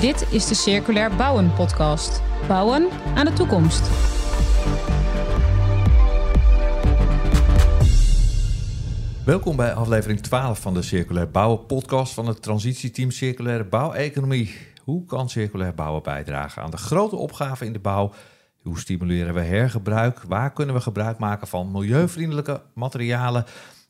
Dit 0.00 0.32
is 0.32 0.46
de 0.46 0.54
Circulair 0.54 1.16
Bouwen 1.16 1.52
podcast. 1.54 2.22
Bouwen 2.48 2.88
aan 3.14 3.26
de 3.26 3.32
toekomst. 3.32 3.90
Welkom 9.24 9.56
bij 9.56 9.72
aflevering 9.72 10.20
12 10.20 10.60
van 10.60 10.74
de 10.74 10.82
Circulair 10.82 11.30
Bouwen 11.30 11.66
podcast 11.66 12.14
van 12.14 12.26
het 12.26 12.42
transitieteam 12.42 13.10
Circulaire 13.10 13.64
Bouweconomie. 13.64 14.54
Hoe 14.84 15.04
kan 15.04 15.28
circulair 15.28 15.74
bouwen 15.74 16.02
bijdragen 16.02 16.62
aan 16.62 16.70
de 16.70 16.76
grote 16.76 17.16
opgave 17.16 17.64
in 17.64 17.72
de 17.72 17.78
bouw? 17.78 18.12
Hoe 18.62 18.78
stimuleren 18.78 19.34
we 19.34 19.40
hergebruik? 19.40 20.22
Waar 20.22 20.52
kunnen 20.52 20.74
we 20.74 20.80
gebruik 20.80 21.18
maken 21.18 21.48
van 21.48 21.70
milieuvriendelijke 21.70 22.62
materialen? 22.74 23.44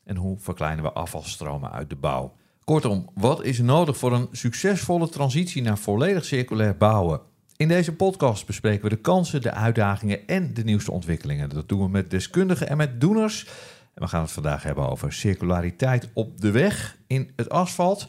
En 0.05 0.15
hoe 0.15 0.39
verkleinen 0.39 0.83
we 0.83 0.91
afvalstromen 0.91 1.71
uit 1.71 1.89
de 1.89 1.95
bouw? 1.95 2.37
Kortom, 2.69 3.09
wat 3.13 3.43
is 3.43 3.59
nodig 3.59 3.97
voor 3.97 4.13
een 4.13 4.27
succesvolle 4.31 5.09
transitie 5.09 5.61
naar 5.61 5.77
volledig 5.77 6.25
circulair 6.25 6.77
bouwen? 6.77 7.21
In 7.57 7.67
deze 7.67 7.95
podcast 7.95 8.45
bespreken 8.45 8.83
we 8.83 8.89
de 8.89 9.01
kansen, 9.01 9.41
de 9.41 9.51
uitdagingen 9.51 10.27
en 10.27 10.53
de 10.53 10.63
nieuwste 10.63 10.91
ontwikkelingen. 10.91 11.49
Dat 11.49 11.69
doen 11.69 11.79
we 11.79 11.89
met 11.89 12.11
deskundigen 12.11 12.69
en 12.69 12.77
met 12.77 13.01
doeners. 13.01 13.47
En 13.93 14.01
we 14.01 14.07
gaan 14.07 14.21
het 14.21 14.31
vandaag 14.31 14.63
hebben 14.63 14.89
over 14.89 15.13
circulariteit 15.13 16.09
op 16.13 16.41
de 16.41 16.51
weg 16.51 16.97
in 17.07 17.31
het 17.35 17.49
asfalt. 17.49 18.05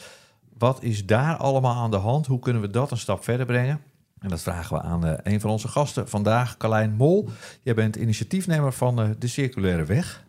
Wat 0.59 0.82
is 0.82 1.06
daar 1.06 1.37
allemaal 1.37 1.74
aan 1.74 1.90
de 1.90 1.96
hand? 1.96 2.27
Hoe 2.27 2.38
kunnen 2.38 2.62
we 2.62 2.70
dat 2.70 2.90
een 2.90 2.98
stap 2.98 3.24
verder 3.24 3.46
brengen? 3.46 3.80
En 4.18 4.29
dat 4.29 4.40
vragen 4.42 4.77
we 4.77 4.82
aan 4.82 5.06
uh, 5.06 5.12
een 5.23 5.40
van 5.40 5.51
onze 5.51 5.68
gasten 5.68 6.09
vandaag, 6.09 6.56
Carlijn 6.56 6.95
Mol. 6.95 7.29
Jij 7.62 7.74
bent 7.74 7.96
initiatiefnemer 7.96 8.73
van 8.73 9.01
uh, 9.01 9.10
de 9.18 9.27
Circulaire 9.27 9.84
Weg. 9.84 10.29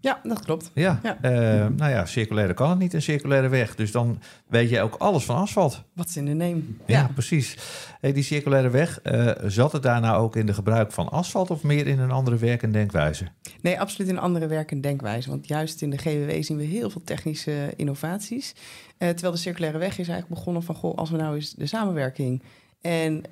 Ja, 0.00 0.20
dat 0.22 0.44
klopt. 0.44 0.70
Ja, 0.74 1.00
ja. 1.02 1.18
Uh, 1.22 1.66
nou 1.76 1.90
ja, 1.90 2.06
circulaire 2.06 2.54
kan 2.54 2.70
het 2.70 2.78
niet, 2.78 2.92
een 2.92 3.02
circulaire 3.02 3.48
weg. 3.48 3.74
Dus 3.74 3.92
dan 3.92 4.20
weet 4.46 4.70
je 4.70 4.80
ook 4.80 4.94
alles 4.94 5.24
van 5.24 5.36
asfalt. 5.36 5.82
Wat 5.94 6.08
is 6.08 6.16
in 6.16 6.24
de 6.24 6.32
neem. 6.32 6.78
Ja, 6.86 7.00
ja. 7.00 7.10
precies. 7.14 7.56
Hey, 8.00 8.12
die 8.12 8.22
circulaire 8.22 8.70
weg, 8.70 9.00
uh, 9.02 9.30
zat 9.46 9.72
het 9.72 9.82
daar 9.82 10.00
nou 10.00 10.22
ook 10.22 10.36
in 10.36 10.46
de 10.46 10.54
gebruik 10.54 10.92
van 10.92 11.08
asfalt 11.08 11.50
of 11.50 11.62
meer 11.62 11.86
in 11.86 11.98
een 11.98 12.10
andere 12.10 12.36
werk- 12.36 12.62
en 12.62 12.72
denkwijze? 12.72 13.24
Nee, 13.60 13.80
absoluut 13.80 14.08
in 14.10 14.16
een 14.16 14.22
andere 14.22 14.46
werk- 14.46 14.70
en 14.70 14.80
denkwijze. 14.80 15.30
Want 15.30 15.48
juist 15.48 15.82
in 15.82 15.90
de 15.90 15.98
GWW 15.98 16.42
zien 16.42 16.56
we 16.56 16.64
heel 16.64 16.90
veel 16.90 17.02
technische 17.04 17.72
innovaties. 17.76 18.54
Uh, 18.98 19.08
terwijl 19.08 19.32
de 19.32 19.38
circulaire 19.38 19.78
weg 19.78 19.98
is 19.98 20.08
eigenlijk 20.08 20.28
begonnen 20.28 20.62
van, 20.62 20.74
goh, 20.74 20.96
als 20.96 21.10
we 21.10 21.16
nou 21.16 21.34
eens 21.34 21.54
de 21.54 21.66
samenwerking 21.66 22.42
en 22.80 23.14
uh, 23.16 23.22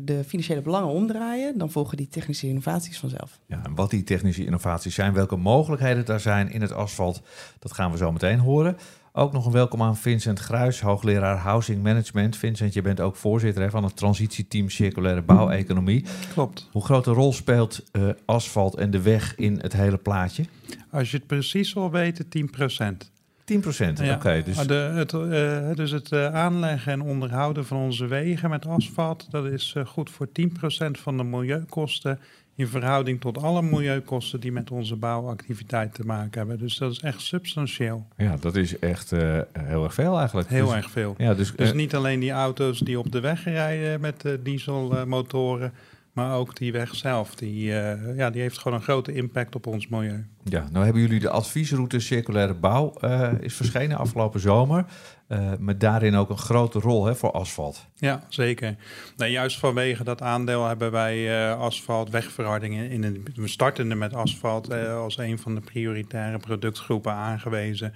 de 0.00 0.24
financiële 0.26 0.62
belangen 0.62 0.88
omdraaien, 0.88 1.58
dan 1.58 1.70
volgen 1.70 1.96
die 1.96 2.08
technische 2.08 2.48
innovaties 2.48 2.98
vanzelf. 2.98 3.38
Ja, 3.46 3.64
en 3.64 3.74
wat 3.74 3.90
die 3.90 4.02
technische 4.02 4.44
innovaties 4.44 4.94
zijn, 4.94 5.12
welke 5.12 5.36
mogelijkheden 5.36 6.04
daar 6.04 6.20
zijn 6.20 6.50
in 6.50 6.60
het 6.60 6.72
asfalt, 6.72 7.22
dat 7.58 7.72
gaan 7.72 7.90
we 7.90 7.96
zo 7.96 8.12
meteen 8.12 8.38
horen. 8.38 8.76
Ook 9.12 9.32
nog 9.32 9.46
een 9.46 9.52
welkom 9.52 9.82
aan 9.82 9.96
Vincent 9.96 10.38
Gruis, 10.38 10.80
hoogleraar 10.80 11.36
Housing 11.36 11.82
Management. 11.82 12.36
Vincent, 12.36 12.72
je 12.72 12.82
bent 12.82 13.00
ook 13.00 13.16
voorzitter 13.16 13.62
hè, 13.62 13.70
van 13.70 13.84
het 13.84 13.96
transitieteam 13.96 14.70
Circulaire 14.70 15.22
Bouweconomie. 15.22 16.04
Klopt. 16.32 16.68
Hoe 16.72 16.84
grote 16.84 17.10
rol 17.10 17.32
speelt 17.32 17.84
uh, 17.92 18.08
asfalt 18.24 18.74
en 18.74 18.90
de 18.90 19.02
weg 19.02 19.34
in 19.36 19.58
het 19.60 19.72
hele 19.72 19.96
plaatje? 19.96 20.44
Als 20.90 21.10
je 21.10 21.16
het 21.16 21.26
precies 21.26 21.72
wil 21.72 21.90
weten, 21.90 22.28
10 22.28 22.50
procent. 22.50 23.10
10 23.48 23.60
procent, 23.60 23.98
ja. 23.98 24.04
oké. 24.04 24.14
Okay, 24.14 24.42
dus 24.42 24.56
de, 24.56 24.74
het, 24.74 25.12
uh, 25.12 25.74
dus 25.74 25.90
het 25.90 26.12
uh, 26.12 26.34
aanleggen 26.34 26.92
en 26.92 27.00
onderhouden 27.00 27.64
van 27.64 27.76
onze 27.76 28.06
wegen 28.06 28.50
met 28.50 28.66
asfalt, 28.66 29.26
dat 29.30 29.44
is 29.44 29.74
uh, 29.76 29.86
goed 29.86 30.10
voor 30.10 30.32
10 30.32 30.52
procent 30.52 30.98
van 30.98 31.16
de 31.16 31.24
milieukosten 31.24 32.18
in 32.54 32.66
verhouding 32.66 33.20
tot 33.20 33.42
alle 33.42 33.62
milieukosten 33.62 34.40
die 34.40 34.52
met 34.52 34.70
onze 34.70 34.96
bouwactiviteit 34.96 35.94
te 35.94 36.02
maken 36.04 36.38
hebben. 36.38 36.58
Dus 36.58 36.76
dat 36.76 36.92
is 36.92 37.00
echt 37.00 37.20
substantieel. 37.20 38.06
Ja, 38.16 38.36
dat 38.40 38.56
is 38.56 38.78
echt 38.78 39.10
heel 39.52 39.84
erg 39.84 39.94
veel 39.94 40.18
eigenlijk. 40.18 40.48
Heel 40.48 40.66
dus, 40.66 40.74
erg 40.74 40.90
veel. 40.90 41.14
Ja, 41.18 41.34
dus, 41.34 41.52
dus 41.52 41.72
niet 41.72 41.94
alleen 41.94 42.20
die 42.20 42.30
auto's 42.30 42.78
die 42.78 42.98
op 42.98 43.12
de 43.12 43.20
weg 43.20 43.44
rijden 43.44 44.00
met 44.00 44.24
dieselmotoren, 44.42 45.72
maar 46.18 46.36
ook 46.36 46.56
die 46.56 46.72
weg 46.72 46.94
zelf, 46.94 47.34
die, 47.34 47.70
uh, 47.70 48.16
ja, 48.16 48.30
die 48.30 48.40
heeft 48.40 48.58
gewoon 48.58 48.78
een 48.78 48.84
grote 48.84 49.12
impact 49.12 49.54
op 49.54 49.66
ons 49.66 49.88
milieu. 49.88 50.26
Ja, 50.44 50.68
nou 50.72 50.84
hebben 50.84 51.02
jullie 51.02 51.20
de 51.20 51.30
adviesroute 51.30 52.00
Circulaire 52.00 52.54
Bouw, 52.54 52.94
uh, 53.00 53.32
is 53.40 53.54
verschenen 53.54 53.98
afgelopen 54.04 54.40
zomer. 54.40 54.84
Uh, 55.28 55.50
met 55.58 55.80
daarin 55.80 56.14
ook 56.14 56.30
een 56.30 56.38
grote 56.38 56.78
rol 56.78 57.04
hè, 57.04 57.14
voor 57.14 57.30
asfalt. 57.30 57.86
Ja, 57.94 58.24
zeker. 58.28 58.76
Nou, 59.16 59.30
juist 59.30 59.58
vanwege 59.58 60.04
dat 60.04 60.22
aandeel 60.22 60.66
hebben 60.66 60.90
wij 60.90 61.52
asfalt, 61.54 62.10
wegverharding 62.10 62.90
in 62.90 63.04
een, 63.04 63.26
we 63.34 63.48
startende 63.48 63.94
met 63.94 64.14
asfalt 64.14 64.72
als 64.72 65.18
een 65.18 65.38
van 65.38 65.54
de 65.54 65.60
prioritaire 65.60 66.38
productgroepen 66.38 67.12
aangewezen. 67.12 67.94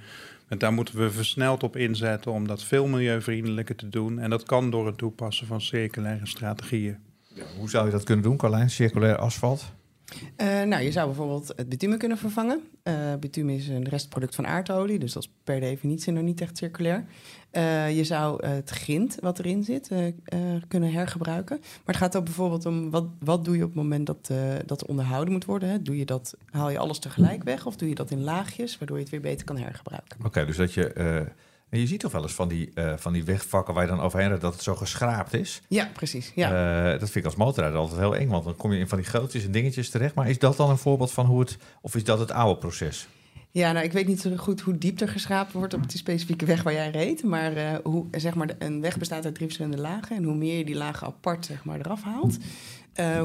En 0.49 0.59
daar 0.59 0.73
moeten 0.73 0.97
we 0.97 1.11
versneld 1.11 1.63
op 1.63 1.77
inzetten 1.77 2.33
om 2.33 2.47
dat 2.47 2.65
veel 2.65 2.87
milieuvriendelijker 2.87 3.77
te 3.77 3.89
doen. 3.89 4.19
En 4.19 4.31
dat 4.31 4.43
kan 4.43 4.71
door 4.71 4.87
het 4.87 4.99
toepassen 4.99 5.47
van 5.47 5.61
circulaire 5.61 6.27
strategieën. 6.27 6.99
Hoe 7.59 7.71
zou 7.71 7.87
je 7.87 7.93
dat 7.93 8.05
kunnen 8.05 8.25
doen, 8.25 8.37
Carlijn? 8.37 8.71
Circulair 8.71 9.17
asfalt? 9.17 9.73
Uh, 10.37 10.63
nou, 10.63 10.83
je 10.83 10.93
zou 10.93 11.07
bijvoorbeeld 11.07 11.53
het 11.57 11.69
bitumen 11.69 11.99
kunnen 11.99 12.19
vervangen. 12.19 12.63
Uh, 12.85 12.95
bitumen 13.21 13.55
is 13.55 13.69
een 13.69 13.89
restproduct 13.89 14.35
van 14.35 14.47
aardolie, 14.47 14.99
dus 14.99 15.13
dat 15.13 15.23
is 15.23 15.33
per 15.45 15.61
definitie 15.61 16.13
nog 16.13 16.23
niet 16.23 16.41
echt 16.41 16.57
circulair. 16.57 17.05
Uh, 17.53 17.97
je 17.97 18.05
zou 18.05 18.47
het 18.47 18.71
grind 18.71 19.17
wat 19.21 19.39
erin 19.39 19.65
zit 19.65 19.91
kunnen 20.69 20.93
hergebruiken. 20.93 21.57
Maar 21.61 21.81
het 21.85 21.97
gaat 21.97 22.17
ook 22.17 22.25
bijvoorbeeld 22.25 22.67
om 22.67 22.91
wat, 22.91 23.05
wat 23.19 23.45
doe 23.45 23.57
je 23.57 23.63
op 23.63 23.69
het 23.69 23.79
moment 23.79 24.07
dat, 24.07 24.31
dat 24.67 24.87
onderhouden 24.87 25.33
moet 25.33 25.45
worden. 25.45 25.69
Hè? 25.69 25.83
Doe 25.83 25.97
je 25.97 26.05
dat, 26.05 26.37
haal 26.51 26.71
je 26.71 26.79
alles 26.79 26.99
tegelijk 26.99 27.43
weg 27.43 27.67
of 27.67 27.77
doe 27.77 27.89
je 27.89 27.95
dat 27.95 28.11
in 28.11 28.23
laagjes, 28.23 28.79
waardoor 28.79 28.97
je 28.97 29.03
het 29.03 29.13
weer 29.13 29.21
beter 29.21 29.47
kan 29.47 29.57
hergebruiken? 29.57 30.17
Oké, 30.19 30.27
okay, 30.27 30.45
dus 30.45 30.57
dat 30.57 30.73
je 30.75 31.27
je 31.81 31.87
ziet 31.87 32.01
toch 32.01 32.13
wel 32.13 32.23
eens 32.23 32.33
van 32.33 32.49
die, 32.49 32.71
uh, 32.75 32.93
van 32.97 33.13
die 33.13 33.25
wegvakken 33.25 33.75
waar 33.75 33.83
je 33.83 33.89
dan 33.89 34.01
overheen 34.01 34.29
rijdt 34.29 34.43
dat 34.43 34.53
het 34.53 34.63
zo 34.63 34.75
geschraapt 34.75 35.35
is. 35.35 35.63
Ja, 35.69 35.91
precies. 35.93 36.33
Ja. 36.35 36.85
Uh, 36.85 36.91
dat 36.91 37.11
vind 37.11 37.15
ik 37.15 37.25
als 37.25 37.35
motorrijder 37.35 37.79
altijd 37.79 38.01
heel 38.01 38.17
eng, 38.17 38.29
want 38.29 38.45
dan 38.45 38.57
kom 38.57 38.73
je 38.73 38.79
in 38.79 38.89
van 38.89 38.99
die 38.99 39.07
grootjes 39.07 39.45
en 39.45 39.53
dingetjes 39.53 39.91
terecht. 39.91 40.15
Maar 40.15 40.29
is 40.29 40.39
dat 40.39 40.57
dan 40.57 40.71
een 40.71 40.79
voorbeeld 40.79 41.13
van 41.13 41.27
hoe 41.27 41.41
het, 41.41 41.57
of 41.81 41.95
is 41.95 42.05
dat 42.05 42.19
het 42.19 42.31
oude 42.31 42.59
proces? 42.59 43.09
Ja, 43.51 43.73
nou, 43.73 43.85
ik 43.85 43.93
weet 43.93 44.07
niet 44.07 44.21
zo 44.21 44.37
goed 44.37 44.61
hoe 44.61 44.79
diep 44.79 45.01
er 45.01 45.09
geschraapt 45.09 45.53
wordt 45.53 45.75
op 45.75 45.89
die 45.89 45.99
specifieke 45.99 46.45
weg 46.45 46.63
waar 46.63 46.73
jij 46.73 46.91
reed. 46.91 47.23
Maar, 47.23 47.57
uh, 47.57 47.75
hoe, 47.83 48.07
zeg 48.11 48.35
maar 48.35 48.49
een 48.59 48.81
weg 48.81 48.99
bestaat 48.99 49.25
uit 49.25 49.35
drie 49.35 49.47
verschillende 49.47 49.81
lagen. 49.81 50.17
En 50.17 50.25
hoe 50.25 50.35
meer 50.35 50.59
je 50.59 50.65
die 50.65 50.75
lagen 50.75 51.07
apart 51.07 51.47
zeg 51.47 51.65
maar, 51.65 51.79
eraf 51.79 52.03
haalt, 52.03 52.39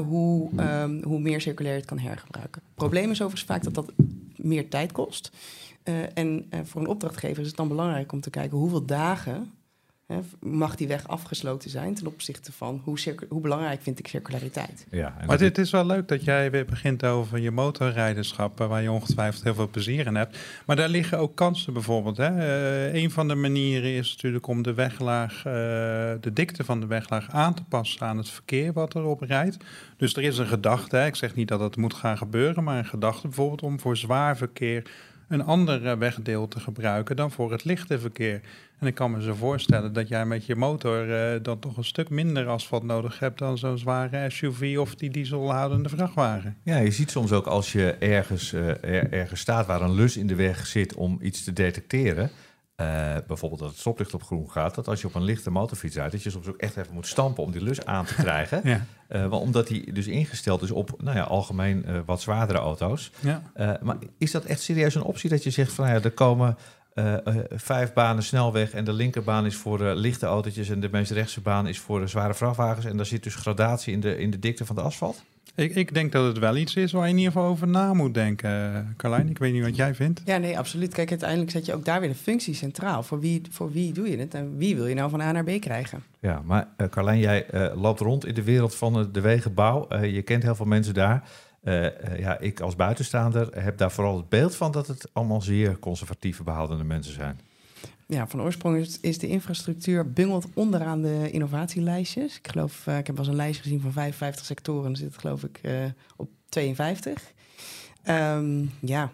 hoe, 0.06 0.50
um, 0.60 1.02
hoe 1.02 1.20
meer 1.20 1.40
circulair 1.40 1.74
je 1.74 1.80
het 1.80 1.88
kan 1.88 1.98
hergebruiken. 1.98 2.62
Het 2.64 2.74
probleem 2.74 3.10
is 3.10 3.22
overigens 3.22 3.50
vaak 3.50 3.62
dat 3.62 3.74
dat 3.74 3.92
meer 4.36 4.68
tijd 4.68 4.92
kost. 4.92 5.30
Uh, 5.84 5.94
en 6.14 6.46
uh, 6.50 6.60
voor 6.64 6.80
een 6.80 6.86
opdrachtgever 6.86 7.40
is 7.40 7.48
het 7.48 7.56
dan 7.56 7.68
belangrijk 7.68 8.12
om 8.12 8.20
te 8.20 8.30
kijken 8.30 8.58
hoeveel 8.58 8.84
dagen 8.86 9.52
hè, 10.08 10.18
mag 10.40 10.76
die 10.76 10.88
weg 10.88 11.08
afgesloten 11.08 11.70
zijn 11.70 11.94
ten 11.94 12.06
opzichte 12.06 12.52
van 12.52 12.80
hoe, 12.84 12.98
hoe 13.28 13.40
belangrijk 13.40 13.82
vind 13.82 13.98
ik 13.98 14.08
circulariteit. 14.08 14.86
Ja, 14.90 15.16
maar 15.26 15.40
het 15.40 15.58
is 15.58 15.70
wel 15.70 15.86
leuk 15.86 16.08
dat 16.08 16.24
jij 16.24 16.50
weer 16.50 16.64
begint 16.64 17.04
over 17.04 17.38
je 17.38 17.50
motorrijderschap, 17.50 18.58
waar 18.58 18.82
je 18.82 18.90
ongetwijfeld 18.90 19.44
heel 19.44 19.54
veel 19.54 19.68
plezier 19.68 20.06
in 20.06 20.14
hebt. 20.14 20.38
Maar 20.66 20.76
daar 20.76 20.88
liggen 20.88 21.18
ook 21.18 21.34
kansen 21.34 21.72
bijvoorbeeld. 21.72 22.16
Hè. 22.16 22.36
Uh, 22.36 23.02
een 23.02 23.10
van 23.10 23.28
de 23.28 23.34
manieren 23.34 23.90
is 23.90 24.14
natuurlijk 24.14 24.46
om 24.46 24.62
de 24.62 24.74
weglaag, 24.74 25.42
de 26.20 26.30
dikte 26.32 26.64
van 26.64 26.80
de 26.80 26.86
weglaag 26.86 27.30
aan 27.30 27.54
te 27.54 27.64
passen 27.64 28.06
aan 28.06 28.16
het 28.16 28.30
verkeer 28.30 28.72
wat 28.72 28.94
erop 28.94 29.20
rijdt. 29.20 29.56
Dus 29.96 30.16
er 30.16 30.22
is 30.22 30.38
een 30.38 30.46
gedachte, 30.46 30.96
hè. 30.96 31.06
ik 31.06 31.16
zeg 31.16 31.34
niet 31.34 31.48
dat 31.48 31.60
het 31.60 31.76
moet 31.76 31.94
gaan 31.94 32.18
gebeuren, 32.18 32.64
maar 32.64 32.78
een 32.78 32.84
gedachte 32.84 33.26
bijvoorbeeld 33.26 33.62
om 33.62 33.80
voor 33.80 33.96
zwaar 33.96 34.36
verkeer 34.36 34.90
een 35.28 35.44
ander 35.44 35.98
wegdeel 35.98 36.48
te 36.48 36.60
gebruiken 36.60 37.16
dan 37.16 37.30
voor 37.30 37.52
het 37.52 37.64
lichte 37.64 37.98
verkeer. 37.98 38.40
En 38.78 38.86
ik 38.86 38.94
kan 38.94 39.10
me 39.10 39.22
zo 39.22 39.34
voorstellen 39.34 39.92
dat 39.92 40.08
jij 40.08 40.26
met 40.26 40.46
je 40.46 40.56
motor 40.56 41.08
uh, 41.08 41.42
dan 41.42 41.58
toch 41.58 41.76
een 41.76 41.84
stuk 41.84 42.10
minder 42.10 42.46
asfalt 42.46 42.82
nodig 42.82 43.18
hebt 43.18 43.38
dan 43.38 43.58
zo'n 43.58 43.78
zware 43.78 44.30
SUV 44.30 44.76
of 44.78 44.94
die 44.94 45.10
dieselhoudende 45.10 45.88
vrachtwagen. 45.88 46.56
Ja, 46.62 46.76
je 46.76 46.90
ziet 46.90 47.10
soms 47.10 47.32
ook 47.32 47.46
als 47.46 47.72
je 47.72 47.92
ergens, 47.92 48.52
er, 48.52 49.12
ergens 49.12 49.40
staat 49.40 49.66
waar 49.66 49.82
een 49.82 49.94
lus 49.94 50.16
in 50.16 50.26
de 50.26 50.34
weg 50.34 50.66
zit 50.66 50.94
om 50.94 51.18
iets 51.22 51.44
te 51.44 51.52
detecteren. 51.52 52.30
Uh, 52.80 53.16
bijvoorbeeld 53.26 53.60
dat 53.60 53.70
het 53.70 53.78
stoplicht 53.78 54.14
op 54.14 54.22
groen 54.22 54.50
gaat, 54.50 54.74
dat 54.74 54.88
als 54.88 55.00
je 55.00 55.06
op 55.06 55.14
een 55.14 55.22
lichte 55.22 55.50
motorfiets 55.50 55.96
rijdt, 55.96 56.12
dat 56.12 56.22
je 56.22 56.30
soms 56.30 56.46
ook 56.46 56.56
echt 56.56 56.76
even 56.76 56.94
moet 56.94 57.06
stampen 57.06 57.42
om 57.42 57.50
die 57.50 57.62
lus 57.62 57.84
aan 57.84 58.04
te 58.04 58.14
krijgen. 58.14 58.60
ja. 58.68 58.86
uh, 59.08 59.32
omdat 59.32 59.66
die 59.66 59.92
dus 59.92 60.06
ingesteld 60.06 60.62
is 60.62 60.70
op 60.70 61.02
nou 61.02 61.16
ja, 61.16 61.22
algemeen 61.22 61.84
uh, 61.88 62.00
wat 62.06 62.20
zwaardere 62.20 62.58
auto's. 62.58 63.10
Ja. 63.20 63.42
maar 63.82 63.96
is 64.18 64.30
dat 64.30 64.44
echt 64.44 64.60
serieus 64.60 64.94
een 64.94 65.02
optie 65.02 65.30
dat 65.30 65.42
je 65.42 65.50
zegt 65.50 65.72
van 65.72 65.84
nou 65.84 65.98
ja, 65.98 66.04
er 66.04 66.10
komen 66.10 66.56
vijf 67.50 67.92
banen 67.92 68.22
snelweg 68.22 68.70
en 68.70 68.84
de 68.84 68.92
linkerbaan 68.92 69.46
is 69.46 69.56
voor 69.56 69.80
lichte 69.80 70.26
autootjes 70.26 70.68
en 70.68 70.80
de 70.80 70.88
meest 70.92 71.10
rechtse 71.10 71.40
baan 71.40 71.66
is 71.66 71.78
voor 71.78 72.08
zware 72.08 72.34
vrachtwagens 72.34 72.86
en 72.86 72.96
daar 72.96 73.06
zit 73.06 73.22
dus 73.22 73.34
gradatie 73.34 73.92
in 73.92 74.00
de, 74.00 74.18
in 74.18 74.30
de 74.30 74.38
dikte 74.38 74.66
van 74.66 74.76
de 74.76 74.82
asfalt? 74.82 75.24
Ik, 75.58 75.74
ik, 75.74 75.94
denk 75.94 76.12
dat 76.12 76.26
het 76.26 76.38
wel 76.38 76.56
iets 76.56 76.74
is 76.74 76.92
waar 76.92 77.04
je 77.04 77.10
in 77.10 77.18
ieder 77.18 77.32
geval 77.32 77.48
over 77.48 77.68
na 77.68 77.94
moet 77.94 78.14
denken, 78.14 78.94
Carlijn. 78.96 79.28
Ik 79.28 79.38
weet 79.38 79.52
niet 79.52 79.62
wat 79.62 79.76
jij 79.76 79.94
vindt. 79.94 80.22
Ja, 80.24 80.36
nee, 80.36 80.58
absoluut. 80.58 80.94
Kijk, 80.94 81.10
uiteindelijk 81.10 81.50
zet 81.50 81.66
je 81.66 81.74
ook 81.74 81.84
daar 81.84 82.00
weer 82.00 82.08
de 82.08 82.14
functie 82.14 82.54
centraal. 82.54 83.02
Voor 83.02 83.20
wie, 83.20 83.42
voor 83.50 83.72
wie 83.72 83.92
doe 83.92 84.10
je 84.10 84.16
het 84.16 84.34
en 84.34 84.56
wie 84.56 84.76
wil 84.76 84.86
je 84.86 84.94
nou 84.94 85.10
van 85.10 85.20
A 85.20 85.32
naar 85.32 85.44
B 85.44 85.60
krijgen? 85.60 86.02
Ja, 86.20 86.42
maar 86.44 86.68
uh, 86.76 86.88
Carlijn, 86.88 87.18
jij 87.18 87.46
uh, 87.54 87.82
loopt 87.82 88.00
rond 88.00 88.26
in 88.26 88.34
de 88.34 88.42
wereld 88.42 88.74
van 88.74 89.08
de 89.12 89.20
wegenbouw. 89.20 89.86
Uh, 89.92 90.14
je 90.14 90.22
kent 90.22 90.42
heel 90.42 90.54
veel 90.54 90.66
mensen 90.66 90.94
daar. 90.94 91.28
ja, 92.18 92.38
ik 92.38 92.60
als 92.60 92.76
buitenstaander 92.76 93.62
heb 93.62 93.78
daar 93.78 93.90
vooral 93.92 94.16
het 94.16 94.28
beeld 94.28 94.56
van 94.56 94.72
dat 94.72 94.86
het 94.86 95.08
allemaal 95.12 95.40
zeer 95.40 95.78
conservatieve 95.78 96.42
behoudende 96.42 96.84
mensen 96.84 97.14
zijn. 97.14 97.40
Ja, 98.08 98.26
van 98.26 98.42
oorsprong 98.42 98.76
is, 98.76 99.00
is 99.00 99.18
de 99.18 99.28
infrastructuur 99.28 100.12
bungelt 100.12 100.46
onderaan 100.54 101.02
de 101.02 101.30
innovatielijstjes. 101.30 102.36
Ik 102.38 102.48
geloof, 102.48 102.86
uh, 102.86 102.98
ik 102.98 103.06
heb 103.06 103.16
wel 103.16 103.24
eens 103.24 103.34
een 103.34 103.40
lijst 103.40 103.60
gezien 103.60 103.80
van 103.80 103.92
55 103.92 104.44
sectoren. 104.44 104.82
Dan 104.82 104.96
zit 104.96 105.06
het 105.06 105.18
geloof 105.18 105.44
ik 105.44 105.60
uh, 105.62 105.72
op 106.16 106.30
52. 106.48 107.32
Um, 108.08 108.70
ja, 108.80 109.10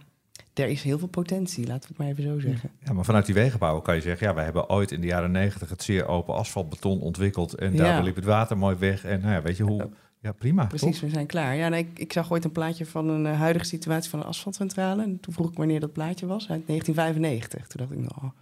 er 0.54 0.68
is 0.68 0.82
heel 0.82 0.98
veel 0.98 1.08
potentie, 1.08 1.66
laten 1.66 1.80
we 1.82 1.86
het 1.88 1.98
maar 1.98 2.06
even 2.06 2.22
zo 2.22 2.48
zeggen. 2.48 2.70
Ja, 2.84 2.92
maar 2.92 3.04
vanuit 3.04 3.26
die 3.26 3.34
wegenbouw 3.34 3.80
kan 3.80 3.94
je 3.94 4.00
zeggen... 4.00 4.26
ja, 4.26 4.34
wij 4.34 4.44
hebben 4.44 4.70
ooit 4.70 4.92
in 4.92 5.00
de 5.00 5.06
jaren 5.06 5.30
90 5.30 5.68
het 5.68 5.82
zeer 5.82 6.06
open 6.06 6.34
asfaltbeton 6.34 7.00
ontwikkeld... 7.00 7.54
en 7.54 7.76
daar 7.76 8.02
liep 8.02 8.16
het 8.16 8.24
water 8.24 8.58
mooi 8.58 8.76
weg. 8.76 9.04
En 9.04 9.20
nou 9.20 9.32
ja, 9.32 9.42
weet 9.42 9.56
je 9.56 9.62
hoe... 9.62 9.90
Ja, 10.20 10.32
prima. 10.32 10.66
Precies, 10.66 11.00
we 11.00 11.08
zijn 11.08 11.26
klaar. 11.26 11.56
Ja, 11.56 11.68
nee, 11.68 11.80
ik, 11.80 11.98
ik, 11.98 12.12
zag 12.12 12.30
ooit 12.32 12.44
een 12.44 12.52
plaatje 12.52 12.86
van 12.86 13.08
een 13.08 13.24
uh, 13.24 13.38
huidige 13.38 13.64
situatie 13.64 14.10
van 14.10 14.20
een 14.20 14.26
asfaltcentrale. 14.26 15.02
En 15.02 15.20
toen 15.20 15.34
vroeg 15.34 15.50
ik 15.50 15.56
wanneer 15.56 15.80
dat 15.80 15.92
plaatje 15.92 16.26
was, 16.26 16.50
uit 16.50 16.66
1995. 16.66 17.66
Toen 17.66 17.86
dacht 17.86 17.92
ik, 17.92 17.98
nou, 17.98 18.32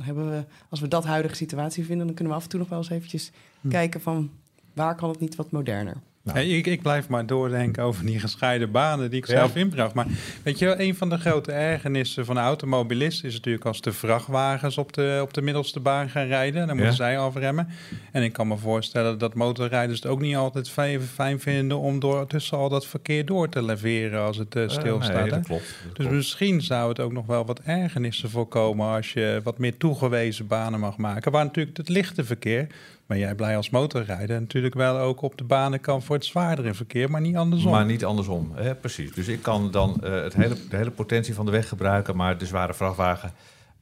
dan 0.00 0.14
hebben 0.14 0.30
we, 0.30 0.44
als 0.68 0.80
we 0.80 0.88
dat 0.88 1.04
huidige 1.04 1.34
situatie 1.34 1.84
vinden, 1.84 2.06
dan 2.06 2.14
kunnen 2.14 2.32
we 2.32 2.38
af 2.38 2.44
en 2.44 2.50
toe 2.50 2.60
nog 2.60 2.68
wel 2.68 2.78
eens 2.78 2.90
eventjes 2.90 3.30
hm. 3.60 3.68
kijken 3.68 4.00
van 4.00 4.30
waar 4.72 4.94
kan 4.94 5.08
het 5.08 5.20
niet 5.20 5.34
wat 5.36 5.50
moderner. 5.50 5.96
Nou. 6.34 6.46
ik, 6.46 6.66
ik, 6.66 6.82
blijf 6.82 7.08
maar 7.08 7.26
doordenken 7.26 7.82
over 7.82 8.06
die 8.06 8.20
gescheiden 8.20 8.70
banen 8.70 9.10
die 9.10 9.18
ik 9.18 9.26
zelf 9.26 9.56
inbracht. 9.56 9.94
Maar 9.94 10.06
weet 10.42 10.58
je, 10.58 10.80
een 10.80 10.94
van 10.94 11.08
de 11.08 11.18
grote 11.18 11.52
ergernissen 11.52 12.24
van 12.24 12.34
de 12.34 12.40
automobilisten 12.40 13.28
is 13.28 13.34
natuurlijk 13.34 13.64
als 13.64 13.80
de 13.80 13.92
vrachtwagens 13.92 14.78
op 14.78 14.92
de, 14.92 15.18
op 15.22 15.34
de 15.34 15.42
middelste 15.42 15.80
baan 15.80 16.08
gaan 16.08 16.26
rijden. 16.26 16.66
Dan 16.66 16.76
moeten 16.76 16.94
zij 16.94 17.18
afremmen. 17.18 17.68
En 18.12 18.22
ik 18.22 18.32
kan 18.32 18.48
me 18.48 18.56
voorstellen 18.56 19.18
dat 19.18 19.34
motorrijders 19.34 20.02
het 20.02 20.12
ook 20.12 20.20
niet 20.20 20.36
altijd 20.36 20.70
fijn, 20.70 21.00
fijn 21.00 21.40
vinden 21.40 21.78
om 21.78 22.00
door, 22.00 22.26
tussen 22.26 22.58
al 22.58 22.68
dat 22.68 22.86
verkeer 22.86 23.26
door 23.26 23.48
te 23.48 23.62
leveren 23.62 24.20
als 24.20 24.36
het 24.36 24.54
uh, 24.54 24.68
stilstaat. 24.68 25.26
Uh, 25.26 25.32
nee, 25.32 25.40
klopt, 25.40 25.74
dus 25.92 26.06
misschien 26.06 26.60
zou 26.62 26.88
het 26.88 27.00
ook 27.00 27.12
nog 27.12 27.26
wel 27.26 27.46
wat 27.46 27.60
ergernissen 27.64 28.30
voorkomen 28.30 28.86
als 28.86 29.12
je 29.12 29.40
wat 29.44 29.58
meer 29.58 29.76
toegewezen 29.76 30.46
banen 30.46 30.80
mag 30.80 30.96
maken. 30.96 31.32
Waar 31.32 31.44
natuurlijk 31.44 31.76
het 31.76 31.88
lichte 31.88 32.24
verkeer 32.24 32.66
maar 33.10 33.18
jij 33.18 33.34
blij 33.34 33.56
als 33.56 33.70
motorrijder 33.70 34.40
natuurlijk 34.40 34.74
wel 34.74 34.98
ook 34.98 35.22
op 35.22 35.38
de 35.38 35.44
banen 35.44 35.80
kan 35.80 36.02
voor 36.02 36.16
het 36.16 36.24
zwaardere 36.24 36.74
verkeer, 36.74 37.10
maar 37.10 37.20
niet 37.20 37.36
andersom. 37.36 37.70
Maar 37.70 37.84
niet 37.84 38.04
andersom, 38.04 38.52
hè? 38.54 38.74
precies. 38.74 39.12
Dus 39.12 39.28
ik 39.28 39.42
kan 39.42 39.70
dan 39.70 40.00
uh, 40.04 40.22
het 40.22 40.34
hele, 40.34 40.56
de 40.68 40.76
hele 40.76 40.90
potentie 40.90 41.34
van 41.34 41.44
de 41.44 41.50
weg 41.50 41.68
gebruiken, 41.68 42.16
maar 42.16 42.38
de 42.38 42.46
zware 42.46 42.74
vrachtwagen 42.74 43.32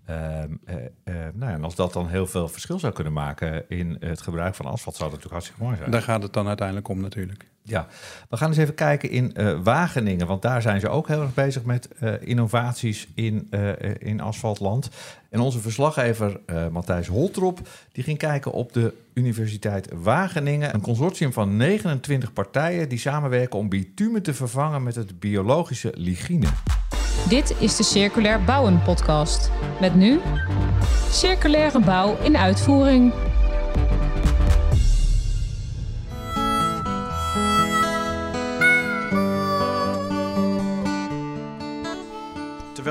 Ehm, 0.08 0.52
eh, 0.64 0.76
eh, 1.04 1.14
nou 1.34 1.50
ja, 1.50 1.56
en 1.56 1.64
als 1.64 1.74
dat 1.74 1.92
dan 1.92 2.08
heel 2.08 2.26
veel 2.26 2.48
verschil 2.48 2.78
zou 2.78 2.92
kunnen 2.92 3.12
maken 3.12 3.68
in 3.68 3.96
het 4.00 4.20
gebruik 4.20 4.54
van 4.54 4.66
asfalt, 4.66 4.96
zou 4.96 5.10
dat 5.10 5.18
natuurlijk 5.18 5.32
hartstikke 5.32 5.62
mooi 5.62 5.76
zijn. 5.76 5.90
Daar 5.90 6.02
gaat 6.02 6.22
het 6.22 6.32
dan 6.32 6.46
uiteindelijk 6.46 6.88
om 6.88 7.00
natuurlijk. 7.00 7.44
Ja, 7.68 7.86
we 8.28 8.36
gaan 8.36 8.48
eens 8.48 8.58
even 8.58 8.74
kijken 8.74 9.10
in 9.10 9.34
uh, 9.36 9.60
Wageningen, 9.62 10.26
want 10.26 10.42
daar 10.42 10.62
zijn 10.62 10.80
ze 10.80 10.88
ook 10.88 11.08
heel 11.08 11.22
erg 11.22 11.34
bezig 11.34 11.64
met 11.64 11.88
innovaties 12.20 13.08
in, 13.14 13.50
in 13.98 14.20
asfaltland. 14.20 14.90
En 15.30 15.40
onze 15.40 15.58
verslaggever 15.58 16.40
Matthijs 16.70 17.06
Holtrop, 17.06 17.68
die 17.92 18.04
ging 18.04 18.18
kijken 18.18 18.52
op 18.52 18.72
de 18.72 18.94
Universiteit 19.14 19.88
Wageningen. 19.92 20.74
Een 20.74 20.80
consortium 20.80 21.32
van 21.32 21.56
29 21.56 22.32
partijen 22.32 22.88
die 22.88 22.98
samenwerken 22.98 23.58
om 23.58 23.68
bitumen 23.68 24.22
te 24.22 24.34
vervangen 24.34 24.82
met 24.82 24.94
het 24.94 25.20
biologische 25.20 25.92
ligine. 25.96 26.46
Dit 27.28 27.54
is 27.60 27.76
de 27.76 27.82
Circulair 27.82 28.44
Bouwen 28.44 28.82
podcast. 28.82 29.50
Met 29.80 29.94
nu 29.94 30.20
circulaire 31.10 31.80
bouw 31.80 32.16
in 32.22 32.36
uitvoering. 32.36 33.12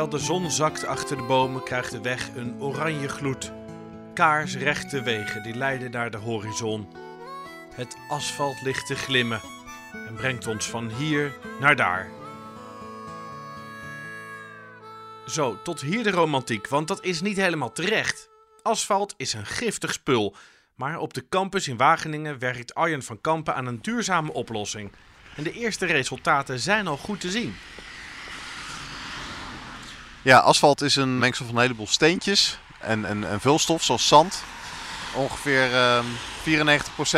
Terwijl 0.09 0.25
de 0.25 0.33
zon 0.33 0.51
zakt 0.51 0.85
achter 0.85 1.17
de 1.17 1.23
bomen, 1.23 1.63
krijgt 1.63 1.91
de 1.91 2.01
weg 2.01 2.29
een 2.35 2.61
oranje 2.61 3.07
gloed. 3.07 3.51
Kaarsrechte 4.13 5.01
wegen 5.01 5.43
die 5.43 5.55
leiden 5.55 5.91
naar 5.91 6.11
de 6.11 6.17
horizon. 6.17 6.87
Het 7.73 7.97
asfalt 8.09 8.61
ligt 8.61 8.87
te 8.87 8.95
glimmen 8.95 9.41
en 10.07 10.15
brengt 10.15 10.47
ons 10.47 10.69
van 10.69 10.89
hier 10.89 11.33
naar 11.59 11.75
daar. 11.75 12.09
Zo, 15.25 15.61
tot 15.63 15.81
hier 15.81 16.03
de 16.03 16.11
romantiek, 16.11 16.67
want 16.67 16.87
dat 16.87 17.03
is 17.03 17.21
niet 17.21 17.37
helemaal 17.37 17.71
terecht. 17.71 18.29
Asfalt 18.61 19.13
is 19.17 19.33
een 19.33 19.45
giftig 19.45 19.93
spul. 19.93 20.35
Maar 20.75 20.99
op 20.99 21.13
de 21.13 21.29
campus 21.29 21.67
in 21.67 21.77
Wageningen 21.77 22.39
werkt 22.39 22.75
Arjen 22.75 23.03
van 23.03 23.21
Kampen 23.21 23.55
aan 23.55 23.65
een 23.65 23.81
duurzame 23.81 24.33
oplossing. 24.33 24.91
En 25.35 25.43
de 25.43 25.51
eerste 25.51 25.85
resultaten 25.85 26.59
zijn 26.59 26.87
al 26.87 26.97
goed 26.97 27.19
te 27.19 27.31
zien. 27.31 27.55
Ja, 30.21 30.39
asfalt 30.39 30.81
is 30.81 30.95
een 30.95 31.17
mengsel 31.17 31.45
van 31.45 31.55
een 31.55 31.61
heleboel 31.61 31.87
steentjes 31.87 32.59
en, 32.79 33.05
en, 33.05 33.29
en 33.29 33.39
vulstof, 33.39 33.83
zoals 33.83 34.07
zand. 34.07 34.43
Ongeveer 35.13 35.71
uh, 35.71 35.99
94% 35.99 37.17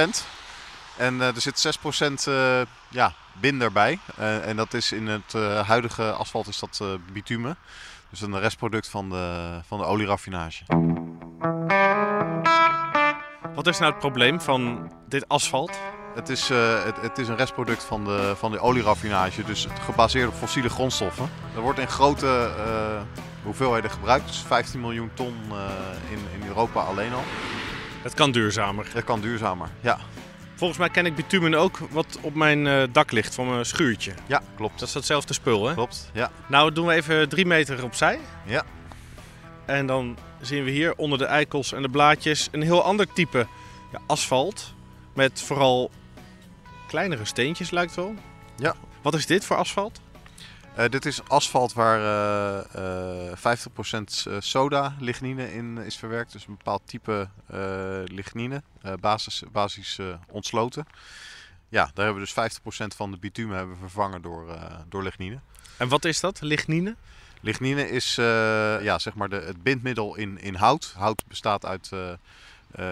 En 0.97 1.15
uh, 1.15 1.35
er 1.35 1.41
zit 1.41 1.77
6% 1.79 2.27
uh, 2.27 2.61
ja, 2.89 3.13
binder. 3.33 3.71
Uh, 3.75 4.47
en 4.47 4.55
dat 4.55 4.73
is 4.73 4.91
in 4.91 5.07
het 5.07 5.33
huidige 5.65 6.11
asfalt 6.11 6.47
is 6.47 6.59
dat 6.59 6.83
bitumen. 7.13 7.57
Dus 8.09 8.21
een 8.21 8.39
restproduct 8.39 8.87
van 8.89 9.09
de, 9.09 9.59
van 9.67 9.77
de 9.77 9.85
olieraffinage. 9.85 10.63
Wat 13.55 13.67
is 13.67 13.79
nou 13.79 13.91
het 13.91 13.99
probleem 13.99 14.41
van 14.41 14.91
dit 15.07 15.27
asfalt? 15.27 15.79
Het 16.19 16.29
is, 16.29 16.51
uh, 16.51 16.83
het, 16.83 17.01
het, 17.01 17.17
is 17.17 17.27
een 17.27 17.35
restproduct 17.35 17.83
van 17.83 18.05
de, 18.05 18.33
van 18.35 18.51
de 18.51 18.59
olieraffinage, 18.59 19.43
dus 19.43 19.67
gebaseerd 19.81 20.27
op 20.27 20.33
fossiele 20.33 20.69
grondstoffen. 20.69 21.29
Er 21.55 21.61
wordt 21.61 21.79
in 21.79 21.87
grote 21.87 22.51
uh, 22.57 23.01
hoeveelheden 23.43 23.89
gebruikt, 23.89 24.27
dus 24.27 24.37
15 24.37 24.79
miljoen 24.79 25.11
ton 25.13 25.35
uh, 25.51 25.55
in, 26.11 26.41
in 26.41 26.47
Europa 26.47 26.81
alleen 26.81 27.13
al. 27.13 27.23
Het 28.01 28.13
kan 28.13 28.31
duurzamer. 28.31 28.87
Het 28.93 29.03
kan 29.03 29.21
duurzamer, 29.21 29.69
ja. 29.81 29.97
Volgens 30.55 30.79
mij 30.79 30.89
ken 30.89 31.05
ik 31.05 31.15
bitumen 31.15 31.53
ook 31.53 31.77
wat 31.91 32.17
op 32.21 32.35
mijn 32.35 32.91
dak 32.91 33.11
ligt 33.11 33.35
van 33.35 33.49
mijn 33.49 33.65
schuurtje. 33.65 34.13
Ja, 34.25 34.41
klopt. 34.55 34.79
Dat 34.79 34.87
is 34.87 34.93
hetzelfde 34.93 35.33
spul, 35.33 35.67
hè? 35.67 35.73
Klopt, 35.73 36.09
ja. 36.13 36.31
Nou, 36.47 36.71
doen 36.71 36.87
we 36.87 36.93
even 36.93 37.29
drie 37.29 37.45
meter 37.45 37.83
opzij. 37.83 38.19
Ja. 38.45 38.63
En 39.65 39.85
dan 39.85 40.17
zien 40.41 40.63
we 40.63 40.71
hier 40.71 40.95
onder 40.95 41.17
de 41.17 41.25
eikels 41.25 41.73
en 41.73 41.81
de 41.81 41.89
blaadjes 41.89 42.47
een 42.51 42.61
heel 42.61 42.83
ander 42.83 43.13
type 43.13 43.47
ja, 43.91 43.99
asfalt. 44.07 44.73
Met 45.13 45.41
vooral 45.41 45.91
kleinere 46.89 47.25
steentjes, 47.25 47.69
lijkt 47.69 47.95
wel. 47.95 48.13
Ja. 48.55 48.75
Wat 49.01 49.13
is 49.13 49.25
dit 49.25 49.45
voor 49.45 49.55
asfalt? 49.55 50.01
Uh, 50.77 50.85
dit 50.89 51.05
is 51.05 51.27
asfalt 51.27 51.73
waar 51.73 51.99
uh, 51.99 53.31
uh, 53.31 54.37
50% 54.37 54.37
soda 54.39 54.95
lignine 54.99 55.53
in 55.53 55.77
is 55.77 55.97
verwerkt. 55.97 56.31
Dus 56.31 56.47
een 56.47 56.57
bepaald 56.57 56.81
type 56.85 57.29
lignine, 58.05 58.63
basis, 58.99 59.43
basis 59.51 59.99
ontsloten. 60.31 60.85
Ja, 61.69 61.91
daar 61.93 62.05
hebben 62.05 62.23
we 62.23 62.31
dus 62.33 62.59
50% 62.93 62.95
van 62.95 63.11
de 63.11 63.17
bitumen 63.17 63.57
hebben 63.57 63.77
vervangen 63.77 64.21
door, 64.21 64.57
door 64.89 65.03
lignine. 65.03 65.39
En 65.77 65.87
wat 65.87 66.05
is 66.05 66.19
dat, 66.19 66.41
lignine? 66.41 66.95
Lignine 67.41 67.89
is 67.89 68.15
ja, 68.81 68.99
zeg 68.99 69.13
maar 69.15 69.29
de, 69.29 69.35
het 69.35 69.63
bindmiddel 69.63 70.15
in, 70.15 70.39
in 70.41 70.55
hout. 70.55 70.93
Hout 70.97 71.23
bestaat 71.27 71.65
uit 71.65 71.91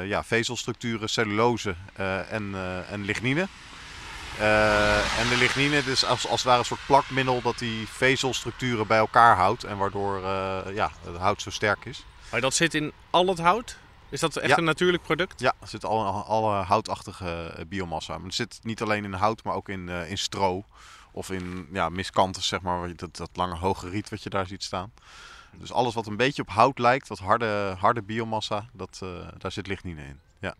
ja, 0.04 0.24
vezelstructuren, 0.24 1.10
cellulose 1.10 1.76
en, 2.30 2.56
en 2.90 3.02
lignine. 3.06 3.48
Uh, 4.40 5.20
en 5.20 5.30
de 5.30 5.38
lignine 5.38 5.78
is 5.78 6.06
als, 6.06 6.28
als 6.28 6.40
het 6.40 6.44
ware 6.44 6.60
een 6.60 6.66
soort 6.66 6.86
plakmiddel 6.86 7.42
dat 7.42 7.60
die 7.60 7.88
vezelstructuren 7.88 8.88
bij 8.88 8.98
elkaar 8.98 9.36
houdt. 9.36 9.64
En 9.64 9.78
waardoor 9.78 10.20
uh, 10.20 10.60
ja, 10.74 10.92
het 11.06 11.16
hout 11.16 11.42
zo 11.42 11.50
sterk 11.50 11.86
is. 11.86 12.06
Maar 12.32 12.42
dat 12.42 12.54
zit 12.54 12.74
in 12.74 12.92
al 13.10 13.28
het 13.28 13.40
hout? 13.40 13.78
Is 14.10 14.20
dat 14.20 14.36
echt 14.36 14.58
een 14.58 14.64
natuurlijk 14.64 15.04
product? 15.04 15.40
Ja, 15.40 15.54
er 15.60 15.68
zit 15.68 15.86
alle, 15.86 16.10
alle 16.10 16.64
houtachtige 16.64 17.54
eh, 17.56 17.66
biomassa. 17.66 18.18
Maar 18.18 18.26
het 18.26 18.36
zit 18.36 18.60
niet 18.62 18.82
alleen 18.82 19.04
in 19.04 19.14
hout, 19.14 19.44
maar 19.44 19.56
ook 19.56 19.70
in, 19.70 19.90
in 19.90 20.18
stro. 20.18 20.66
Of 21.12 21.32
in 21.32 21.68
ja, 21.72 21.90
miskantes, 21.90 22.48
zeg 22.48 22.62
maar, 22.62 22.96
dat, 22.96 23.18
dat 23.18 23.30
lange 23.34 23.56
hoge 23.56 23.90
riet 23.90 24.10
wat 24.10 24.24
je 24.24 24.30
daar 24.30 24.48
ziet 24.48 24.64
staan. 24.64 24.92
Dus 25.60 25.72
alles 25.72 25.94
wat 25.94 26.08
een 26.08 26.18
beetje 26.18 26.42
op 26.42 26.50
hout 26.50 26.80
lijkt, 26.80 27.08
wat 27.08 27.20
harde, 27.20 27.76
harde 27.80 28.02
biomassa, 28.02 28.66
dat, 28.74 29.00
uh, 29.04 29.10
daar 29.38 29.52
zit 29.52 29.68
lignine 29.68 30.02
in. 30.02 30.20
Ja. 30.40 30.56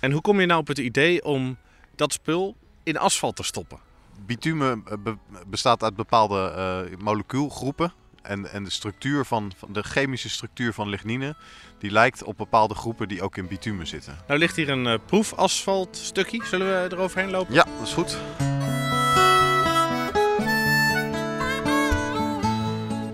En 0.00 0.12
hoe 0.12 0.20
kom 0.20 0.40
je 0.40 0.46
nou 0.46 0.60
op 0.60 0.66
het 0.66 0.78
idee 0.78 1.24
om 1.24 1.56
dat 1.94 2.12
spul 2.12 2.56
in 2.88 2.98
asfalt 2.98 3.36
te 3.36 3.42
stoppen? 3.42 3.78
Bitumen 4.26 4.84
eh, 4.86 5.12
bestaat 5.46 5.82
uit 5.82 5.96
bepaalde 5.96 6.52
uh, 6.90 6.98
molecuulgroepen. 6.98 7.92
En, 8.22 8.52
en 8.52 8.64
de 8.64 8.70
structuur 8.70 9.24
van, 9.24 9.52
van, 9.56 9.72
de 9.72 9.82
chemische 9.82 10.28
structuur 10.28 10.72
van 10.72 10.88
lignine, 10.88 11.36
die 11.78 11.90
lijkt 11.90 12.22
op 12.22 12.36
bepaalde 12.36 12.74
groepen 12.74 13.08
die 13.08 13.22
ook 13.22 13.36
in 13.36 13.48
bitumen 13.48 13.86
zitten. 13.86 14.18
Nou 14.26 14.38
ligt 14.38 14.56
hier 14.56 14.68
een 14.68 14.86
uh, 14.86 14.94
proefasfaltstukje. 15.06 16.44
Zullen 16.44 16.66
we 16.66 16.94
eroverheen 16.94 17.30
lopen? 17.30 17.54
Ja, 17.54 17.64
dat 17.78 17.86
is 17.86 17.92
goed. 17.92 18.18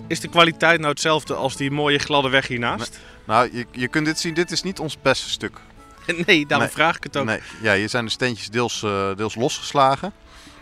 Is 0.07 0.21
de 0.21 0.29
kwaliteit 0.29 0.79
nou 0.79 0.91
hetzelfde 0.91 1.35
als 1.35 1.57
die 1.57 1.71
mooie 1.71 1.99
gladde 1.99 2.29
weg 2.29 2.47
hiernaast? 2.47 3.01
Nou, 3.27 3.49
je, 3.53 3.67
je 3.71 3.89
kunt 3.89 4.07
dit 4.07 4.19
zien. 4.19 4.35
Dit 4.35 4.51
is 4.51 4.63
niet 4.63 4.79
ons 4.79 5.01
beste 5.01 5.31
stuk. 5.31 5.61
nee, 6.27 6.47
daarom 6.47 6.69
vraag 6.69 6.97
ik 6.97 7.03
het 7.03 7.17
ook. 7.17 7.25
Nee. 7.25 7.41
Ja, 7.63 7.75
hier 7.75 7.89
zijn 7.89 8.05
de 8.05 8.11
steentjes 8.11 8.49
deels, 8.49 8.83
uh, 8.83 9.15
deels 9.17 9.35
losgeslagen. 9.35 10.13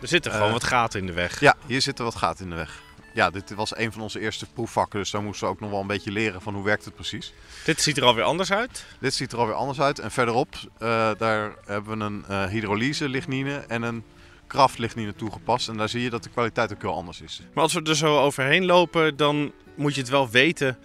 Er 0.01 0.07
zitten 0.07 0.31
gewoon 0.31 0.47
uh, 0.47 0.53
wat 0.53 0.63
gaten 0.63 0.99
in 0.99 1.05
de 1.05 1.13
weg. 1.13 1.39
Ja, 1.39 1.55
hier 1.65 1.81
zitten 1.81 2.05
wat 2.05 2.15
gaten 2.15 2.43
in 2.43 2.49
de 2.49 2.55
weg. 2.55 2.81
ja, 3.13 3.29
dit 3.29 3.53
was 3.53 3.77
een 3.77 3.91
van 3.91 4.01
onze 4.01 4.19
eerste 4.19 4.45
proefvakken. 4.45 4.99
Dus 4.99 5.11
daar 5.11 5.23
moesten 5.23 5.47
we 5.47 5.53
ook 5.53 5.59
nog 5.59 5.69
wel 5.69 5.79
een 5.79 5.87
beetje 5.87 6.11
leren 6.11 6.41
van 6.41 6.53
hoe 6.53 6.63
werkt 6.63 6.85
het 6.85 6.95
precies. 6.95 7.33
Dit 7.65 7.81
ziet 7.81 7.97
er 7.97 8.03
alweer 8.03 8.23
anders 8.23 8.51
uit. 8.51 8.85
Dit 8.99 9.13
ziet 9.13 9.31
er 9.31 9.37
alweer 9.37 9.55
anders 9.55 9.79
uit. 9.79 9.99
En 9.99 10.11
verderop, 10.11 10.55
uh, 10.55 11.11
daar 11.17 11.53
hebben 11.65 11.97
we 11.97 12.05
een 12.05 12.49
hydrolyse 12.49 13.09
lignine 13.09 13.55
en 13.67 13.81
een 13.81 14.03
krachtlignine 14.47 15.15
toegepast. 15.15 15.69
En 15.69 15.77
daar 15.77 15.89
zie 15.89 16.01
je 16.01 16.09
dat 16.09 16.23
de 16.23 16.29
kwaliteit 16.29 16.73
ook 16.73 16.81
heel 16.81 16.95
anders 16.95 17.21
is. 17.21 17.41
Maar 17.53 17.63
als 17.63 17.73
we 17.73 17.81
er 17.81 17.95
zo 17.95 18.19
overheen 18.19 18.65
lopen, 18.65 19.17
dan 19.17 19.51
moet 19.75 19.95
je 19.95 20.01
het 20.01 20.09
wel 20.09 20.29
weten 20.29 20.77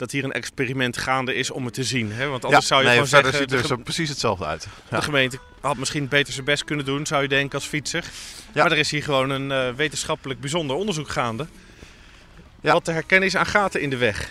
dat 0.00 0.10
hier 0.10 0.24
een 0.24 0.32
experiment 0.32 0.96
gaande 0.96 1.34
is 1.34 1.50
om 1.50 1.64
het 1.64 1.74
te 1.74 1.84
zien. 1.84 2.12
Hè? 2.12 2.28
Want 2.28 2.44
anders 2.44 2.66
zou 2.66 2.80
je 2.80 2.86
nee, 2.86 2.94
gewoon 2.94 3.10
zeggen... 3.10 3.38
ziet 3.38 3.52
er 3.52 3.66
zo 3.66 3.76
precies 3.76 4.08
hetzelfde 4.08 4.44
uit. 4.44 4.66
Ja. 4.90 4.96
De 4.96 5.02
gemeente 5.02 5.38
had 5.60 5.76
misschien 5.76 6.08
beter 6.08 6.32
zijn 6.32 6.44
best 6.44 6.64
kunnen 6.64 6.84
doen, 6.84 7.06
zou 7.06 7.22
je 7.22 7.28
denken, 7.28 7.58
als 7.58 7.66
fietser. 7.66 8.04
Ja. 8.52 8.62
Maar 8.62 8.72
er 8.72 8.78
is 8.78 8.90
hier 8.90 9.02
gewoon 9.02 9.30
een 9.30 9.50
uh, 9.50 9.74
wetenschappelijk 9.74 10.40
bijzonder 10.40 10.76
onderzoek 10.76 11.08
gaande. 11.08 11.46
Ja. 12.60 12.72
Wat 12.72 12.84
te 12.84 12.92
herkennen 12.92 13.28
is 13.28 13.36
aan 13.36 13.46
gaten 13.46 13.80
in 13.80 13.90
de 13.90 13.96
weg. 13.96 14.28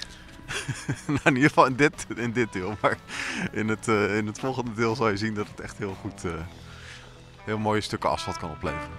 nou, 1.07 1.19
in 1.23 1.35
ieder 1.35 1.49
geval 1.49 1.65
in 1.65 1.75
dit, 1.75 2.05
in 2.15 2.31
dit 2.31 2.53
deel. 2.53 2.77
Maar 2.81 2.97
in 3.51 3.67
het, 3.67 3.87
uh, 3.87 4.17
in 4.17 4.27
het 4.27 4.39
volgende 4.39 4.73
deel 4.73 4.95
zal 4.95 5.09
je 5.09 5.17
zien 5.17 5.33
dat 5.33 5.47
het 5.47 5.59
echt 5.59 5.77
heel 5.77 5.97
goed... 6.01 6.25
Uh, 6.25 6.31
heel 7.45 7.57
mooie 7.57 7.81
stukken 7.81 8.09
asfalt 8.09 8.37
kan 8.37 8.49
opleveren. 8.49 8.89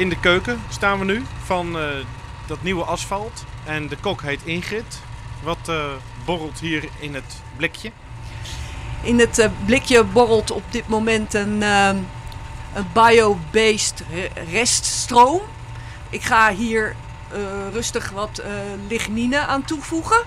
In 0.00 0.08
de 0.08 0.20
keuken 0.20 0.62
staan 0.68 0.98
we 0.98 1.04
nu 1.04 1.24
van 1.44 1.76
uh, 1.76 1.84
dat 2.46 2.62
nieuwe 2.62 2.84
asfalt. 2.84 3.44
En 3.64 3.88
de 3.88 3.96
kok 3.96 4.22
heet 4.22 4.40
Ingrid. 4.44 5.00
Wat 5.42 5.68
uh, 5.68 5.84
borrelt 6.24 6.60
hier 6.60 6.88
in 6.98 7.14
het 7.14 7.42
blikje? 7.56 7.90
In 9.02 9.18
het 9.18 9.38
uh, 9.38 9.46
blikje 9.64 10.04
borrelt 10.04 10.50
op 10.50 10.62
dit 10.70 10.88
moment 10.88 11.34
een, 11.34 11.62
een 11.62 12.06
bio-based 12.92 14.04
reststroom. 14.50 15.40
Ik 16.10 16.22
ga 16.22 16.52
hier 16.52 16.96
rustig 17.72 18.10
wat 18.10 18.42
lignine 18.88 19.38
aan 19.38 19.64
toevoegen. 19.64 20.22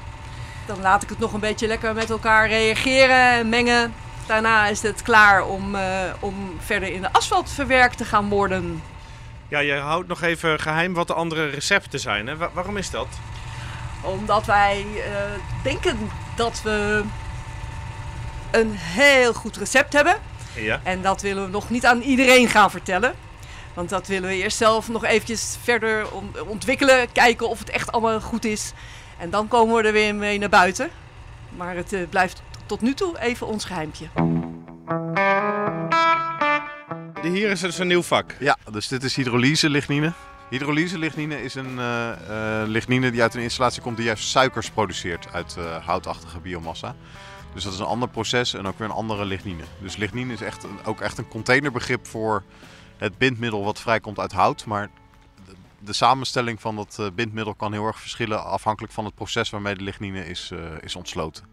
Dan 0.65 0.81
laat 0.81 1.03
ik 1.03 1.09
het 1.09 1.19
nog 1.19 1.33
een 1.33 1.39
beetje 1.39 1.67
lekker 1.67 1.93
met 1.93 2.09
elkaar 2.09 2.47
reageren 2.47 3.31
en 3.31 3.49
mengen. 3.49 3.93
Daarna 4.25 4.67
is 4.67 4.81
het 4.81 5.01
klaar 5.01 5.45
om, 5.45 5.75
om 6.19 6.35
verder 6.59 6.93
in 6.93 7.01
de 7.01 7.11
asfalt 7.11 7.49
verwerkt 7.49 7.97
te 7.97 8.05
gaan 8.05 8.29
worden. 8.29 8.81
Ja, 9.53 9.59
je 9.59 9.73
houdt 9.73 10.07
nog 10.07 10.21
even 10.21 10.59
geheim 10.59 10.93
wat 10.93 11.07
de 11.07 11.13
andere 11.13 11.49
recepten 11.49 11.99
zijn. 11.99 12.27
Hè? 12.27 12.37
waarom 12.37 12.77
is 12.77 12.89
dat? 12.89 13.07
Omdat 14.01 14.45
wij 14.45 14.85
uh, 14.95 15.03
denken 15.63 15.97
dat 16.35 16.61
we 16.61 17.03
een 18.51 18.71
heel 18.71 19.33
goed 19.33 19.57
recept 19.57 19.93
hebben. 19.93 20.15
Ja. 20.55 20.79
En 20.83 21.01
dat 21.01 21.21
willen 21.21 21.45
we 21.45 21.51
nog 21.51 21.69
niet 21.69 21.85
aan 21.85 22.01
iedereen 22.01 22.47
gaan 22.47 22.71
vertellen. 22.71 23.13
Want 23.73 23.89
dat 23.89 24.07
willen 24.07 24.29
we 24.29 24.35
eerst 24.35 24.57
zelf 24.57 24.89
nog 24.89 25.05
eventjes 25.05 25.57
verder 25.63 26.05
ontwikkelen. 26.47 27.11
Kijken 27.11 27.49
of 27.49 27.59
het 27.59 27.69
echt 27.69 27.91
allemaal 27.91 28.21
goed 28.21 28.45
is. 28.45 28.73
En 29.17 29.29
dan 29.29 29.47
komen 29.47 29.75
we 29.75 29.83
er 29.83 29.93
weer 29.93 30.15
mee 30.15 30.39
naar 30.39 30.49
buiten. 30.49 30.89
Maar 31.57 31.75
het 31.75 31.93
uh, 31.93 32.07
blijft 32.09 32.41
tot 32.65 32.81
nu 32.81 32.93
toe 32.93 33.19
even 33.19 33.47
ons 33.47 33.65
geheimpje. 33.65 34.05
Hier 37.31 37.49
is 37.49 37.59
dus 37.59 37.77
een 37.77 37.87
nieuw 37.87 38.01
vak. 38.01 38.35
Ja, 38.39 38.57
dus 38.71 38.87
dit 38.87 39.03
is 39.03 39.15
hydrolyse 39.15 39.69
lignine. 39.69 40.13
Hydrolyse 40.49 40.97
lignine 40.97 41.43
is 41.43 41.55
een 41.55 41.77
uh, 41.77 42.09
uh, 42.29 42.63
lignine 42.65 43.11
die 43.11 43.21
uit 43.21 43.33
een 43.33 43.41
installatie 43.41 43.81
komt 43.81 43.97
die 43.97 44.05
juist 44.05 44.27
suikers 44.27 44.69
produceert 44.69 45.33
uit 45.33 45.55
uh, 45.59 45.85
houtachtige 45.85 46.39
biomassa. 46.39 46.95
Dus 47.53 47.63
dat 47.63 47.73
is 47.73 47.79
een 47.79 47.85
ander 47.85 48.09
proces 48.09 48.53
en 48.53 48.65
ook 48.65 48.77
weer 48.77 48.87
een 48.87 48.93
andere 48.93 49.25
lignine. 49.25 49.63
Dus 49.81 49.95
lignine 49.95 50.33
is 50.33 50.41
echt 50.41 50.63
een, 50.63 50.77
ook 50.85 51.01
echt 51.01 51.17
een 51.17 51.27
containerbegrip 51.27 52.07
voor 52.07 52.43
het 52.97 53.17
bindmiddel 53.17 53.63
wat 53.63 53.79
vrijkomt 53.79 54.19
uit 54.19 54.31
hout. 54.31 54.65
Maar 54.65 54.89
de, 55.45 55.53
de 55.79 55.93
samenstelling 55.93 56.61
van 56.61 56.75
dat 56.75 57.11
bindmiddel 57.15 57.53
kan 57.53 57.71
heel 57.73 57.85
erg 57.85 57.99
verschillen 57.99 58.45
afhankelijk 58.45 58.93
van 58.93 59.05
het 59.05 59.15
proces 59.15 59.49
waarmee 59.49 59.75
de 59.75 59.83
lignine 59.83 60.25
is, 60.25 60.51
is 60.81 60.95
ontsloten. 60.95 61.43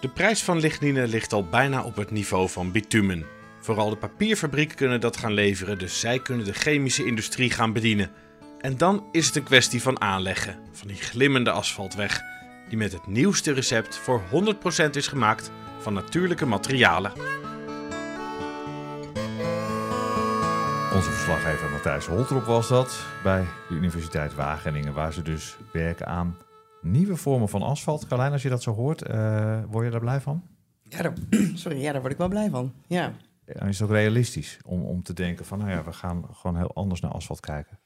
De 0.00 0.08
prijs 0.08 0.42
van 0.42 0.58
lignine 0.58 1.06
ligt 1.06 1.32
al 1.32 1.44
bijna 1.44 1.82
op 1.82 1.96
het 1.96 2.10
niveau 2.10 2.48
van 2.48 2.72
bitumen. 2.72 3.36
Vooral 3.60 3.90
de 3.90 3.96
papierfabrieken 3.96 4.76
kunnen 4.76 5.00
dat 5.00 5.16
gaan 5.16 5.32
leveren, 5.32 5.78
dus 5.78 6.00
zij 6.00 6.18
kunnen 6.18 6.46
de 6.46 6.52
chemische 6.52 7.04
industrie 7.04 7.50
gaan 7.50 7.72
bedienen. 7.72 8.10
En 8.60 8.76
dan 8.76 9.06
is 9.12 9.26
het 9.26 9.36
een 9.36 9.42
kwestie 9.42 9.82
van 9.82 10.00
aanleggen 10.00 10.58
van 10.72 10.88
die 10.88 10.96
glimmende 10.96 11.50
asfaltweg, 11.50 12.22
die 12.68 12.78
met 12.78 12.92
het 12.92 13.06
nieuwste 13.06 13.52
recept 13.52 13.96
voor 13.96 14.22
100% 14.86 14.90
is 14.90 15.06
gemaakt 15.06 15.50
van 15.78 15.92
natuurlijke 15.92 16.46
materialen. 16.46 17.12
Onze 20.94 21.10
verslaggever 21.10 21.70
Matthijs 21.70 22.06
Holtrop 22.06 22.44
was 22.44 22.68
dat 22.68 23.06
bij 23.22 23.44
de 23.68 23.74
Universiteit 23.74 24.34
Wageningen, 24.34 24.92
waar 24.92 25.12
ze 25.12 25.22
dus 25.22 25.56
werken 25.72 26.06
aan 26.06 26.36
nieuwe 26.82 27.16
vormen 27.16 27.48
van 27.48 27.62
asfalt. 27.62 28.06
Carlijn, 28.06 28.32
als 28.32 28.42
je 28.42 28.48
dat 28.48 28.62
zo 28.62 28.74
hoort, 28.74 29.08
uh, 29.10 29.58
word 29.70 29.84
je 29.84 29.90
daar 29.90 30.00
blij 30.00 30.20
van? 30.20 30.42
Ja, 30.82 31.02
daar, 31.02 31.12
sorry, 31.54 31.80
ja, 31.80 31.92
daar 31.92 32.00
word 32.00 32.12
ik 32.12 32.18
wel 32.18 32.28
blij 32.28 32.50
van. 32.50 32.72
Ja. 32.86 33.12
En 33.48 33.68
is 33.68 33.78
het 33.78 33.88
ook 33.88 33.94
realistisch 33.94 34.58
om, 34.64 34.82
om 34.82 35.02
te 35.02 35.12
denken 35.12 35.44
van, 35.44 35.58
nou 35.58 35.70
ja, 35.70 35.84
we 35.84 35.92
gaan 35.92 36.24
gewoon 36.32 36.56
heel 36.56 36.74
anders 36.74 37.00
naar 37.00 37.10
asfalt 37.10 37.40
kijken? 37.40 37.78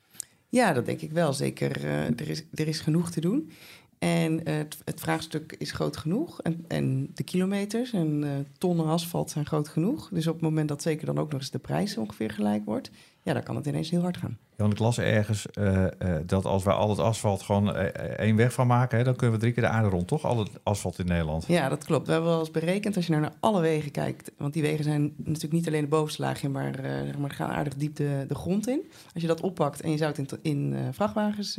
Ja, 0.49 0.73
dat 0.73 0.87
denk 0.87 1.01
ik 1.01 1.13
wel. 1.13 1.33
Zeker, 1.33 1.85
uh, 1.85 2.05
er, 2.05 2.29
is, 2.29 2.45
er 2.55 2.69
is 2.69 2.81
genoeg 2.81 3.11
te 3.11 3.21
doen. 3.21 3.51
En 3.99 4.33
uh, 4.33 4.57
het, 4.57 4.79
het, 4.85 5.01
vraagstuk 5.01 5.55
is 5.59 5.73
groot 5.73 5.97
genoeg. 5.97 6.43
En, 6.43 6.65
en 6.69 7.11
de 7.15 7.23
kilometers 7.23 7.93
en 7.93 8.23
uh, 8.23 8.31
tonnen 8.59 8.87
asfalt 8.87 9.31
zijn 9.31 9.47
groot 9.47 9.69
genoeg. 9.69 10.09
Dus 10.09 10.27
op 10.27 10.35
het 10.35 10.43
moment 10.43 10.69
dat 10.69 10.83
zeker 10.83 11.07
dan 11.07 11.19
ook 11.19 11.31
nog 11.31 11.41
eens 11.41 11.51
de 11.51 11.59
prijs 11.59 11.97
ongeveer 11.97 12.31
gelijk 12.31 12.65
wordt... 12.65 12.91
ja, 13.23 13.33
dan 13.33 13.43
kan 13.43 13.57
het 13.57 13.67
ineens 13.67 13.91
heel 13.91 14.01
hard 14.01 14.17
gaan. 14.17 14.39
Ja, 14.51 14.57
want 14.57 14.73
ik 14.73 14.79
las 14.79 14.99
ergens 14.99 15.47
uh, 15.59 15.87
dat 16.27 16.45
als 16.45 16.65
wij 16.65 16.75
al 16.75 16.89
het 16.89 16.99
asfalt 16.99 17.43
gewoon 17.43 17.75
één 17.77 18.37
weg 18.37 18.53
van 18.53 18.67
maken... 18.67 18.99
Hè, 18.99 19.05
dan 19.05 19.17
kunnen 19.17 19.35
we 19.35 19.41
drie 19.41 19.53
keer 19.53 19.63
de 19.63 19.69
aarde 19.69 19.89
rond, 19.89 20.09
toch? 20.09 20.25
Al 20.25 20.39
het 20.39 20.51
asfalt 20.63 20.99
in 20.99 21.07
Nederland. 21.07 21.47
Ja, 21.47 21.69
dat 21.69 21.85
klopt. 21.85 22.07
We 22.07 22.13
hebben 22.13 22.31
wel 22.31 22.41
eens 22.41 22.51
berekend, 22.51 22.97
als 22.97 23.07
je 23.07 23.11
nou 23.11 23.23
naar 23.23 23.35
alle 23.41 23.61
wegen 23.61 23.91
kijkt... 23.91 24.33
want 24.39 24.53
die 24.53 24.63
wegen 24.63 24.85
zijn 24.85 25.13
natuurlijk 25.17 25.53
niet 25.53 25.67
alleen 25.67 25.81
de 25.81 25.89
bovenste 25.89 26.23
laagje... 26.23 26.49
maar, 26.49 26.75
zeg 26.83 27.19
maar 27.19 27.31
gaan 27.31 27.51
aardig 27.51 27.75
diep 27.75 27.97
de, 27.97 28.25
de 28.29 28.35
grond 28.35 28.69
in. 28.69 28.81
Als 29.15 29.23
je 29.23 29.29
dat 29.29 29.41
oppakt 29.41 29.81
en 29.81 29.91
je 29.91 29.97
zou 29.97 30.13
het 30.17 30.33
in, 30.33 30.39
in 30.43 30.93
vrachtwagens... 30.93 31.59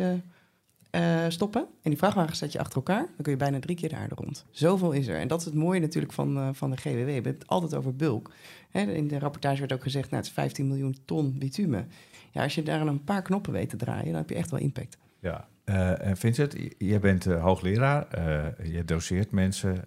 Uh, 0.95 1.25
stoppen. 1.27 1.61
En 1.61 1.89
die 1.89 1.97
vrachtwagens 1.97 2.39
zet 2.39 2.51
je 2.51 2.59
achter 2.59 2.75
elkaar. 2.75 3.05
Dan 3.05 3.21
kun 3.21 3.31
je 3.31 3.37
bijna 3.37 3.59
drie 3.59 3.75
keer 3.75 3.89
de 3.89 3.95
aarde 3.95 4.15
rond. 4.15 4.45
Zoveel 4.51 4.91
is 4.91 5.07
er. 5.07 5.19
En 5.19 5.27
dat 5.27 5.39
is 5.39 5.45
het 5.45 5.53
mooie 5.53 5.79
natuurlijk 5.79 6.13
van, 6.13 6.37
uh, 6.37 6.49
van 6.51 6.69
de 6.69 6.77
GWW. 6.77 7.05
We 7.05 7.11
hebben 7.11 7.33
het 7.33 7.47
altijd 7.47 7.75
over 7.75 7.95
bulk. 7.95 8.31
Hè, 8.69 8.81
in 8.81 9.07
de 9.07 9.19
rapportage 9.19 9.59
werd 9.59 9.73
ook 9.73 9.83
gezegd, 9.83 10.09
nou, 10.09 10.15
het 10.15 10.25
is 10.25 10.33
15 10.33 10.67
miljoen 10.67 10.97
ton 11.05 11.37
bitumen. 11.37 11.87
Ja, 12.31 12.43
als 12.43 12.55
je 12.55 12.63
daar 12.63 12.81
een 12.81 13.03
paar 13.03 13.21
knoppen 13.21 13.53
weet 13.53 13.69
te 13.69 13.75
draaien, 13.75 14.05
dan 14.05 14.15
heb 14.15 14.29
je 14.29 14.35
echt 14.35 14.51
wel 14.51 14.59
impact. 14.59 14.97
Ja, 15.19 15.47
uh, 15.65 16.05
en 16.05 16.17
Vincent, 16.17 16.55
jij 16.77 16.99
bent 16.99 17.25
hoogleraar. 17.25 18.07
je 18.63 18.85
doseert 18.85 19.31
mensen. 19.31 19.85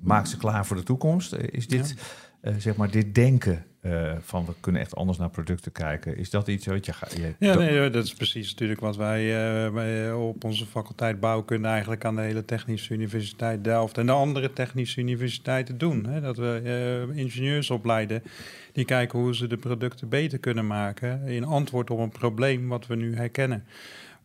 maakt 0.00 0.28
ze 0.28 0.36
klaar 0.36 0.66
voor 0.66 0.76
de 0.76 0.82
toekomst. 0.82 1.32
is 1.32 1.68
dit, 1.68 1.94
ja. 2.42 2.58
zeg 2.58 2.76
maar, 2.76 2.90
dit 2.90 3.14
denken 3.14 3.64
uh, 3.82 4.12
van 4.20 4.44
we 4.44 4.52
kunnen 4.60 4.80
echt 4.80 4.96
anders 4.96 5.18
naar 5.18 5.30
producten 5.30 5.72
kijken. 5.72 6.16
Is 6.16 6.30
dat 6.30 6.48
iets 6.48 6.66
wat 6.66 6.86
je 6.86 6.92
gaat... 6.92 7.16
Ja, 7.38 7.54
nee, 7.54 7.90
dat 7.90 8.04
is 8.04 8.14
precies 8.14 8.50
natuurlijk 8.50 8.80
wat 8.80 8.96
wij, 8.96 9.24
uh, 9.24 9.72
wij 9.72 10.12
op 10.12 10.44
onze 10.44 10.66
faculteit 10.66 11.20
bouwkunde 11.20 11.68
eigenlijk 11.68 12.04
aan 12.04 12.16
de 12.16 12.22
hele 12.22 12.44
Technische 12.44 12.94
Universiteit 12.94 13.64
Delft 13.64 13.98
en 13.98 14.06
de 14.06 14.12
andere 14.12 14.52
technische 14.52 15.00
universiteiten 15.00 15.78
doen. 15.78 16.06
Hè? 16.06 16.20
Dat 16.20 16.36
we 16.36 16.60
uh, 17.10 17.16
ingenieurs 17.16 17.70
opleiden 17.70 18.22
die 18.72 18.84
kijken 18.84 19.18
hoe 19.18 19.34
ze 19.34 19.46
de 19.46 19.56
producten 19.56 20.08
beter 20.08 20.38
kunnen 20.38 20.66
maken 20.66 21.26
in 21.26 21.44
antwoord 21.44 21.90
op 21.90 21.98
een 21.98 22.10
probleem 22.10 22.68
wat 22.68 22.86
we 22.86 22.96
nu 22.96 23.16
herkennen. 23.16 23.64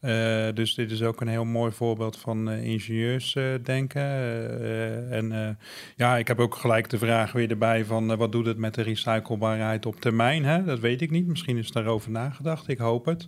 Uh, 0.06 0.48
dus 0.54 0.74
dit 0.74 0.92
is 0.92 1.04
ook 1.04 1.22
een 1.22 1.28
heel 1.28 1.46
mooi 1.46 1.72
voorbeeld 1.72 2.18
van 2.18 2.50
uh, 2.50 2.64
ingenieursdenken. 2.64 4.02
Uh, 4.02 5.12
en 5.12 5.58
ja, 5.96 6.18
ik 6.18 6.28
heb 6.28 6.40
ook 6.40 6.56
gelijk 6.56 6.90
de 6.90 6.98
vraag 6.98 7.32
weer 7.32 7.50
erbij 7.50 7.86
van 7.86 8.16
wat 8.16 8.32
doet 8.32 8.46
het 8.46 8.58
met 8.58 8.74
de 8.74 8.82
recyclebaarheid 8.82 9.86
op 9.86 10.02
termijn? 10.02 10.46
Hè? 10.46 10.64
Dat 10.64 10.80
weet 10.80 11.02
ik 11.02 11.12
niet. 11.12 11.28
Misschien 11.28 11.58
is 11.58 11.72
daarover 11.72 12.12
nagedacht. 12.12 12.68
Ik 12.68 12.78
hoop 12.78 13.06
het. 13.06 13.28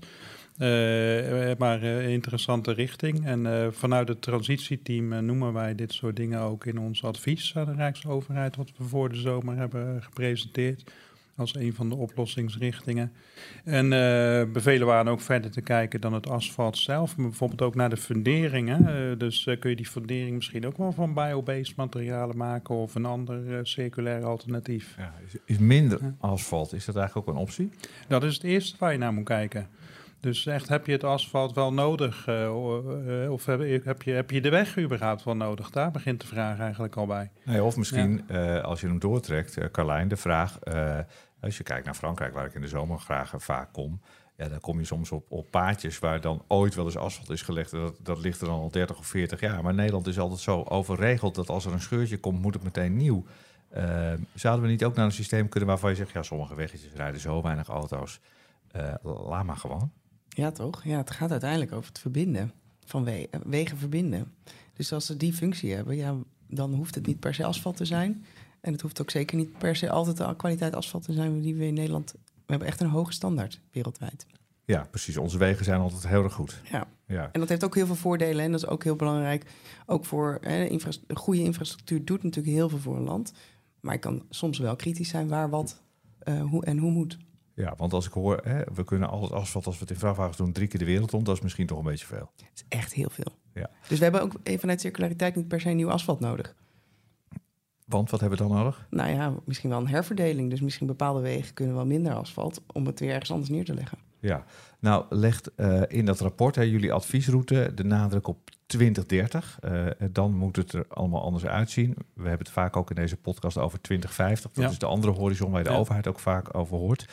maar 1.57 1.83
interessante 1.83 2.71
richting. 2.71 3.25
En 3.25 3.73
vanuit 3.73 4.07
het 4.07 4.21
transitieteam 4.21 5.25
noemen 5.25 5.53
wij 5.53 5.75
dit 5.75 5.93
soort 5.93 6.15
dingen 6.15 6.39
ook 6.39 6.65
in 6.65 6.79
ons 6.79 7.03
advies 7.03 7.55
aan 7.55 7.65
de 7.65 7.73
Rijksoverheid, 7.73 8.55
wat 8.55 8.71
we 8.77 8.83
voor 8.83 9.09
de 9.09 9.19
zomer 9.19 9.55
hebben 9.55 10.03
gepresenteerd 10.03 10.91
als 11.37 11.55
een 11.55 11.73
van 11.73 11.89
de 11.89 11.95
oplossingsrichtingen. 11.95 13.11
En 13.63 13.85
uh, 13.85 14.51
bevelen 14.53 14.87
we 14.87 14.93
aan 14.93 15.09
ook 15.09 15.21
verder 15.21 15.51
te 15.51 15.61
kijken 15.61 16.01
dan 16.01 16.13
het 16.13 16.29
asfalt 16.29 16.77
zelf, 16.77 17.17
maar 17.17 17.27
bijvoorbeeld 17.27 17.61
ook 17.61 17.75
naar 17.75 17.89
de 17.89 17.97
funderingen. 17.97 18.81
Uh, 18.81 19.17
dus 19.17 19.45
uh, 19.45 19.59
kun 19.59 19.69
je 19.69 19.75
die 19.75 19.85
fundering 19.85 20.35
misschien 20.35 20.65
ook 20.65 20.77
wel 20.77 20.91
van 20.91 21.13
biobased 21.13 21.75
materialen 21.75 22.37
maken 22.37 22.75
of 22.75 22.95
een 22.95 23.05
ander 23.05 23.67
circulair 23.67 24.25
alternatief. 24.25 24.95
Ja, 24.97 25.13
is, 25.25 25.35
is, 25.45 25.57
minder 25.57 25.99
asfalt, 26.19 26.73
is 26.73 26.85
dat 26.85 26.95
eigenlijk 26.95 27.27
ook 27.27 27.35
een 27.35 27.41
optie? 27.41 27.71
Dat 28.07 28.23
is 28.23 28.33
het 28.33 28.43
eerste 28.43 28.75
waar 28.79 28.91
je 28.91 28.97
naar 28.97 29.13
moet 29.13 29.25
kijken. 29.25 29.67
Dus 30.19 30.45
echt, 30.45 30.67
heb 30.67 30.85
je 30.85 30.91
het 30.91 31.03
asfalt 31.03 31.53
wel 31.53 31.73
nodig? 31.73 32.27
Uh, 32.27 32.41
uh, 32.43 33.31
of 33.31 33.45
heb, 33.45 33.83
heb, 33.83 34.01
je, 34.01 34.11
heb 34.11 34.31
je 34.31 34.41
de 34.41 34.49
weg 34.49 34.77
überhaupt 34.77 35.23
wel 35.23 35.35
nodig? 35.35 35.69
Daar 35.69 35.91
begint 35.91 36.21
de 36.21 36.27
vraag 36.27 36.59
eigenlijk 36.59 36.95
al 36.95 37.05
bij. 37.05 37.31
Nee, 37.43 37.63
of 37.63 37.77
misschien, 37.77 38.23
ja. 38.27 38.59
als 38.59 38.81
je 38.81 38.87
hem 38.87 38.99
doortrekt, 38.99 39.71
Carlijn, 39.71 40.07
de 40.07 40.17
vraag... 40.17 40.59
als 41.41 41.57
je 41.57 41.63
kijkt 41.63 41.85
naar 41.85 41.95
Frankrijk, 41.95 42.33
waar 42.33 42.45
ik 42.45 42.53
in 42.53 42.61
de 42.61 42.67
zomer 42.67 42.99
graag 42.99 43.33
vaak 43.37 43.73
kom... 43.73 44.01
Ja, 44.37 44.49
dan 44.49 44.59
kom 44.59 44.79
je 44.79 44.85
soms 44.85 45.11
op, 45.11 45.31
op 45.31 45.51
paadjes 45.51 45.99
waar 45.99 46.21
dan 46.21 46.43
ooit 46.47 46.75
wel 46.75 46.85
eens 46.85 46.97
asfalt 46.97 47.29
is 47.29 47.41
gelegd. 47.41 47.71
Dat, 47.71 47.95
dat 48.01 48.19
ligt 48.19 48.41
er 48.41 48.47
dan 48.47 48.59
al 48.59 48.71
30 48.71 48.97
of 48.97 49.05
40 49.07 49.39
jaar. 49.39 49.63
Maar 49.63 49.73
Nederland 49.73 50.07
is 50.07 50.19
altijd 50.19 50.39
zo 50.39 50.63
overregeld 50.63 51.35
dat 51.35 51.49
als 51.49 51.65
er 51.65 51.73
een 51.73 51.81
scheurtje 51.81 52.17
komt, 52.17 52.41
moet 52.41 52.53
het 52.53 52.63
meteen 52.63 52.97
nieuw. 52.97 53.25
Uh, 53.77 54.13
zouden 54.33 54.65
we 54.65 54.71
niet 54.71 54.83
ook 54.83 54.95
naar 54.95 55.05
een 55.05 55.11
systeem 55.11 55.49
kunnen 55.49 55.69
waarvan 55.69 55.89
je 55.89 55.95
zegt, 55.95 56.11
ja, 56.11 56.23
sommige 56.23 56.55
weggetjes 56.55 56.93
rijden 56.93 57.21
zo 57.21 57.41
weinig 57.41 57.67
auto's. 57.67 58.19
Uh, 58.75 58.93
laat 59.03 59.43
maar 59.43 59.57
gewoon. 59.57 59.91
Ja, 60.29 60.51
toch? 60.51 60.83
Ja, 60.83 60.97
het 60.97 61.11
gaat 61.11 61.31
uiteindelijk 61.31 61.71
over 61.71 61.87
het 61.87 61.99
verbinden 61.99 62.51
van 62.85 63.03
we 63.03 63.29
wegen 63.43 63.77
verbinden. 63.77 64.33
Dus 64.73 64.93
als 64.93 65.05
ze 65.05 65.17
die 65.17 65.33
functie 65.33 65.73
hebben, 65.73 65.95
ja, 65.95 66.15
dan 66.47 66.73
hoeft 66.73 66.95
het 66.95 67.05
niet 67.05 67.19
per 67.19 67.33
se 67.33 67.45
asfalt 67.45 67.77
te 67.77 67.85
zijn. 67.85 68.25
En 68.61 68.71
het 68.71 68.81
hoeft 68.81 69.01
ook 69.01 69.09
zeker 69.09 69.37
niet 69.37 69.57
per 69.57 69.75
se 69.75 69.89
altijd 69.89 70.17
de 70.17 70.35
kwaliteit 70.35 70.75
asfalt 70.75 71.03
te 71.03 71.13
zijn 71.13 71.41
die 71.41 71.55
we 71.55 71.65
in 71.65 71.73
Nederland 71.73 72.15
we 72.47 72.53
hebben 72.53 72.67
echt 72.67 72.81
een 72.81 72.89
hoge 72.89 73.13
standaard 73.13 73.59
wereldwijd. 73.71 74.25
Ja, 74.65 74.87
precies. 74.89 75.17
Onze 75.17 75.37
wegen 75.37 75.65
zijn 75.65 75.79
altijd 75.79 76.07
heel 76.07 76.23
erg 76.23 76.33
goed. 76.33 76.61
Ja. 76.71 76.87
ja. 77.07 77.29
En 77.31 77.39
dat 77.39 77.49
heeft 77.49 77.63
ook 77.63 77.75
heel 77.75 77.85
veel 77.85 77.95
voordelen. 77.95 78.45
En 78.45 78.51
dat 78.51 78.63
is 78.63 78.67
ook 78.67 78.83
heel 78.83 78.95
belangrijk. 78.95 79.51
Ook 79.85 80.05
voor 80.05 80.37
hè, 80.41 80.65
infra 80.65 80.91
goede 81.13 81.43
infrastructuur 81.43 82.05
doet 82.05 82.23
natuurlijk 82.23 82.55
heel 82.55 82.69
veel 82.69 82.77
voor 82.77 82.95
een 82.95 83.03
land. 83.03 83.33
Maar 83.79 83.93
ik 83.93 84.01
kan 84.01 84.25
soms 84.29 84.57
wel 84.57 84.75
kritisch 84.75 85.09
zijn 85.09 85.27
waar 85.27 85.49
wat 85.49 85.81
uh, 86.23 86.41
hoe 86.41 86.65
en 86.65 86.77
hoe 86.77 86.91
moet. 86.91 87.17
Ja, 87.53 87.73
want 87.77 87.93
als 87.93 88.05
ik 88.05 88.13
hoor, 88.13 88.39
hè, 88.43 88.63
we 88.73 88.83
kunnen 88.83 89.09
al 89.09 89.21
het 89.21 89.31
asfalt 89.31 89.65
als 89.65 89.75
we 89.75 89.81
het 89.81 89.91
in 89.91 89.99
vrachtwagens 89.99 90.37
doen 90.37 90.51
drie 90.51 90.67
keer 90.67 90.79
de 90.79 90.85
wereld 90.85 91.13
om, 91.13 91.23
dat 91.23 91.35
is 91.35 91.41
misschien 91.41 91.67
toch 91.67 91.77
een 91.77 91.83
beetje 91.83 92.05
veel. 92.05 92.31
Het 92.35 92.51
is 92.53 92.65
echt 92.67 92.93
heel 92.93 93.09
veel. 93.09 93.37
Ja. 93.53 93.69
Dus 93.87 93.97
we 93.97 94.03
hebben 94.03 94.21
ook 94.21 94.33
vanuit 94.43 94.81
circulariteit 94.81 95.35
niet 95.35 95.47
per 95.47 95.61
se 95.61 95.69
nieuw 95.69 95.91
asfalt 95.91 96.19
nodig. 96.19 96.55
Want 97.87 98.09
wat 98.09 98.19
hebben 98.19 98.39
we 98.39 98.47
dan 98.47 98.55
nodig? 98.55 98.87
Nou 98.89 99.09
ja, 99.09 99.33
misschien 99.45 99.69
wel 99.69 99.79
een 99.79 99.87
herverdeling. 99.87 100.49
Dus 100.49 100.61
misschien 100.61 100.87
bepaalde 100.87 101.21
wegen 101.21 101.53
kunnen 101.53 101.75
wel 101.75 101.85
minder 101.85 102.13
asfalt 102.13 102.61
om 102.73 102.85
het 102.85 102.99
weer 102.99 103.11
ergens 103.11 103.31
anders 103.31 103.49
neer 103.49 103.65
te 103.65 103.73
leggen. 103.73 103.97
Ja, 104.19 104.43
nou 104.79 105.05
legt 105.09 105.51
uh, 105.55 105.81
in 105.87 106.05
dat 106.05 106.19
rapport, 106.19 106.55
hè, 106.55 106.61
jullie 106.61 106.93
adviesroute, 106.93 107.71
de 107.75 107.83
nadruk 107.83 108.27
op 108.27 108.49
2030. 108.65 109.59
Uh, 109.63 109.85
dan 110.11 110.35
moet 110.35 110.55
het 110.55 110.73
er 110.73 110.85
allemaal 110.89 111.23
anders 111.23 111.45
uitzien. 111.45 111.95
We 112.13 112.27
hebben 112.27 112.45
het 112.45 112.49
vaak 112.49 112.77
ook 112.77 112.89
in 112.89 112.95
deze 112.95 113.17
podcast 113.17 113.57
over 113.57 113.81
2050. 113.81 114.51
Dat 114.51 114.63
ja. 114.63 114.69
is 114.69 114.79
de 114.79 114.85
andere 114.85 115.13
horizon 115.13 115.49
waar 115.51 115.59
je 115.59 115.67
de 115.67 115.73
ja. 115.73 115.79
overheid 115.79 116.07
ook 116.07 116.19
vaak 116.19 116.57
over 116.57 116.77
hoort. 116.77 117.09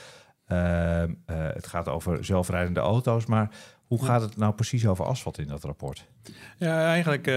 Uh, 0.48 1.04
het 1.26 1.66
gaat 1.66 1.88
over 1.88 2.24
zelfrijdende 2.24 2.80
auto's, 2.80 3.26
maar 3.26 3.50
hoe 3.96 4.04
gaat 4.04 4.20
het 4.20 4.36
nou 4.36 4.54
precies 4.54 4.86
over 4.86 5.04
asfalt 5.04 5.38
in 5.38 5.46
dat 5.46 5.64
rapport? 5.64 6.06
Ja, 6.58 6.86
eigenlijk 6.86 7.26
uh, 7.26 7.34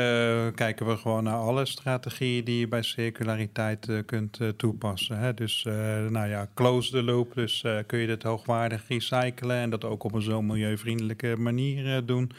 kijken 0.55 0.87
we 0.87 0.97
gewoon 0.97 1.23
naar 1.23 1.37
alle 1.37 1.65
strategieën 1.65 2.43
die 2.43 2.59
je 2.59 2.67
bij 2.67 2.81
circulariteit 2.81 3.87
uh, 3.87 3.99
kunt 4.05 4.39
uh, 4.39 4.49
toepassen. 4.49 5.19
Hè. 5.19 5.33
Dus 5.33 5.63
nou 6.09 6.27
ja, 6.27 6.47
close 6.53 6.91
the 6.91 7.03
loop, 7.03 7.33
dus 7.33 7.65
kun 7.85 7.99
je 7.99 8.07
dit 8.07 8.23
hoogwaardig 8.23 8.87
recyclen 8.87 9.55
en 9.55 9.69
dat 9.69 9.83
ook 9.83 10.03
op 10.03 10.13
een 10.13 10.21
zo 10.21 10.41
milieuvriendelijke 10.41 11.35
manier 11.37 12.05
doen. 12.05 12.31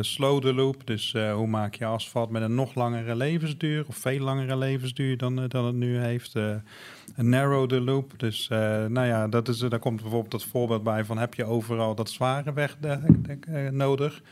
Slow 0.00 0.42
the 0.42 0.54
loop, 0.54 0.86
dus 0.86 1.12
hoe 1.12 1.46
maak 1.46 1.74
je 1.74 1.84
asfalt 1.84 2.30
met 2.30 2.42
een 2.42 2.54
nog 2.54 2.74
langere 2.74 3.16
levensduur 3.16 3.84
of 3.86 3.96
veel 3.96 4.18
langere 4.18 4.56
levensduur 4.56 5.16
dan, 5.16 5.48
dan 5.48 5.64
het 5.64 5.74
nu 5.74 5.98
heeft. 5.98 6.34
narrow 7.16 7.68
the 7.68 7.80
loop, 7.80 8.18
dus 8.18 8.48
nou 8.88 9.06
ja, 9.06 9.28
dat 9.28 9.48
is, 9.48 9.58
daar 9.58 9.78
komt 9.78 10.00
bijvoorbeeld 10.00 10.30
dat 10.30 10.44
voorbeeld 10.44 10.82
bij 10.82 11.04
van 11.04 11.18
heb 11.18 11.34
je 11.34 11.44
overal 11.44 11.94
dat 11.94 12.10
zware 12.10 12.52
weg 12.52 12.76
nodig. 13.70 14.22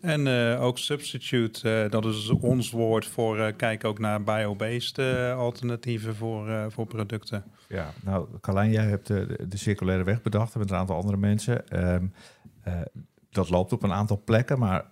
En 0.00 0.28
ook 0.58 0.78
substitute, 0.78 1.86
dat 1.90 2.04
is 2.04 2.28
ons 2.28 2.70
woord 2.70 3.06
voor 3.06 3.38
uh, 3.38 3.46
kijk 3.56 3.84
ook 3.84 3.98
naar 3.98 4.22
biobased 4.22 4.98
alternatieven 5.36 6.14
voor, 6.14 6.72
voor 6.72 6.86
producten. 6.86 7.44
Ja, 7.68 7.92
nou 8.04 8.26
Carlijn, 8.40 8.70
jij 8.70 8.84
hebt 8.84 9.06
de, 9.06 9.46
de, 9.48 9.56
circulaire 9.56 10.04
weg 10.04 10.22
bedacht 10.22 10.56
met 10.56 10.70
een 10.70 10.76
aantal 10.76 10.96
andere 10.96 11.16
mensen. 11.16 11.84
Um, 11.94 12.12
dat 13.38 13.50
loopt 13.50 13.72
op 13.72 13.82
een 13.82 13.92
aantal 13.92 14.22
plekken, 14.24 14.58
maar 14.58 14.90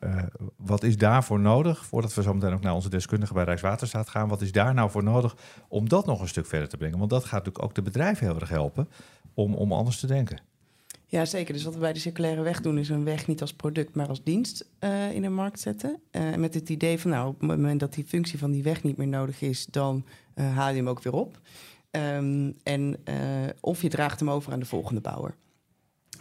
wat 0.56 0.82
is 0.82 0.96
daarvoor 0.96 1.40
nodig, 1.40 1.86
voordat 1.86 2.14
we 2.14 2.22
zo 2.22 2.34
meteen 2.34 2.52
ook 2.52 2.62
naar 2.62 2.74
onze 2.74 2.88
deskundigen 2.88 3.34
bij 3.34 3.44
Rijkswaterstaat 3.44 4.08
gaan, 4.08 4.28
wat 4.28 4.40
is 4.40 4.52
daar 4.52 4.74
nou 4.74 4.90
voor 4.90 5.02
nodig 5.02 5.36
om 5.68 5.88
dat 5.88 6.06
nog 6.06 6.20
een 6.20 6.28
stuk 6.28 6.46
verder 6.46 6.68
te 6.68 6.76
brengen? 6.76 6.98
Want 6.98 7.10
dat 7.10 7.22
gaat 7.22 7.32
natuurlijk 7.32 7.64
ook 7.64 7.74
de 7.74 7.82
bedrijven 7.82 8.26
heel 8.26 8.40
erg 8.40 8.48
helpen 8.48 8.88
om, 9.34 9.54
om 9.54 9.72
anders 9.72 10.00
te 10.00 10.06
denken. 10.06 10.40
Ja, 11.06 11.24
zeker. 11.24 11.54
Dus 11.54 11.64
wat 11.64 11.74
we 11.74 11.80
bij 11.80 11.92
de 11.92 11.98
circulaire 11.98 12.42
weg 12.42 12.60
doen, 12.60 12.78
is 12.78 12.88
een 12.88 13.04
weg 13.04 13.26
niet 13.26 13.40
als 13.40 13.54
product, 13.54 13.94
maar 13.94 14.08
als 14.08 14.22
dienst 14.22 14.68
uh, 14.80 15.12
in 15.12 15.22
de 15.22 15.28
markt 15.28 15.60
zetten. 15.60 16.00
Uh, 16.10 16.34
met 16.34 16.54
het 16.54 16.68
idee 16.68 17.00
van, 17.00 17.10
nou, 17.10 17.28
op 17.28 17.40
het 17.40 17.48
moment 17.48 17.80
dat 17.80 17.94
die 17.94 18.04
functie 18.04 18.38
van 18.38 18.50
die 18.50 18.62
weg 18.62 18.82
niet 18.82 18.96
meer 18.96 19.08
nodig 19.08 19.40
is, 19.40 19.66
dan 19.66 20.04
haal 20.34 20.70
je 20.70 20.76
hem 20.76 20.88
ook 20.88 21.02
weer 21.02 21.12
op. 21.12 21.40
Um, 21.90 22.56
en 22.62 22.96
of 23.60 23.82
je 23.82 23.88
draagt 23.88 24.20
hem 24.20 24.30
over 24.30 24.52
aan 24.52 24.60
de 24.60 24.66
volgende 24.66 25.00
bouwer. 25.00 25.34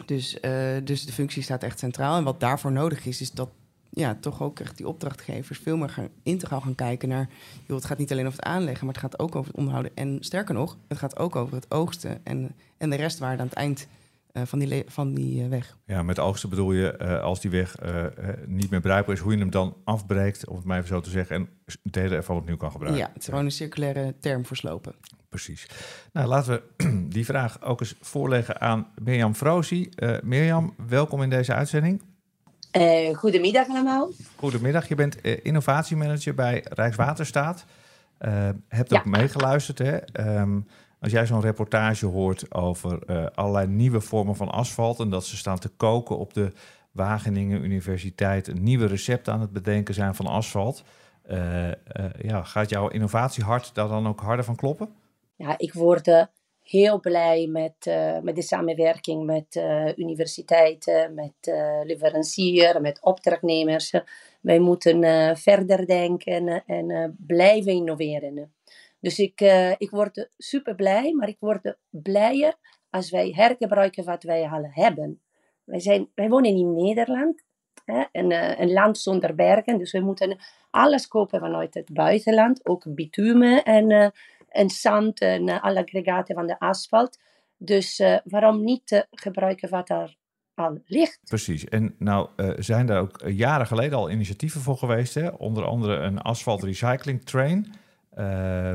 Dus, 0.04 0.38
dus 0.84 1.06
de 1.06 1.12
functie 1.12 1.42
staat 1.42 1.62
echt 1.62 1.78
centraal. 1.78 2.16
En 2.16 2.24
wat 2.24 2.40
daarvoor 2.40 2.72
nodig 2.72 3.06
is, 3.06 3.20
is 3.20 3.30
dat 3.30 3.48
ja, 3.90 4.16
toch 4.20 4.42
ook 4.42 4.60
echt 4.60 4.76
die 4.76 4.88
opdrachtgevers 4.88 5.58
veel 5.58 5.76
meer 5.76 5.88
gaan 5.88 6.08
integraal 6.22 6.60
gaan 6.60 6.74
kijken 6.74 7.08
naar. 7.08 7.28
Joh, 7.66 7.76
het 7.76 7.84
gaat 7.84 7.98
niet 7.98 8.12
alleen 8.12 8.26
over 8.26 8.38
het 8.38 8.48
aanleggen, 8.48 8.86
maar 8.86 8.94
het 8.94 9.02
gaat 9.02 9.18
ook 9.18 9.36
over 9.36 9.48
het 9.48 9.56
onderhouden. 9.56 9.92
En 9.94 10.16
sterker 10.20 10.54
nog, 10.54 10.76
het 10.88 10.98
gaat 10.98 11.18
ook 11.18 11.36
over 11.36 11.54
het 11.54 11.70
oogsten 11.70 12.20
en, 12.24 12.54
en 12.76 12.90
de 12.90 12.96
restwaarde 12.96 13.40
aan 13.40 13.48
het 13.48 13.56
eind 13.56 13.88
uh, 14.32 14.42
van 14.44 14.58
die, 14.58 14.84
van 14.86 15.14
die 15.14 15.42
uh, 15.42 15.48
weg. 15.48 15.76
Ja, 15.86 16.02
met 16.02 16.18
oogsten 16.18 16.48
bedoel 16.48 16.72
je 16.72 16.98
uh, 17.02 17.22
als 17.22 17.40
die 17.40 17.50
weg 17.50 17.74
niet 18.46 18.70
meer 18.70 18.80
bruikbaar 18.80 19.14
is, 19.14 19.20
hoe 19.20 19.32
je 19.32 19.38
hem 19.38 19.50
dan 19.50 19.76
afbreekt, 19.84 20.46
om 20.46 20.56
het 20.56 20.64
maar 20.64 20.76
even 20.76 20.88
zo 20.88 21.00
te 21.00 21.10
zeggen, 21.10 21.36
en 21.36 21.48
delen 21.82 22.12
ervan 22.12 22.36
opnieuw 22.36 22.56
kan 22.56 22.70
gebruiken. 22.70 23.02
Ja, 23.02 23.08
het 23.12 23.22
is 23.22 23.28
gewoon 23.28 23.44
een 23.44 23.50
circulaire 23.50 24.14
term 24.20 24.46
voor 24.46 24.56
slopen. 24.56 24.94
Precies. 25.28 25.66
Nou, 26.12 26.28
laten 26.28 26.62
we 26.76 26.86
die 27.16 27.24
vraag 27.24 27.62
ook 27.62 27.80
eens 27.80 27.94
voorleggen 28.00 28.60
aan 28.60 28.86
Mirjam 29.02 29.34
Frozi. 29.34 29.88
Mirjam, 30.22 30.74
welkom 30.88 31.22
in 31.22 31.30
deze 31.30 31.54
uitzending. 31.54 32.02
goedemiddag 33.14 33.68
allemaal. 33.68 34.10
Goedemiddag, 34.36 34.88
je 34.88 34.94
bent 34.94 35.20
innovatiemanager 35.20 36.34
bij 36.34 36.64
Rijkswaterstaat. 36.68 37.64
hebt 38.68 38.94
ook 38.94 39.04
ja. 39.04 39.10
meegeluisterd, 39.10 39.78
hè? 39.78 39.98
Um, 40.40 40.66
als 41.00 41.12
jij 41.12 41.26
zo'n 41.26 41.40
reportage 41.40 42.06
hoort 42.06 42.54
over 42.54 42.98
allerlei 43.34 43.66
nieuwe 43.66 44.00
vormen 44.00 44.36
van 44.36 44.50
asfalt 44.50 45.00
en 45.00 45.10
dat 45.10 45.24
ze 45.24 45.36
staan 45.36 45.58
te 45.58 45.68
koken 45.68 46.18
op 46.18 46.34
de 46.34 46.52
Wageningen 46.96 47.64
Universiteit, 47.64 48.48
een 48.48 48.62
nieuwe 48.62 48.86
recept 48.86 49.28
aan 49.28 49.40
het 49.40 49.52
bedenken 49.52 49.94
zijn 49.94 50.14
van 50.14 50.26
asfalt. 50.26 50.84
Uh, 51.30 51.66
uh, 51.66 51.72
ja, 52.20 52.42
gaat 52.42 52.70
jouw 52.70 52.88
innovatiehart 52.88 53.70
daar 53.74 53.88
dan 53.88 54.08
ook 54.08 54.20
harder 54.20 54.44
van 54.44 54.56
kloppen? 54.56 54.88
Ja, 55.36 55.58
ik 55.58 55.72
word 55.72 56.28
heel 56.62 57.00
blij 57.00 57.46
met, 57.46 57.96
met 58.22 58.34
de 58.34 58.42
samenwerking 58.42 59.24
met 59.24 59.62
universiteiten, 59.96 61.14
met 61.14 61.54
leveranciers, 61.84 62.78
met 62.78 63.02
opdrachtnemers. 63.02 63.92
Wij 64.40 64.58
moeten 64.58 65.36
verder 65.36 65.86
denken 65.86 66.64
en 66.66 67.16
blijven 67.26 67.72
innoveren. 67.72 68.54
Dus 69.00 69.18
ik, 69.18 69.40
uh, 69.40 69.70
ik 69.70 69.90
word 69.90 70.30
super 70.36 70.74
blij, 70.74 71.12
maar 71.12 71.28
ik 71.28 71.36
word 71.40 71.76
blijer 71.90 72.54
als 72.90 73.10
wij 73.10 73.32
hergebruiken 73.34 74.04
wat 74.04 74.22
wij 74.22 74.48
al 74.48 74.66
hebben. 74.70 75.20
Wij, 75.64 75.80
zijn, 75.80 76.10
wij 76.14 76.28
wonen 76.28 76.56
in 76.56 76.74
Nederland, 76.74 77.42
hè, 77.84 78.04
een, 78.12 78.30
uh, 78.30 78.58
een 78.58 78.72
land 78.72 78.98
zonder 78.98 79.34
bergen, 79.34 79.78
dus 79.78 79.92
we 79.92 80.00
moeten 80.00 80.38
alles 80.70 81.08
kopen 81.08 81.40
vanuit 81.40 81.74
het 81.74 81.92
buitenland, 81.92 82.66
ook 82.66 82.94
bitumen 82.94 83.64
en, 83.64 83.90
uh, 83.90 84.08
en 84.48 84.70
zand 84.70 85.20
en 85.20 85.60
alle 85.60 85.80
aggregaten 85.80 86.34
van 86.34 86.46
de 86.46 86.58
asfalt. 86.58 87.18
Dus 87.56 88.02
waarom 88.24 88.64
niet 88.64 89.06
gebruiken 89.10 89.70
wat 89.70 89.90
er 89.90 90.16
al 90.56 90.78
ligt. 90.86 91.20
Precies. 91.24 91.64
En 91.64 91.94
nou 91.98 92.28
uh, 92.36 92.52
zijn 92.56 92.86
daar 92.86 93.00
ook 93.00 93.20
jaren 93.26 93.66
geleden 93.66 93.98
al 93.98 94.10
initiatieven 94.10 94.60
voor 94.60 94.76
geweest. 94.76 95.14
Hè? 95.14 95.28
Onder 95.28 95.64
andere 95.64 95.96
een 95.96 96.20
asfalt 96.20 96.62
recycling 96.62 97.24
train. 97.24 97.74
Uh, 98.18 98.24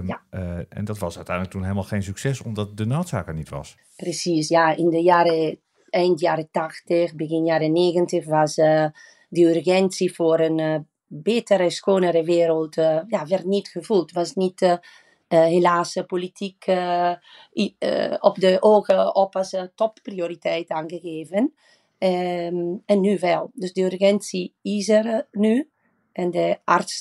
ja. 0.07 0.21
uh, 0.31 0.57
en 0.69 0.85
dat 0.85 0.97
was 0.99 1.15
uiteindelijk 1.15 1.55
toen 1.55 1.63
helemaal 1.63 1.83
geen 1.83 2.03
succes, 2.03 2.41
omdat 2.41 2.77
de 2.77 2.85
noodzaak 2.85 3.27
er 3.27 3.33
niet 3.33 3.49
was. 3.49 3.77
Precies, 3.95 4.47
ja. 4.47 4.75
In 4.75 4.89
de 4.89 5.01
jaren, 5.01 5.59
eind 5.89 6.19
jaren 6.19 6.47
80, 6.51 7.15
begin 7.15 7.45
jaren 7.45 7.71
90 7.71 8.25
was 8.25 8.57
uh, 8.57 8.85
de 9.29 9.41
urgentie 9.41 10.13
voor 10.13 10.39
een 10.39 10.87
betere, 11.07 11.69
schonere 11.69 12.23
wereld 12.23 12.75
ja, 12.75 13.25
werd 13.27 13.45
niet 13.45 13.67
gevoeld. 13.67 14.11
Was 14.11 14.33
niet 14.33 14.79
helaas 15.35 15.97
politiek 16.07 16.65
op 18.19 18.35
de 18.35 18.57
ogen 18.59 19.15
op 19.15 19.35
als 19.35 19.55
topprioriteit 19.75 20.69
aangegeven. 20.69 21.53
Um, 21.99 22.81
en 22.85 22.99
nu 23.01 23.17
wel. 23.19 23.51
Dus 23.53 23.73
de 23.73 23.81
urgentie 23.81 24.53
is 24.61 24.89
er 24.89 25.27
nu. 25.31 25.69
En 26.11 26.31
de 26.31 26.59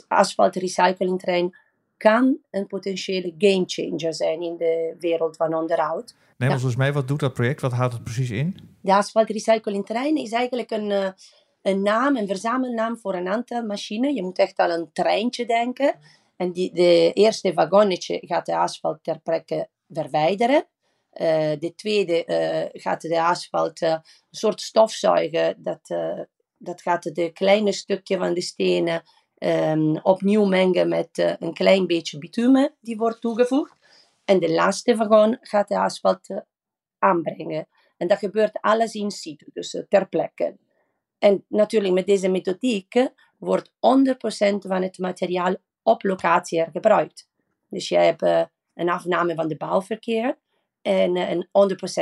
asfalt 0.08 0.56
recycling 0.56 1.20
trein 1.20 1.56
kan 1.96 2.38
een 2.50 2.66
potentiële 2.66 3.34
gamechanger 3.38 4.14
zijn 4.14 4.42
in 4.42 4.56
de 4.56 4.96
wereld 4.98 5.36
van 5.36 5.54
onderhoud. 5.54 6.14
Neem 6.36 6.50
ons 6.50 6.64
eens 6.64 6.76
mee, 6.76 6.92
wat 6.92 7.08
doet 7.08 7.20
dat 7.20 7.34
project? 7.34 7.60
Wat 7.60 7.72
houdt 7.72 7.92
het 7.92 8.04
precies 8.04 8.30
in? 8.30 8.70
de 8.80 8.94
asfaltrecyclingtrein 8.94 10.16
is 10.16 10.32
eigenlijk 10.32 10.70
een, 10.70 11.14
een 11.62 11.82
naam, 11.82 12.16
een 12.16 12.26
verzamelnaam 12.26 12.98
voor 12.98 13.14
een 13.14 13.28
aantal 13.28 13.62
machines. 13.62 14.14
Je 14.14 14.22
moet 14.22 14.38
echt 14.38 14.58
aan 14.58 14.70
een 14.70 14.90
treintje 14.92 15.46
denken. 15.46 15.94
En 16.40 16.52
die, 16.52 16.72
de 16.72 17.12
eerste 17.12 17.54
wagonnetje 17.54 18.22
gaat 18.26 18.46
de 18.46 18.56
asfalt 18.56 19.04
ter 19.04 19.20
plekke 19.20 19.68
verwijderen. 19.88 20.66
Uh, 21.12 21.52
de 21.58 21.72
tweede 21.76 22.24
uh, 22.26 22.80
gaat 22.82 23.00
de 23.00 23.22
asfalt 23.22 23.82
uh, 23.82 23.90
een 23.90 24.02
soort 24.30 24.60
stofzuigen. 24.60 25.62
Dat, 25.62 25.88
dat 26.56 26.82
gaat 26.82 27.14
de 27.14 27.30
kleine 27.32 27.72
stukje 27.72 28.18
van 28.18 28.34
de 28.34 28.40
stenen 28.40 29.02
um, 29.38 29.96
opnieuw 29.96 30.44
mengen 30.44 30.88
met 30.88 31.36
een 31.38 31.54
klein 31.54 31.86
beetje 31.86 32.18
bitumen 32.18 32.74
die 32.80 32.96
wordt 32.96 33.20
toegevoegd. 33.20 33.76
En 34.24 34.38
de 34.38 34.50
laatste 34.50 34.96
wagon 34.96 35.38
gaat 35.40 35.68
de 35.68 35.78
asfalt 35.78 36.28
aanbrengen. 36.98 37.68
En 37.96 38.08
dat 38.08 38.18
gebeurt 38.18 38.60
alles 38.60 38.94
in 38.94 39.10
situ, 39.10 39.46
dus 39.52 39.84
ter 39.88 40.08
plekke. 40.08 40.56
En 41.18 41.44
natuurlijk 41.48 41.94
met 41.94 42.06
deze 42.06 42.28
methodiek 42.28 43.10
wordt 43.38 43.70
100% 43.70 43.72
van 44.58 44.82
het 44.82 44.98
materiaal 44.98 45.56
op 45.82 46.02
locatie 46.02 46.58
hergebruikt. 46.58 47.28
Dus 47.68 47.88
je 47.88 47.96
hebt 47.96 48.22
een 48.74 48.88
afname 48.88 49.34
van 49.34 49.48
de 49.48 49.56
bouwverkeer 49.56 50.38
en 50.82 51.16
uh, 51.16 51.30
een 51.30 51.48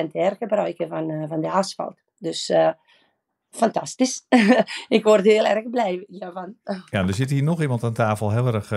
100% 0.09 0.11
hergebruiken 0.13 0.89
van, 0.89 1.11
uh, 1.11 1.29
van 1.29 1.41
de 1.41 1.51
asfalt. 1.51 2.01
Dus 2.19 2.53
fantastisch. 3.51 4.27
ik 4.89 5.03
word 5.03 5.25
heel 5.25 5.45
erg 5.45 5.71
blij 5.71 6.05
hiervan. 6.09 6.57
Ja, 6.91 7.07
er 7.07 7.15
zit 7.15 7.31
hier 7.31 7.43
nog 7.43 7.61
iemand 7.61 7.85
aan 7.85 7.93
tafel 7.93 8.31
heel 8.31 8.47
erg 8.47 8.69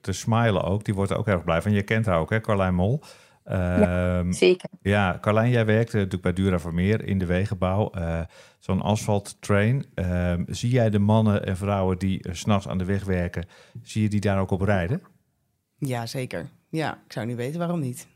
te 0.00 0.12
smilen 0.12 0.62
ook. 0.62 0.84
Die 0.84 0.94
wordt 0.94 1.14
ook 1.14 1.26
erg 1.26 1.44
blij 1.44 1.62
van. 1.62 1.72
Je 1.72 1.82
kent 1.82 2.06
haar 2.06 2.18
ook, 2.18 2.30
hè, 2.30 2.40
Carlijn 2.40 2.74
Mol. 2.74 3.00
Ja, 3.48 4.18
ehm, 4.18 4.32
zeker. 4.32 4.68
Ja, 4.82 5.18
Carlijn, 5.20 5.50
jij 5.50 5.66
werkt 5.66 5.92
natuurlijk 5.92 6.22
bij 6.22 6.32
Dura 6.32 6.58
Vermeer 6.58 7.04
in 7.04 7.18
de 7.18 7.26
wegenbouw. 7.26 7.90
Zo'n 8.58 8.82
asfalttrain. 8.82 9.84
Ehm, 9.94 10.44
zie 10.46 10.70
jij 10.70 10.90
de 10.90 10.98
mannen 10.98 11.46
en 11.46 11.56
vrouwen 11.56 11.98
die 11.98 12.28
s 12.32 12.38
s'nachts 12.38 12.68
aan 12.68 12.78
de 12.78 12.84
weg 12.84 13.04
werken, 13.04 13.44
zie 13.82 14.02
je 14.02 14.08
die 14.08 14.20
daar 14.20 14.40
ook 14.40 14.50
op 14.50 14.60
rijden? 14.60 15.02
Ja, 15.78 16.06
zeker. 16.06 16.48
Ja, 16.68 16.94
ik 17.06 17.12
zou 17.12 17.26
niet 17.26 17.36
weten 17.36 17.58
waarom 17.58 17.80
niet 17.80 18.06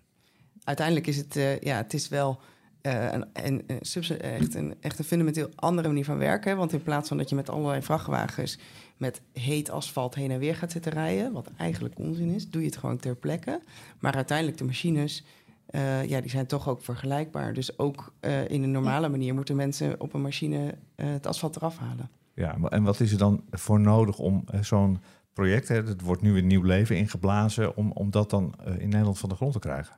uiteindelijk 0.65 1.07
is 1.07 1.17
het, 1.17 1.37
uh, 1.37 1.61
ja, 1.61 1.77
het 1.77 1.95
is 1.95 2.09
wel 2.09 2.41
uh, 2.83 3.13
een, 3.13 3.27
een, 3.33 3.65
een, 3.67 4.21
echt, 4.21 4.55
een, 4.55 4.75
echt 4.81 4.99
een 4.99 5.05
fundamenteel 5.05 5.49
andere 5.55 5.89
manier 5.89 6.05
van 6.05 6.19
werken. 6.19 6.57
Want 6.57 6.73
in 6.73 6.83
plaats 6.83 7.09
van 7.09 7.17
dat 7.17 7.29
je 7.29 7.35
met 7.35 7.51
allerlei 7.51 7.83
vrachtwagens 7.83 8.59
met 9.01 9.21
heet 9.33 9.71
asfalt 9.71 10.15
heen 10.15 10.31
en 10.31 10.39
weer 10.39 10.57
gaat 10.57 10.73
zitten 10.73 10.93
rijden, 10.93 11.33
wat 11.33 11.51
eigenlijk 11.57 11.99
onzin 11.99 12.35
is, 12.35 12.51
doe 12.51 12.61
je 12.61 12.69
het 12.69 12.77
gewoon 12.77 12.97
ter 12.97 13.17
plekke. 13.17 13.63
Maar 13.99 14.15
uiteindelijk 14.15 14.59
de 14.59 14.65
machines, 14.65 15.25
uh, 15.71 16.05
ja, 16.05 16.21
die 16.21 16.31
zijn 16.31 16.47
toch 16.47 16.69
ook 16.69 16.83
vergelijkbaar. 16.83 17.53
Dus 17.55 17.79
ook 17.79 18.13
in 18.49 18.63
een 18.63 18.71
normale 18.71 19.09
manier 19.09 19.35
moeten 19.35 19.57
mensen 19.57 20.01
op 20.01 20.15
een 20.15 20.23
machine 20.23 20.75
het 20.95 21.27
asfalt 21.27 21.57
eraf 21.57 21.79
halen. 21.79 22.11
Ja, 22.35 22.57
en 22.69 22.83
wat 22.83 23.01
is 23.01 23.13
er 23.13 23.19
dan 23.19 23.43
voor 23.51 23.81
nodig 23.81 24.19
om 24.19 24.45
zo'n 24.61 25.01
project, 25.33 25.69
hè, 25.69 25.77
het 25.77 26.01
wordt 26.01 26.23
nu 26.23 26.39
een 26.39 26.47
nieuw 26.47 26.63
leven 26.63 26.97
ingeblazen, 26.97 27.77
om, 27.77 27.93
om 27.93 28.11
dat 28.11 28.31
dan 28.31 28.55
in 28.79 28.89
Nederland 28.89 29.19
van 29.19 29.29
de 29.29 29.35
grond 29.35 29.53
te 29.53 29.59
krijgen? 29.59 29.97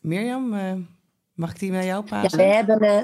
Mirjam, 0.00 0.54
uh, 0.54 0.72
mag 1.32 1.50
ik 1.50 1.58
die 1.58 1.70
bij 1.70 1.86
jou 1.86 2.04
passen? 2.04 2.44
Ja, 2.44 2.50
we 2.50 2.72
hebben, 2.72 2.82
uh, 2.82 3.00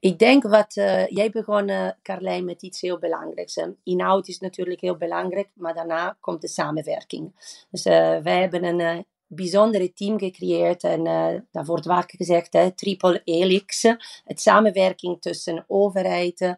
ik 0.00 0.18
denk 0.18 0.42
wat, 0.42 0.76
uh, 0.76 1.06
jij 1.06 1.30
begon 1.30 1.94
Carlijn 2.02 2.44
met 2.44 2.62
iets 2.62 2.80
heel 2.80 2.98
belangrijks. 2.98 3.60
Inhoud 3.84 4.28
is 4.28 4.38
natuurlijk 4.38 4.80
heel 4.80 4.96
belangrijk, 4.96 5.48
maar 5.54 5.74
daarna 5.74 6.16
komt 6.20 6.40
de 6.40 6.48
samenwerking. 6.48 7.32
Dus 7.70 7.82
wij 7.82 8.40
hebben 8.40 8.64
een 8.64 9.06
bijzondere 9.26 9.92
team 9.92 10.18
gecreëerd 10.18 10.84
en 10.84 11.04
daar 11.50 11.64
wordt 11.64 11.86
vaak 11.86 12.10
gezegd, 12.10 12.52
hè, 12.52 12.70
triple 12.70 13.22
helix. 13.24 13.82
Het 14.24 14.40
samenwerking 14.40 15.20
tussen 15.20 15.64
overheid, 15.66 16.56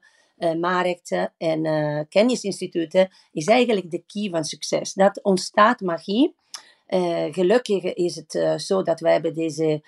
markten 0.60 1.32
en 1.38 1.62
kennisinstituten 2.08 3.10
is 3.32 3.46
eigenlijk 3.46 3.90
de 3.90 4.04
key 4.06 4.30
van 4.30 4.44
succes. 4.44 4.92
Dat 4.92 5.22
ontstaat 5.22 5.80
magie 5.80 6.34
uh, 6.90 7.26
gelukkig 7.30 7.82
is 7.82 8.16
het 8.16 8.34
uh, 8.34 8.58
zo 8.58 8.82
dat 8.82 9.00
wij 9.00 9.12
hebben 9.12 9.34
deze, 9.34 9.64
uh, 9.64 9.78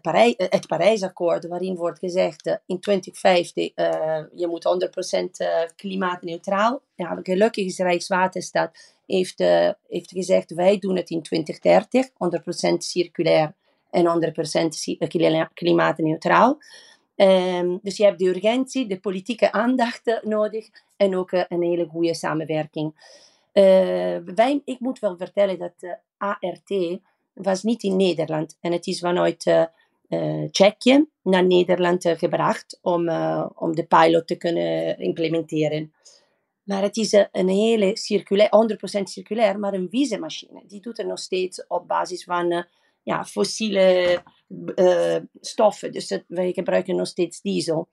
Parij, 0.00 0.34
het 0.36 0.66
Parijsakkoord, 0.66 1.46
waarin 1.46 1.76
wordt 1.76 1.98
gezegd 1.98 2.46
in 2.66 2.80
2050 2.80 3.72
je 4.34 4.46
moet 4.46 4.88
100% 5.68 5.72
klimaatneutraal. 5.76 6.80
Ja, 6.94 7.18
gelukkig 7.22 7.66
is 7.66 7.78
Rijkswaterstaat 7.78 8.94
heeft, 9.06 9.38
heeft 9.88 10.10
gezegd 10.10 10.54
wij 10.54 10.78
doen 10.78 10.96
het 10.96 11.10
in 11.10 11.22
2030, 11.22 12.08
100% 12.08 12.76
circulair 12.78 13.54
en 13.90 14.34
100% 15.44 15.48
klimaatneutraal. 15.54 16.58
Um, 17.16 17.78
dus 17.82 17.96
je 17.96 18.04
hebt 18.04 18.18
de 18.18 18.28
urgentie, 18.28 18.86
de 18.86 19.00
politieke 19.00 19.52
aandacht 19.52 20.20
nodig 20.22 20.68
en 20.96 21.16
ook 21.16 21.32
een 21.32 21.62
hele 21.62 21.86
goede 21.86 22.14
samenwerking. 22.14 23.14
Wij, 23.52 24.62
ik 24.64 24.80
moet 24.80 24.98
wel 24.98 25.16
vertellen 25.16 25.58
dat 25.58 25.72
uh, 25.80 25.92
ART 26.16 27.00
was 27.42 27.62
niet 27.62 27.82
in 27.82 27.96
Nederland 27.96 28.56
en 28.60 28.72
het 28.72 28.86
is 28.86 28.98
vanuit 28.98 29.46
uh, 29.46 30.44
Tsjechië 30.50 31.06
naar 31.22 31.46
Nederland 31.46 32.04
gebracht 32.08 32.78
om, 32.82 33.08
om 33.54 33.74
de 33.74 33.86
pilot 33.88 34.26
te 34.26 34.36
kunnen 34.36 34.98
implementeren. 34.98 35.92
Maar 36.62 36.82
het 36.82 36.96
is 36.96 37.12
een 37.32 37.48
hele 37.48 37.96
circulair, 37.96 38.48
100% 38.98 39.02
circulair, 39.02 39.58
maar 39.58 39.74
een 39.74 39.88
wiezenmachine. 39.90 40.62
Die 40.66 40.80
doet 40.80 40.96
het 40.96 41.06
nog 41.06 41.18
steeds 41.18 41.66
op 41.66 41.88
basis 41.88 42.24
van 42.24 42.66
ja, 43.02 43.24
fossiele 43.24 44.22
stoffen. 45.40 45.92
Dus 45.92 46.08
het, 46.08 46.24
wij 46.28 46.52
gebruiken 46.52 46.96
nog 46.96 47.06
steeds 47.06 47.40
diesel. 47.40 47.88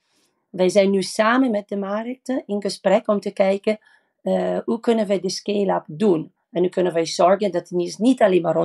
Wij 0.49 0.69
zijn 0.69 0.89
nu 0.89 1.03
samen 1.03 1.51
met 1.51 1.67
de 1.67 1.77
markt 1.77 2.43
in 2.45 2.61
gesprek 2.61 3.07
om 3.07 3.19
te 3.19 3.31
kijken 3.31 3.79
uh, 4.23 4.57
hoe 4.65 4.79
kunnen 4.79 5.07
wij 5.07 5.19
de 5.19 5.29
scale-up 5.29 5.83
doen? 5.87 6.33
En 6.53 6.61
hoe 6.61 6.69
kunnen 6.69 6.93
wij 6.93 7.05
zorgen 7.05 7.51
dat 7.51 7.69
het 7.69 7.79
is 7.79 7.97
niet 7.97 8.21
alleen 8.21 8.41
maar 8.41 8.55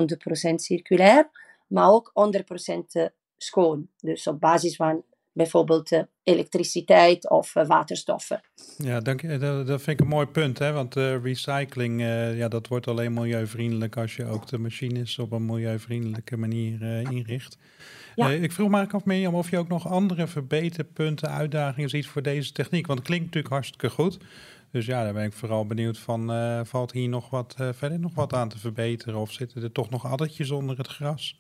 100% 0.51 0.55
circulair, 0.55 1.31
maar 1.67 1.91
ook 1.91 2.13
100% 2.15 2.79
eh, 2.93 3.05
schoon. 3.37 3.89
Dus 4.01 4.27
op 4.27 4.41
basis 4.41 4.77
van 4.77 5.03
bijvoorbeeld 5.33 5.93
uh, 5.93 6.01
elektriciteit 6.23 7.31
of 7.31 7.55
uh, 7.55 7.67
waterstoffen. 7.67 8.41
Ja, 8.79 9.01
dank 9.01 9.21
je. 9.21 9.39
Dat, 9.39 9.67
dat, 9.67 9.83
vind 9.83 10.01
ik 10.01 10.05
een 10.05 10.13
mooi 10.13 10.27
punt, 10.27 10.59
hè? 10.59 10.73
want 10.73 10.97
uh, 10.97 11.23
recycling, 11.23 12.01
ja, 12.37 12.49
dat 12.49 12.69
wordt 12.69 12.89
alleen 12.89 13.13
milieuvriendelijk 13.13 13.97
als 13.97 14.17
je 14.17 14.25
ook 14.25 14.47
de 14.47 14.59
machines 14.59 15.19
op 15.19 15.33
een 15.33 15.47
milieuvriendelijke 15.47 16.37
manier 16.37 16.83
inricht. 17.11 17.59
Ja. 18.15 18.29
ik 18.29 18.53
vroeg 18.53 18.71
me 18.71 18.89
af, 18.89 19.05
Mirjam, 19.05 19.35
of 19.35 19.51
je 19.51 19.59
ook 19.59 19.69
nog 19.69 19.89
andere 19.89 20.27
verbeterpunten, 20.27 21.31
uitdagingen 21.31 21.89
ziet 21.89 22.07
voor 22.07 22.23
deze 22.23 22.53
techniek, 22.53 22.87
want 22.87 22.99
het 22.99 23.09
klinkt 23.09 23.25
natuurlijk 23.25 23.55
hartstikke 23.55 23.91
goed. 23.91 24.19
Dus 24.71 24.87
ja, 24.87 25.05
daar 25.05 25.13
ben 25.13 25.25
ik 25.25 25.33
vooral 25.33 25.67
benieuwd 25.67 25.99
van, 25.99 26.31
uh, 26.31 26.61
valt 26.65 26.93
hier 26.93 27.09
nog 27.09 27.31
wat, 27.31 27.55
uh, 27.61 27.69
verder 27.73 27.99
nog 27.99 28.15
wat 28.15 28.33
aan 28.33 28.49
te 28.49 28.59
verbeteren? 28.59 29.21
Of 29.21 29.33
zitten 29.33 29.63
er 29.63 29.73
toch 29.73 29.91
nog 29.91 30.07
addertjes 30.07 30.51
onder 30.51 30.77
het 30.77 30.87
gras? 30.87 31.37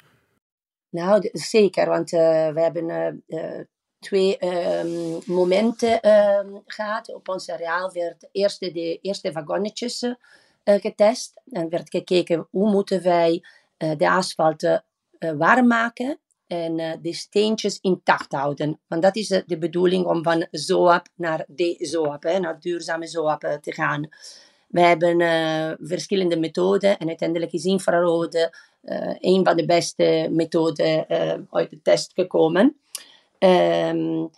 Nou, 0.90 1.28
zeker, 1.32 1.88
want 1.88 2.12
uh, 2.12 2.20
we 2.48 2.60
hebben 2.60 3.24
twee 3.98 4.44
um, 4.44 5.18
momenten 5.26 6.10
um, 6.10 6.62
gehad. 6.66 7.14
Op 7.14 7.28
ons 7.28 7.50
areaal 7.50 7.92
werd 7.92 8.28
eerst 8.32 8.60
de 8.60 8.98
eerste 9.02 9.32
wagonnetjes 9.32 10.14
getest. 10.64 11.40
En 11.50 11.68
werd 11.68 11.90
gekeken 11.90 12.46
hoe 12.50 12.70
moeten 12.70 13.02
wij 13.02 13.44
de 13.76 14.10
asfalt 14.10 14.80
warm 15.18 15.66
maken 15.66 16.18
en 16.48 16.78
uh, 16.78 16.92
de 17.02 17.12
steentjes 17.12 17.78
intact 17.80 18.32
houden. 18.32 18.80
Want 18.86 19.02
dat 19.02 19.16
is 19.16 19.28
de 19.46 19.58
bedoeling 19.58 20.06
om 20.06 20.22
van 20.22 20.46
ZOAP 20.50 21.06
naar 21.14 21.44
de-ZOAP, 21.48 22.22
naar 22.22 22.60
duurzame 22.60 23.06
ZOAP 23.06 23.44
uh, 23.44 23.52
te 23.54 23.72
gaan. 23.72 24.08
We 24.68 24.80
hebben 24.80 25.20
uh, 25.20 25.72
verschillende 25.88 26.38
methoden 26.38 26.98
en 26.98 27.08
uiteindelijk 27.08 27.52
is 27.52 27.64
infrarood 27.64 28.50
een 29.18 29.44
van 29.44 29.56
de 29.56 29.64
beste 29.64 30.28
methoden 30.30 31.06
uit 31.50 31.70
de 31.70 31.82
test 31.82 32.12
gekomen. 32.14 32.76
Um, 33.38 34.30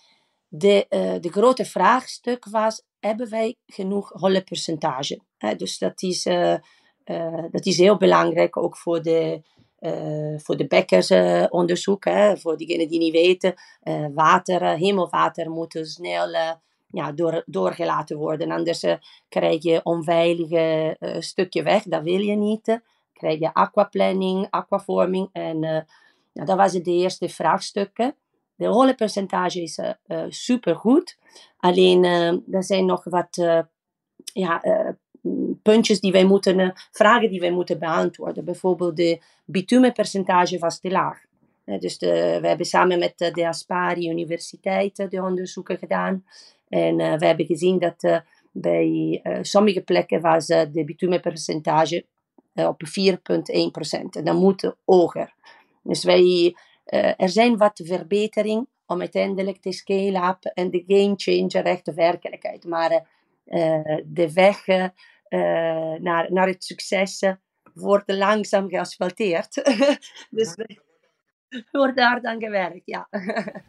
de, 0.48 0.86
de 1.20 1.28
grote 1.30 1.64
vraagstuk 1.64 2.44
was, 2.44 2.82
hebben 3.00 3.30
wij 3.30 3.56
genoeg 3.66 4.12
hollepercentage? 4.12 5.20
dus 5.56 5.78
dat 5.78 6.02
is, 6.02 6.22
dat 7.50 7.66
is 7.66 7.78
heel 7.78 7.96
belangrijk 7.96 8.56
ook 8.56 8.76
voor 8.76 9.02
de 9.02 9.42
uh, 9.80 10.38
voor 10.38 10.56
de 10.56 10.66
bekkersonderzoek, 10.66 12.06
uh, 12.06 12.32
voor 12.34 12.56
diegenen 12.56 12.88
die 12.88 12.98
niet 12.98 13.12
weten, 13.12 13.54
uh, 13.84 14.06
water, 14.14 14.64
hemelwater 14.64 15.50
moet 15.50 15.78
snel 15.82 16.56
ja, 16.86 17.12
door, 17.12 17.42
doorgelaten 17.46 18.16
worden. 18.16 18.50
Anders 18.50 18.84
krijg 19.28 19.62
je 19.62 19.80
onveilige 19.82 20.96
stukje 21.18 21.62
weg, 21.62 21.82
dat 21.82 22.02
wil 22.02 22.20
je 22.20 22.36
niet. 22.36 22.80
krijg 23.12 23.38
je 23.38 23.54
aquaplanning, 23.54 24.46
aquavorming 24.50 25.28
en 25.32 25.86
dat 26.32 26.56
was 26.56 26.72
het 26.72 26.84
de 26.84 26.92
eerste 26.92 27.28
vraagstukken. 27.28 28.14
De 28.54 28.66
holenpercentage 28.66 29.62
is 29.62 29.80
super 30.28 30.76
goed, 30.76 31.18
alleen 31.56 32.04
er 32.50 32.64
zijn 32.64 32.86
nog 32.86 33.04
wat 33.04 33.36
ja, 34.32 34.62
puntjes 35.70 36.00
die 36.00 36.12
wij 36.12 36.24
moeten, 36.24 36.72
vragen 36.90 37.30
die 37.30 37.40
wij 37.40 37.50
moeten 37.50 37.78
beantwoorden. 37.78 38.44
Bijvoorbeeld 38.44 38.96
de 38.96 39.20
bitumenpercentage 39.44 40.59
was 40.59 40.80
te 40.80 40.90
laag. 40.90 41.18
dus 41.64 41.98
de, 41.98 42.38
we 42.40 42.48
hebben 42.48 42.66
samen 42.66 42.98
met 42.98 43.18
de 43.18 43.48
Aspari 43.48 44.11
Universiteit 44.11 45.11
de 45.11 45.22
onderzoeken 45.22 45.78
gedaan. 45.78 46.24
En 46.68 46.96
we 46.96 47.26
hebben 47.26 47.46
gezien 47.46 47.78
dat 47.78 48.22
bij 48.52 49.22
sommige 49.42 49.80
plekken 49.80 50.20
was 50.20 50.46
de 50.46 50.83
bitumenpercentage 50.85 52.04
op 52.54 52.83
4,1%. 52.83 53.14
En 54.11 54.24
dat 54.24 54.35
moet 54.35 54.74
hoger. 54.85 55.35
Dus 55.83 56.04
wij, 56.04 56.54
er 57.16 57.28
zijn 57.28 57.56
wat 57.56 57.80
verbeteringen 57.85 58.68
om 58.87 59.00
uiteindelijk 59.00 59.61
te 59.61 59.72
scale-up 59.72 60.44
en 60.54 60.70
de 60.70 60.85
game 60.87 61.14
changer 61.16 61.64
echt 61.64 61.85
de 61.85 61.94
werkelijkheid. 61.94 62.64
Maar 62.64 63.06
de 64.04 64.33
weg 64.35 64.66
naar, 66.00 66.32
naar 66.32 66.46
het 66.46 66.64
succes 66.64 67.22
wordt 67.74 68.10
langzaam 68.10 68.68
geasfalteerd. 68.68 69.54
dus 70.30 70.54
wordt 71.70 71.96
daar 71.96 72.20
dan 72.20 72.40
gewerkt, 72.40 72.82
ja. 72.94 73.08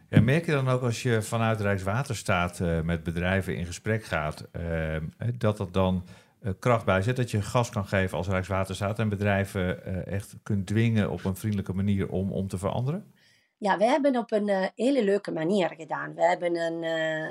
Merk 0.08 0.46
je 0.46 0.52
dan 0.52 0.68
ook 0.68 0.82
als 0.82 1.02
je 1.02 1.22
vanuit 1.22 1.60
Rijkswaterstaat 1.60 2.60
uh, 2.60 2.80
met 2.80 3.02
bedrijven 3.02 3.56
in 3.56 3.66
gesprek 3.66 4.04
gaat, 4.04 4.48
uh, 4.56 4.96
dat 5.38 5.56
dat 5.56 5.72
dan 5.72 6.04
uh, 6.42 6.52
kracht 6.58 6.84
bij 6.84 7.02
zit, 7.02 7.16
dat 7.16 7.30
je 7.30 7.42
gas 7.42 7.70
kan 7.70 7.86
geven 7.86 8.18
als 8.18 8.28
Rijkswaterstaat 8.28 8.98
en 8.98 9.08
bedrijven 9.08 10.06
echt 10.06 10.36
kunt 10.42 10.66
dwingen 10.66 11.10
op 11.10 11.24
een 11.24 11.36
vriendelijke 11.36 11.72
manier 11.72 12.08
om, 12.08 12.32
om 12.32 12.48
te 12.48 12.58
veranderen? 12.58 13.12
Ja, 13.62 13.78
we 13.78 13.84
hebben 13.84 14.16
op 14.16 14.32
een 14.32 14.70
hele 14.74 15.04
leuke 15.04 15.32
manier 15.32 15.74
gedaan. 15.76 16.14
We 16.14 16.22
hebben 16.22 16.56
een, 16.56 16.82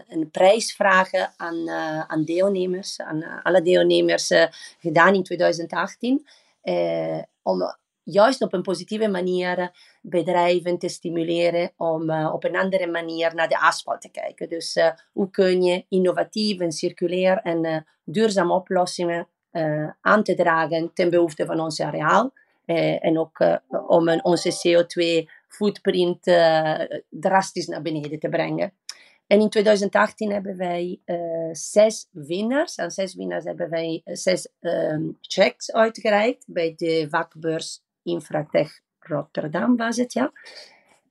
een 0.08 0.30
prijs 0.32 0.76
vragen 0.76 1.34
aan, 1.38 1.70
aan 2.08 2.24
deelnemers, 2.24 3.02
aan 3.02 3.42
alle 3.44 3.62
deelnemers 3.62 4.32
gedaan 4.80 5.14
in 5.14 5.24
2018 5.24 6.26
eh, 6.62 7.22
om 7.42 7.76
juist 8.04 8.42
op 8.42 8.54
een 8.54 8.62
positieve 8.62 9.08
manier 9.08 9.72
bedrijven 10.02 10.78
te 10.78 10.90
stimuleren 10.90 11.72
om 11.78 12.10
uh, 12.10 12.34
op 12.34 12.44
een 12.44 12.56
andere 12.56 12.88
manier 12.88 13.36
naar 13.36 13.48
de 13.48 13.60
asfalt 13.60 14.02
te 14.02 14.12
kijken. 14.12 14.50
Dus 14.50 14.76
uh, 14.76 14.90
hoe 15.14 15.30
kun 15.30 15.64
je 15.64 15.86
innovatief 15.90 16.60
en 16.60 16.72
circulair 16.72 17.38
en 17.38 17.66
uh, 17.66 17.78
duurzame 18.04 18.54
oplossingen 18.54 19.28
aan 20.02 20.24
te 20.24 20.36
dragen 20.36 20.94
ten 20.94 21.10
behoefte 21.10 21.46
van 21.46 21.60
ons 21.60 21.82
areaal. 21.82 22.32
en 22.66 23.20
ook 23.20 23.60
om 23.88 24.10
onze 24.22 24.52
CO2-footprint 25.52 26.24
drastisch 27.10 27.68
naar 27.68 27.82
beneden 27.82 28.20
te 28.20 28.30
brengen. 28.30 28.74
En 29.32 29.40
in 29.40 29.50
2018 29.50 30.32
hebben 30.32 30.58
wij 30.58 31.02
uh, 31.06 31.50
zes 31.52 32.08
winnaars. 32.12 32.80
Aan 32.80 32.92
zes 32.92 33.16
winnaars 33.16 33.44
hebben 33.44 33.70
wij 33.70 34.02
uh, 34.06 34.16
zes 34.16 34.48
um, 34.60 35.18
checks 35.22 35.72
uitgereikt 35.72 36.46
bij 36.48 36.74
de 36.78 37.08
vakbeurs 37.10 37.84
Infratech 38.04 38.80
Rotterdam 39.00 39.78
was 39.78 39.98
het, 39.98 40.14
ja. 40.14 40.32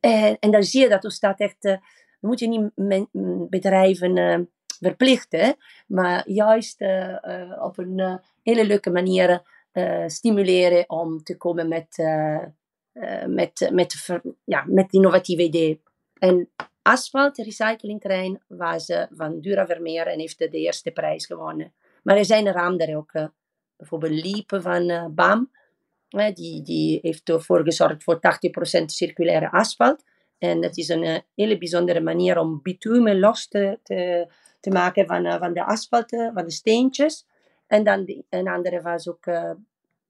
En, 0.01 0.37
en 0.39 0.51
dan 0.51 0.63
zie 0.63 0.81
je 0.81 0.89
dat 0.89 1.05
er 1.05 1.13
staat 1.13 1.41
echt, 1.41 1.65
uh, 1.65 1.77
moet 2.21 2.39
je 2.39 2.49
niet 2.49 3.07
bedrijven 3.51 4.49
verplichten, 4.81 5.57
maar 5.87 6.31
juist 6.31 6.81
op 7.61 7.79
een 7.79 8.21
hele 8.43 8.67
leuke 8.67 8.91
manier 8.91 9.43
stimuleren 10.07 10.85
om 10.91 11.23
te 11.23 11.37
komen 11.37 11.69
met, 11.69 11.97
met, 13.27 13.69
met, 13.73 14.21
ja, 14.45 14.65
met 14.67 14.93
innovatieve 14.93 15.43
ideeën. 15.43 15.81
En 16.19 16.51
asfalt 16.83 17.37
recyclingtrein 17.37 18.43
was 18.47 18.89
uh, 18.89 19.03
van 19.11 19.41
Dura 19.41 19.67
Vermeer 19.67 20.07
en 20.07 20.19
heeft 20.19 20.39
de 20.39 20.51
eerste 20.51 20.91
prijs 20.91 21.27
gewonnen. 21.27 21.73
Maar 22.03 22.17
er 22.17 22.25
zijn 22.25 22.47
er 22.47 22.97
ook. 22.97 23.13
Bijvoorbeeld 23.77 24.25
Liepen 24.25 24.63
van 24.63 25.15
BAM. 25.15 25.51
die, 26.35 26.63
die 26.63 26.99
heeft 27.03 27.29
ervoor 27.29 27.63
gezorgd 27.65 28.03
voor 28.03 28.21
80% 28.81 28.85
circulaire 28.85 29.51
asfalt. 29.51 30.05
En 30.39 30.61
dat 30.61 30.77
is 30.77 30.89
een 30.89 31.23
hele 31.35 31.59
bijzondere 31.59 32.01
manier 32.01 32.39
om 32.39 32.63
bitumen 32.63 33.19
los 33.19 33.49
te, 33.49 33.79
te, 34.61 34.71
maken 34.71 35.07
van, 35.07 35.39
van 35.39 35.53
de 35.53 35.65
asfalt, 35.65 36.11
van 36.11 36.45
de 36.45 36.51
steentjes. 36.51 37.27
En 37.67 37.85
dan 37.85 38.25
een 38.29 38.49
andere 38.49 38.83
was 38.83 39.09
ook, 39.09 39.27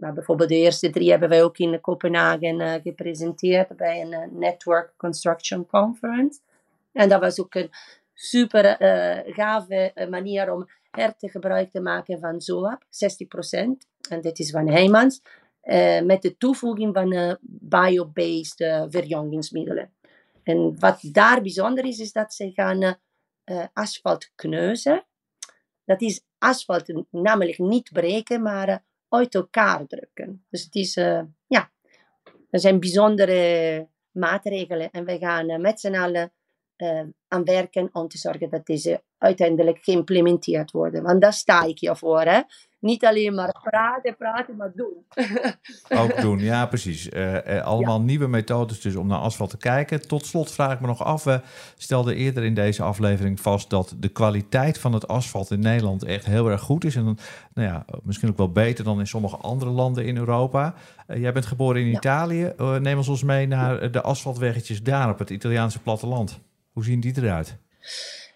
nou, 0.01 0.15
bijvoorbeeld 0.15 0.49
de 0.49 0.55
eerste 0.55 0.91
drie 0.91 1.11
hebben 1.11 1.29
wij 1.29 1.43
ook 1.43 1.59
in 1.59 1.81
Kopenhagen 1.81 2.81
gepresenteerd 2.83 3.77
bij 3.77 4.01
een 4.01 4.39
Network 4.39 4.93
Construction 4.97 5.67
Conference. 5.67 6.41
En 6.93 7.09
dat 7.09 7.21
was 7.21 7.41
ook 7.41 7.55
een 7.55 7.71
super 8.15 8.65
uh, 8.65 9.35
gave 9.35 9.93
eh, 9.95 10.09
manier 10.09 10.53
om 10.53 10.69
gebruik 11.19 11.71
te 11.71 11.81
maken 11.81 12.21
van 12.21 12.41
ZOAP, 12.41 12.85
60%. 12.85 12.87
En 14.09 14.21
dit 14.21 14.39
is 14.39 14.51
van 14.51 14.69
Heijmans. 14.69 15.23
Met 16.05 16.23
de 16.23 16.37
toevoeging 16.39 16.95
van 16.95 17.39
bio-based 17.43 18.87
verjongingsmiddelen. 18.89 19.93
En 20.43 20.77
wat 20.79 20.99
daar 21.03 21.43
bijzonder 21.43 21.85
is, 21.85 21.99
is 21.99 22.13
dat 22.13 22.35
ze 22.35 22.51
gaan 22.55 22.99
asfalt 23.73 24.33
kneuzen. 24.35 25.05
Dat 25.85 26.01
is 26.01 26.25
asfalt 26.39 27.05
namelijk 27.11 27.59
niet 27.59 27.93
breken, 27.93 28.43
maar 28.43 28.85
uit 29.11 29.35
elkaar 29.35 29.87
drukken. 29.87 30.45
Dus 30.49 30.65
het 30.65 30.75
is, 30.75 30.95
ja, 31.47 31.71
dat 32.51 32.61
zijn 32.61 32.81
bijzondere 32.81 33.89
maatregelen. 34.11 34.91
En 34.91 35.05
we 35.05 35.19
gaan 35.19 35.61
met 35.61 35.81
z'n 35.81 35.95
allen 35.95 36.33
uh, 36.81 37.03
aan 37.29 37.45
werken 37.45 37.89
om 37.93 38.09
te 38.09 38.19
zorgen 38.19 38.51
dat 38.51 38.67
deze 38.67 39.03
uiteindelijk 39.19 39.79
geïmplementeerd 39.83 40.71
worden. 40.71 41.03
Want 41.03 41.21
daar 41.21 41.33
sta 41.33 41.63
ik 41.63 41.79
je 41.79 41.97
voor. 41.97 42.21
Hè? 42.21 42.41
Niet 42.81 43.05
alleen 43.05 43.35
maar 43.35 43.61
praten, 43.63 44.17
praten, 44.17 44.57
maar 44.57 44.73
doen. 44.75 45.05
Ook 46.03 46.21
doen, 46.21 46.39
ja 46.39 46.67
precies. 46.67 47.09
Uh, 47.09 47.35
uh, 47.35 47.63
allemaal 47.63 48.01
nieuwe 48.01 48.27
methodes 48.27 48.81
dus 48.81 48.97
om 48.97 49.07
naar 49.07 49.19
asfalt 49.19 49.51
te 49.51 49.57
kijken. 49.57 50.09
Tot 50.09 50.27
slot 50.27 50.51
vraag 50.51 50.73
ik 50.73 50.81
me 50.81 50.87
nog 50.87 51.05
af. 51.05 51.25
We 51.25 51.41
stelden 51.77 52.17
eerder 52.17 52.45
in 52.45 52.55
deze 52.55 52.83
aflevering 52.83 53.41
vast 53.41 53.71
dat 53.71 53.95
de 53.99 54.09
kwaliteit 54.09 54.79
van 54.79 54.93
het 54.93 55.09
asfalt 55.09 55.51
in 55.51 55.61
Nederland 55.61 56.05
echt 56.05 56.25
heel 56.25 56.51
erg 56.51 56.61
goed 56.61 56.85
is. 56.85 56.97
En 56.97 57.05
nou 57.55 57.69
ja, 57.69 57.85
misschien 58.03 58.29
ook 58.29 58.37
wel 58.37 58.53
beter 58.53 58.85
dan 58.85 58.99
in 58.99 59.07
sommige 59.07 59.37
andere 59.37 59.71
landen 59.71 60.05
in 60.05 60.17
Europa. 60.17 60.75
Uh, 61.09 61.21
jij 61.21 61.33
bent 61.33 61.47
geboren 61.47 61.81
in 61.81 61.87
ja. 61.87 61.97
Italië. 61.97 62.53
neem 62.81 62.97
ons 62.97 63.09
ons 63.09 63.23
mee 63.23 63.47
naar 63.47 63.91
de 63.91 64.01
asfaltweggetjes 64.01 64.83
daar 64.83 65.11
op 65.11 65.19
het 65.19 65.31
Italiaanse 65.31 65.79
platteland. 65.79 66.41
Hoe 66.73 66.85
zien 66.85 67.01
die 67.01 67.17
eruit? 67.17 67.59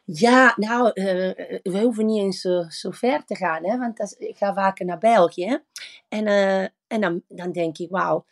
Ja, 0.07 0.55
nou, 0.57 0.91
uh, 0.95 1.05
we 1.63 1.81
hoeven 1.81 2.07
niet 2.07 2.23
eens 2.23 2.41
zo, 2.41 2.65
zo 2.69 2.91
ver 2.91 3.25
te 3.25 3.37
gaan, 3.37 3.65
hè, 3.65 3.79
want 3.79 3.97
dat, 3.97 4.17
ik 4.19 4.37
ga 4.37 4.55
vaker 4.55 4.87
naar 4.87 4.99
België. 4.99 5.63
En, 6.09 6.27
uh, 6.27 6.63
en 6.63 7.01
dan, 7.01 7.23
dan 7.29 7.53
denk 7.53 7.79
ik, 7.79 7.91
wauw, 7.91 8.25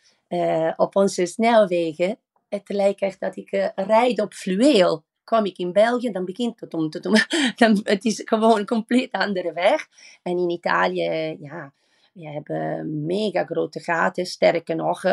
op 0.75 0.95
onze 0.95 1.25
snelwegen, 1.25 2.17
het 2.49 2.69
lijkt 2.69 3.01
echt 3.01 3.19
dat 3.19 3.35
ik 3.35 3.71
rijd 3.75 4.21
op 4.21 4.33
fluweel. 4.33 5.03
Kom 5.23 5.45
ik 5.45 5.57
in 5.57 5.71
België, 5.71 6.11
dan 6.11 6.25
begint 6.25 6.59
het 6.59 6.73
om 6.73 6.89
te 6.89 6.99
doen. 6.99 7.17
dan, 7.55 7.79
het 7.83 8.05
is 8.05 8.21
gewoon 8.25 8.59
een 8.59 8.65
compleet 8.65 9.11
andere 9.11 9.53
weg. 9.53 9.87
En 10.23 10.37
in 10.37 10.49
Italië, 10.49 11.37
ja, 11.39 11.73
we 12.13 12.27
hebben 12.27 13.05
mega 13.05 13.45
grote 13.45 13.79
gaten. 13.79 14.25
Sterker 14.25 14.75
nog, 14.75 15.03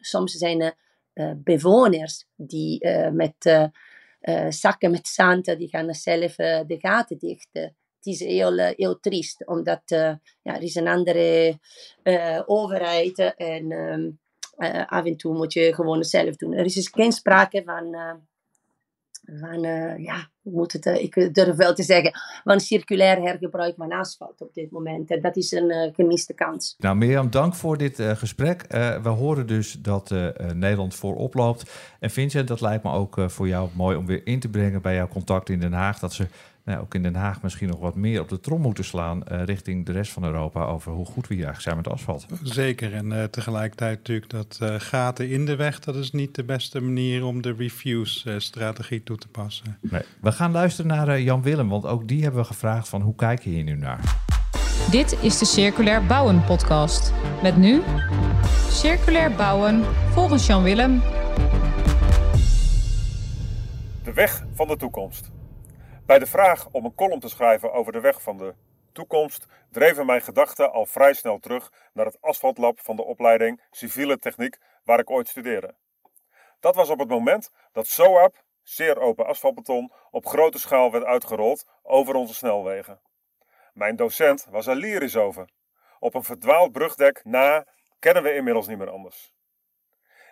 soms 0.00 0.32
zijn 0.32 0.60
er 0.60 0.74
bewoners 1.42 2.24
die 2.36 2.88
met 3.12 3.70
zakken 4.48 4.90
met 4.90 5.08
zand, 5.08 5.44
die 5.44 5.68
gaan 5.68 5.94
zelf 5.94 6.38
uh, 6.38 6.60
de 6.66 6.76
gaten 6.78 7.18
dichten. 7.18 7.62
Het 7.62 8.06
is 8.06 8.20
heel, 8.20 8.58
uh, 8.58 8.68
heel 8.76 9.00
triest, 9.00 9.46
omdat 9.46 9.82
ja, 9.86 10.20
er 10.42 10.62
is 10.62 10.74
een 10.74 10.88
andere 10.88 11.58
overheid 12.46 13.34
en 13.36 13.72
um, 13.72 14.20
af 14.86 15.04
en 15.04 15.16
toe 15.16 15.34
moet 15.34 15.52
je 15.52 15.74
gewoon 15.74 16.04
zelf 16.04 16.36
doen. 16.36 16.52
Er 16.52 16.64
is 16.64 16.74
dus 16.74 16.88
geen 16.88 17.12
sprake 17.12 17.62
van 17.64 17.96
van, 19.24 19.64
uh, 19.64 19.98
ja, 19.98 20.28
moet 20.42 20.72
het, 20.72 20.86
uh, 20.86 21.02
ik 21.02 21.34
durf 21.34 21.56
wel 21.56 21.74
te 21.74 21.82
zeggen, 21.82 22.12
van 22.44 22.60
circulair 22.60 23.20
hergebruik 23.20 23.74
van 23.76 23.92
asfalt 23.92 24.40
op 24.40 24.54
dit 24.54 24.70
moment. 24.70 25.10
En 25.10 25.20
dat 25.20 25.36
is 25.36 25.52
een 25.52 25.70
uh, 25.70 25.94
gemiste 25.94 26.34
kans. 26.34 26.74
Nou, 26.78 26.96
Mirjam, 26.96 27.30
dank 27.30 27.54
voor 27.54 27.78
dit 27.78 28.02
gesprek. 28.02 28.64
we 29.02 29.08
horen 29.08 29.46
dus 29.46 29.72
dat 29.72 30.10
Nederland 30.54 30.94
voorop 30.94 31.34
loopt. 31.34 31.70
En 32.00 32.10
Vincent, 32.10 32.48
dat 32.48 32.60
lijkt 32.60 32.84
me 32.84 32.92
ook 32.92 33.16
voor 33.26 33.48
jou 33.48 33.68
mooi 33.74 33.96
om 33.96 34.06
weer 34.06 34.26
in 34.26 34.40
te 34.40 34.48
brengen 34.48 34.82
bij 34.82 34.94
jouw 34.94 35.08
contact 35.08 35.48
in 35.48 35.60
Den 35.60 35.72
Haag. 35.72 35.98
Dat 35.98 36.12
ze 36.12 36.26
nou, 36.68 36.80
ook 36.80 36.94
in 36.94 37.02
Den 37.02 37.14
Haag 37.14 37.42
misschien 37.42 37.68
nog 37.68 37.78
wat 37.78 37.94
meer 37.94 38.20
op 38.20 38.28
de 38.28 38.40
trom 38.40 38.60
moeten 38.60 38.84
slaan 38.84 39.22
uh, 39.32 39.44
richting 39.44 39.86
de 39.86 39.92
rest 39.92 40.12
van 40.12 40.24
Europa 40.24 40.64
over 40.64 40.92
hoe 40.92 41.06
goed 41.06 41.28
we 41.28 41.34
hier 41.34 41.44
eigenlijk 41.44 41.62
zijn 41.62 41.76
met 41.76 41.88
asfalt. 41.88 42.26
Zeker. 42.42 42.94
En 42.94 43.10
uh, 43.10 43.24
tegelijkertijd 43.24 43.96
natuurlijk 43.96 44.30
dat 44.30 44.58
uh, 44.62 44.74
gaten 44.78 45.28
in 45.28 45.46
de 45.46 45.56
weg, 45.56 45.78
dat 45.78 45.94
is 45.94 46.10
niet 46.10 46.34
de 46.34 46.44
beste 46.44 46.80
manier 46.80 47.24
om 47.24 47.42
de 47.42 47.54
refuse-strategie 47.58 49.02
toe 49.02 49.16
te 49.16 49.28
passen. 49.28 49.78
Nee. 49.80 50.02
We 50.20 50.32
gaan 50.32 50.52
luisteren 50.52 50.90
naar 50.90 51.20
Jan 51.20 51.42
Willem, 51.42 51.68
want 51.68 51.86
ook 51.86 52.08
die 52.08 52.22
hebben 52.22 52.40
we 52.40 52.46
gevraagd 52.46 52.88
van 52.88 53.02
hoe 53.02 53.14
kijk 53.14 53.42
je 53.42 53.50
hier 53.50 53.64
nu 53.64 53.76
naar? 53.76 54.00
Dit 54.90 55.18
is 55.22 55.38
de 55.38 55.44
Circulair 55.44 56.06
Bouwen 56.06 56.44
podcast. 56.44 57.12
Met 57.42 57.56
nu 57.56 57.82
Circulair 58.68 59.32
Bouwen 59.32 59.84
volgens 60.10 60.46
Jan 60.46 60.62
Willem. 60.62 61.00
De 64.04 64.12
weg 64.14 64.44
van 64.54 64.66
de 64.66 64.76
toekomst. 64.76 65.30
Bij 66.08 66.18
de 66.18 66.26
vraag 66.26 66.68
om 66.70 66.84
een 66.84 66.94
column 66.94 67.20
te 67.20 67.28
schrijven 67.28 67.72
over 67.72 67.92
de 67.92 68.00
weg 68.00 68.22
van 68.22 68.36
de 68.36 68.54
toekomst 68.92 69.46
dreven 69.70 70.06
mijn 70.06 70.20
gedachten 70.20 70.72
al 70.72 70.86
vrij 70.86 71.12
snel 71.12 71.38
terug 71.38 71.72
naar 71.92 72.06
het 72.06 72.20
asfaltlab 72.20 72.80
van 72.80 72.96
de 72.96 73.04
opleiding 73.04 73.62
Civiele 73.70 74.18
Techniek 74.18 74.58
waar 74.84 74.98
ik 74.98 75.10
ooit 75.10 75.28
studeerde. 75.28 75.74
Dat 76.60 76.74
was 76.74 76.88
op 76.88 76.98
het 76.98 77.08
moment 77.08 77.50
dat 77.72 77.86
SOAP, 77.86 78.42
zeer 78.62 79.00
open 79.00 79.26
asfaltbeton, 79.26 79.92
op 80.10 80.26
grote 80.26 80.58
schaal 80.58 80.90
werd 80.90 81.04
uitgerold 81.04 81.66
over 81.82 82.14
onze 82.14 82.34
snelwegen. 82.34 83.00
Mijn 83.72 83.96
docent 83.96 84.46
was 84.50 84.66
er 84.66 84.76
lyrisch 84.76 85.16
over. 85.16 85.48
Op 85.98 86.14
een 86.14 86.24
verdwaald 86.24 86.72
brugdek 86.72 87.20
na 87.24 87.66
kennen 87.98 88.22
we 88.22 88.34
inmiddels 88.34 88.66
niet 88.66 88.78
meer 88.78 88.90
anders. 88.90 89.34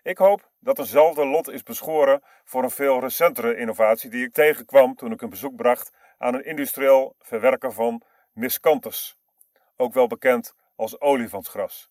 Ik 0.06 0.18
hoop 0.18 0.50
dat 0.58 0.78
eenzelfde 0.78 1.26
lot 1.26 1.48
is 1.48 1.62
beschoren 1.62 2.22
voor 2.44 2.62
een 2.62 2.70
veel 2.70 3.00
recentere 3.00 3.56
innovatie 3.56 4.10
die 4.10 4.26
ik 4.26 4.32
tegenkwam 4.32 4.94
toen 4.94 5.12
ik 5.12 5.22
een 5.22 5.30
bezoek 5.30 5.56
bracht 5.56 5.92
aan 6.18 6.34
een 6.34 6.44
industrieel 6.44 7.16
verwerker 7.18 7.72
van 7.72 8.02
miscanthus, 8.32 9.18
ook 9.76 9.92
wel 9.92 10.06
bekend 10.06 10.54
als 10.76 11.00
olifantsgras. 11.00 11.90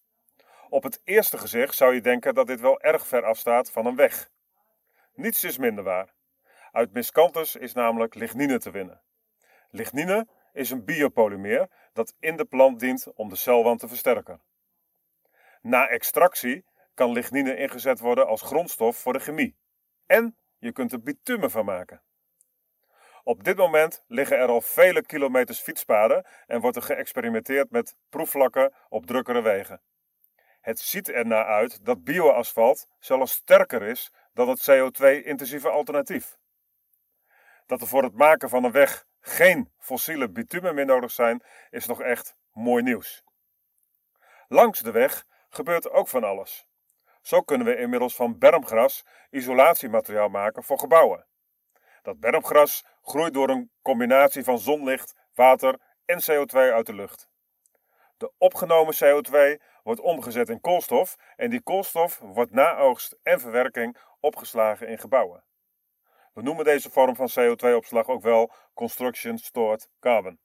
Op 0.69 0.83
het 0.83 1.01
eerste 1.03 1.37
gezicht 1.37 1.75
zou 1.75 1.93
je 1.93 2.01
denken 2.01 2.33
dat 2.33 2.47
dit 2.47 2.59
wel 2.59 2.81
erg 2.81 3.07
ver 3.07 3.23
afstaat 3.23 3.71
van 3.71 3.85
een 3.85 3.95
weg. 3.95 4.29
Niets 5.13 5.43
is 5.43 5.57
minder 5.57 5.83
waar. 5.83 6.13
Uit 6.71 6.93
miscanthus 6.93 7.55
is 7.55 7.73
namelijk 7.73 8.15
lignine 8.15 8.57
te 8.57 8.71
winnen. 8.71 9.01
Lignine 9.69 10.27
is 10.53 10.69
een 10.69 10.85
biopolymeer 10.85 11.69
dat 11.93 12.15
in 12.19 12.37
de 12.37 12.45
plant 12.45 12.79
dient 12.79 13.07
om 13.15 13.29
de 13.29 13.35
celwand 13.35 13.79
te 13.79 13.87
versterken. 13.87 14.41
Na 15.61 15.87
extractie 15.87 16.65
kan 16.95 17.11
lignine 17.11 17.57
ingezet 17.57 17.99
worden 17.99 18.27
als 18.27 18.41
grondstof 18.41 18.97
voor 18.97 19.13
de 19.13 19.19
chemie. 19.19 19.57
En 20.05 20.37
je 20.57 20.71
kunt 20.71 20.91
er 20.91 21.01
bitumen 21.01 21.51
van 21.51 21.65
maken. 21.65 22.01
Op 23.23 23.43
dit 23.43 23.57
moment 23.57 24.03
liggen 24.07 24.37
er 24.37 24.47
al 24.47 24.61
vele 24.61 25.01
kilometers 25.01 25.59
fietspaden 25.59 26.25
en 26.47 26.61
wordt 26.61 26.75
er 26.75 26.83
geëxperimenteerd 26.83 27.71
met 27.71 27.95
proefvlakken 28.09 28.73
op 28.89 29.05
drukkere 29.05 29.41
wegen. 29.41 29.81
Het 30.61 30.79
ziet 30.79 31.09
ernaar 31.09 31.45
uit 31.45 31.85
dat 31.85 32.03
bioasfalt 32.03 32.87
zelfs 32.99 33.33
sterker 33.33 33.81
is 33.83 34.11
dan 34.33 34.49
het 34.49 34.69
CO2-intensieve 34.71 35.69
alternatief. 35.69 36.37
Dat 37.65 37.81
er 37.81 37.87
voor 37.87 38.03
het 38.03 38.15
maken 38.15 38.49
van 38.49 38.63
een 38.63 38.71
weg 38.71 39.05
geen 39.19 39.71
fossiele 39.77 40.29
bitumen 40.29 40.75
meer 40.75 40.85
nodig 40.85 41.11
zijn, 41.11 41.43
is 41.69 41.85
nog 41.85 42.01
echt 42.01 42.35
mooi 42.51 42.83
nieuws. 42.83 43.23
Langs 44.47 44.79
de 44.79 44.91
weg 44.91 45.25
gebeurt 45.49 45.89
ook 45.89 46.07
van 46.07 46.23
alles. 46.23 46.67
Zo 47.25 47.41
kunnen 47.41 47.67
we 47.67 47.77
inmiddels 47.77 48.15
van 48.15 48.37
bermgras 48.37 49.03
isolatiemateriaal 49.29 50.29
maken 50.29 50.63
voor 50.63 50.79
gebouwen. 50.79 51.25
Dat 52.01 52.19
bermgras 52.19 52.85
groeit 53.01 53.33
door 53.33 53.49
een 53.49 53.71
combinatie 53.81 54.43
van 54.43 54.59
zonlicht, 54.59 55.15
water 55.33 55.79
en 56.05 56.21
CO2 56.21 56.55
uit 56.55 56.85
de 56.85 56.93
lucht. 56.93 57.29
De 58.17 58.31
opgenomen 58.37 58.95
CO2 59.03 59.61
wordt 59.83 60.01
omgezet 60.01 60.49
in 60.49 60.61
koolstof 60.61 61.15
en 61.35 61.49
die 61.49 61.61
koolstof 61.61 62.19
wordt 62.19 62.51
na 62.51 62.77
oogst 62.77 63.17
en 63.23 63.39
verwerking 63.39 63.97
opgeslagen 64.19 64.87
in 64.87 64.97
gebouwen. 64.97 65.43
We 66.33 66.41
noemen 66.41 66.65
deze 66.65 66.89
vorm 66.89 67.15
van 67.15 67.29
CO2-opslag 67.29 68.07
ook 68.07 68.21
wel 68.21 68.51
Construction 68.73 69.37
Stored 69.37 69.89
Carbon. 69.99 70.39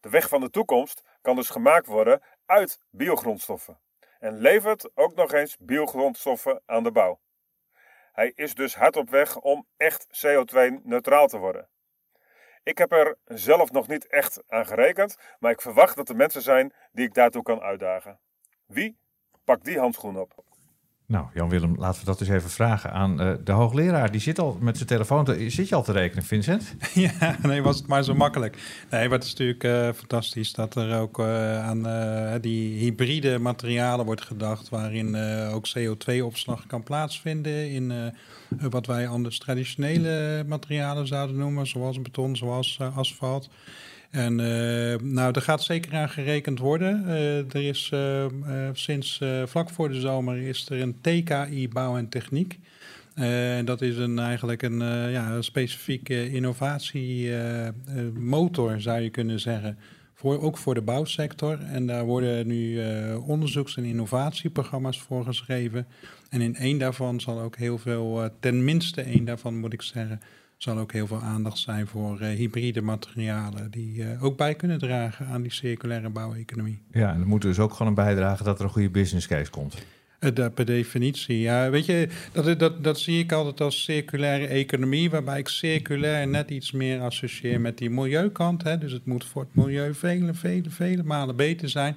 De 0.00 0.08
weg 0.08 0.28
van 0.28 0.40
de 0.40 0.50
toekomst 0.50 1.02
kan 1.20 1.36
dus 1.36 1.48
gemaakt 1.48 1.86
worden 1.86 2.22
uit 2.46 2.80
biogrondstoffen 2.90 3.80
en 4.20 4.38
levert 4.38 4.96
ook 4.96 5.14
nog 5.14 5.32
eens 5.32 5.56
biogrondstoffen 5.58 6.62
aan 6.66 6.82
de 6.82 6.92
bouw. 6.92 7.20
Hij 8.12 8.32
is 8.34 8.54
dus 8.54 8.74
hard 8.74 8.96
op 8.96 9.10
weg 9.10 9.36
om 9.36 9.66
echt 9.76 10.06
CO2-neutraal 10.26 11.26
te 11.26 11.38
worden. 11.38 11.68
Ik 12.62 12.78
heb 12.78 12.92
er 12.92 13.16
zelf 13.24 13.70
nog 13.70 13.88
niet 13.88 14.06
echt 14.06 14.42
aan 14.48 14.66
gerekend, 14.66 15.16
maar 15.38 15.50
ik 15.50 15.60
verwacht 15.60 15.96
dat 15.96 16.08
er 16.08 16.16
mensen 16.16 16.42
zijn 16.42 16.72
die 16.92 17.06
ik 17.06 17.14
daartoe 17.14 17.42
kan 17.42 17.60
uitdagen. 17.60 18.20
Wie? 18.66 18.98
Pak 19.44 19.64
die 19.64 19.78
handschoen 19.78 20.18
op. 20.18 20.49
Nou, 21.10 21.26
Jan-Willem, 21.34 21.74
laten 21.78 22.00
we 22.00 22.06
dat 22.06 22.20
eens 22.20 22.30
even 22.30 22.50
vragen 22.50 22.92
aan 22.92 23.22
uh, 23.22 23.32
de 23.44 23.52
hoogleraar. 23.52 24.10
Die 24.10 24.20
zit 24.20 24.38
al 24.38 24.58
met 24.60 24.76
zijn 24.76 24.88
telefoon. 24.88 25.24
Te, 25.24 25.50
zit 25.50 25.68
je 25.68 25.74
al 25.74 25.82
te 25.82 25.92
rekenen, 25.92 26.24
Vincent? 26.24 26.74
Ja, 26.94 27.36
nee, 27.42 27.62
was 27.62 27.76
het 27.76 27.86
maar 27.86 28.04
zo 28.04 28.14
makkelijk. 28.14 28.56
Nee, 28.90 29.08
maar 29.08 29.18
het 29.18 29.26
is 29.26 29.30
natuurlijk 29.30 29.64
uh, 29.64 29.88
fantastisch 29.92 30.52
dat 30.52 30.74
er 30.74 30.98
ook 30.98 31.18
uh, 31.18 31.66
aan 31.68 31.82
die 32.40 32.78
hybride 32.78 33.38
materialen 33.38 34.04
wordt 34.06 34.22
gedacht... 34.22 34.68
waarin 34.68 35.16
ook 35.52 35.68
CO2-opslag 35.78 36.66
kan 36.66 36.82
plaatsvinden 36.82 37.70
in 37.70 38.12
wat 38.48 38.86
wij 38.86 39.08
anders 39.08 39.38
traditionele 39.38 40.44
materialen 40.46 41.06
zouden 41.06 41.36
noemen... 41.36 41.66
zoals 41.66 42.02
beton, 42.02 42.36
zoals 42.36 42.78
asfalt... 42.94 43.48
En 44.10 44.38
uh, 44.38 44.96
nou, 45.12 45.32
er 45.32 45.42
gaat 45.42 45.62
zeker 45.62 45.94
aan 45.94 46.08
gerekend 46.08 46.58
worden. 46.58 47.02
Uh, 47.06 47.54
er 47.54 47.68
is 47.68 47.90
uh, 47.94 48.26
sinds 48.72 49.20
vlak 49.44 49.70
voor 49.70 49.88
de 49.88 50.00
zomer 50.00 50.36
is 50.36 50.68
er 50.68 50.80
een 50.80 51.00
TKI 51.00 51.68
bouw 51.68 51.96
en 51.96 52.08
techniek. 52.08 52.58
dat 53.64 53.82
is 53.82 53.96
een, 53.96 54.18
eigenlijk 54.18 54.62
een, 54.62 54.78
ja, 55.10 55.42
specifieke 55.42 56.30
innovatiemotor, 56.30 58.80
zou 58.80 59.00
je 59.00 59.10
kunnen 59.10 59.40
zeggen. 59.40 59.78
Voor, 60.14 60.40
ook 60.40 60.58
voor 60.58 60.74
de 60.74 60.82
bouwsector. 60.82 61.60
En 61.60 61.86
daar 61.86 62.04
worden 62.04 62.46
nu 62.46 62.80
onderzoeks- 63.16 63.76
en 63.76 63.84
innovatieprogramma's 63.84 65.00
voor 65.00 65.24
geschreven. 65.24 65.86
En 66.28 66.40
in 66.40 66.56
één 66.56 66.78
daarvan 66.78 67.20
zal 67.20 67.40
ook 67.40 67.56
heel 67.56 67.78
veel, 67.78 68.30
tenminste 68.40 69.02
één 69.02 69.24
daarvan 69.24 69.58
moet 69.58 69.72
ik 69.72 69.82
zeggen, 69.82 70.20
zal 70.62 70.78
ook 70.78 70.92
heel 70.92 71.06
veel 71.06 71.20
aandacht 71.20 71.58
zijn 71.58 71.86
voor 71.86 72.20
uh, 72.20 72.28
hybride 72.28 72.82
materialen 72.82 73.70
die 73.70 73.96
uh, 73.96 74.24
ook 74.24 74.36
bij 74.36 74.54
kunnen 74.54 74.78
dragen 74.78 75.26
aan 75.26 75.42
die 75.42 75.52
circulaire 75.52 76.08
bouweconomie. 76.08 76.78
Ja, 76.92 77.12
en 77.12 77.20
er 77.20 77.26
moet 77.26 77.42
dus 77.42 77.58
ook 77.58 77.72
gewoon 77.72 77.88
een 77.88 77.94
bijdrage 77.94 78.44
dat 78.44 78.58
er 78.58 78.64
een 78.64 78.70
goede 78.70 78.90
business 78.90 79.26
case 79.26 79.50
komt. 79.50 79.74
Uh, 80.20 80.34
dat 80.34 80.54
per 80.54 80.64
definitie, 80.64 81.38
ja. 81.38 81.70
Weet 81.70 81.86
je, 81.86 82.08
dat, 82.32 82.58
dat, 82.58 82.84
dat 82.84 82.98
zie 82.98 83.18
ik 83.18 83.32
altijd 83.32 83.60
als 83.60 83.84
circulaire 83.84 84.46
economie, 84.46 85.10
waarbij 85.10 85.38
ik 85.38 85.48
circulair 85.48 86.28
net 86.28 86.50
iets 86.50 86.72
meer 86.72 87.00
associeer 87.00 87.60
met 87.60 87.78
die 87.78 87.90
milieukant. 87.90 88.62
Hè. 88.62 88.78
Dus 88.78 88.92
het 88.92 89.06
moet 89.06 89.24
voor 89.24 89.42
het 89.42 89.54
milieu 89.54 89.94
vele, 89.94 90.34
vele, 90.34 90.70
vele 90.70 91.02
malen 91.02 91.36
beter 91.36 91.68
zijn. 91.68 91.96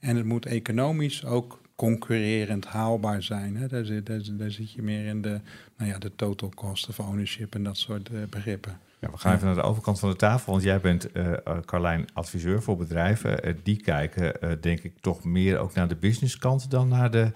En 0.00 0.16
het 0.16 0.24
moet 0.24 0.46
economisch 0.46 1.24
ook 1.24 1.60
concurrerend 1.74 2.66
haalbaar 2.66 3.22
zijn. 3.22 3.56
Hè? 3.56 3.66
Daar, 3.66 3.84
zit, 3.84 4.06
daar, 4.38 4.50
zit 4.50 4.72
je 4.72 4.82
meer 4.82 5.06
in 5.06 5.22
de, 5.22 5.40
nou 5.76 5.90
ja, 5.90 5.98
de 5.98 6.14
total 6.16 6.48
cost 6.48 6.88
of 6.88 7.00
ownership 7.00 7.54
en 7.54 7.62
dat 7.62 7.76
soort 7.76 8.10
uh, 8.10 8.18
begrippen. 8.30 8.78
Ja, 9.00 9.10
we 9.10 9.18
gaan 9.18 9.34
even 9.34 9.46
naar 9.46 9.54
de 9.54 9.62
overkant 9.62 9.98
van 9.98 10.10
de 10.10 10.16
tafel, 10.16 10.52
want 10.52 10.64
jij 10.64 10.80
bent, 10.80 11.16
uh, 11.16 11.32
Carlijn, 11.64 12.06
adviseur 12.12 12.62
voor 12.62 12.76
bedrijven. 12.76 13.48
Uh, 13.48 13.54
die 13.62 13.76
kijken, 13.76 14.58
denk 14.60 14.80
ik, 14.80 14.98
toch 15.00 15.24
meer 15.24 15.58
ook 15.58 15.74
naar 15.74 15.88
de 15.88 15.96
businesskant 15.96 16.70
dan 16.70 16.88
naar 16.88 17.10
de, 17.10 17.32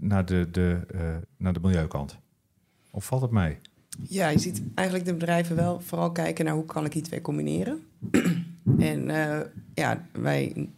naar 0.00 0.24
de, 0.24 0.48
de, 0.50 0.80
naar 1.36 1.52
de 1.52 1.60
milieukant. 1.60 2.18
Of 2.90 3.04
valt 3.04 3.22
het 3.22 3.30
mee? 3.30 3.58
Ja, 4.08 4.28
je 4.28 4.38
ziet 4.38 4.62
eigenlijk 4.74 5.08
de 5.08 5.14
bedrijven 5.14 5.56
wel 5.56 5.80
vooral 5.80 6.12
kijken 6.12 6.44
naar 6.44 6.54
hoe 6.54 6.64
kan 6.64 6.84
ik 6.84 6.92
die 6.92 7.02
twee 7.02 7.20
combineren. 7.20 7.82
en 8.78 9.06
ja, 9.74 10.06
wij 10.12 10.68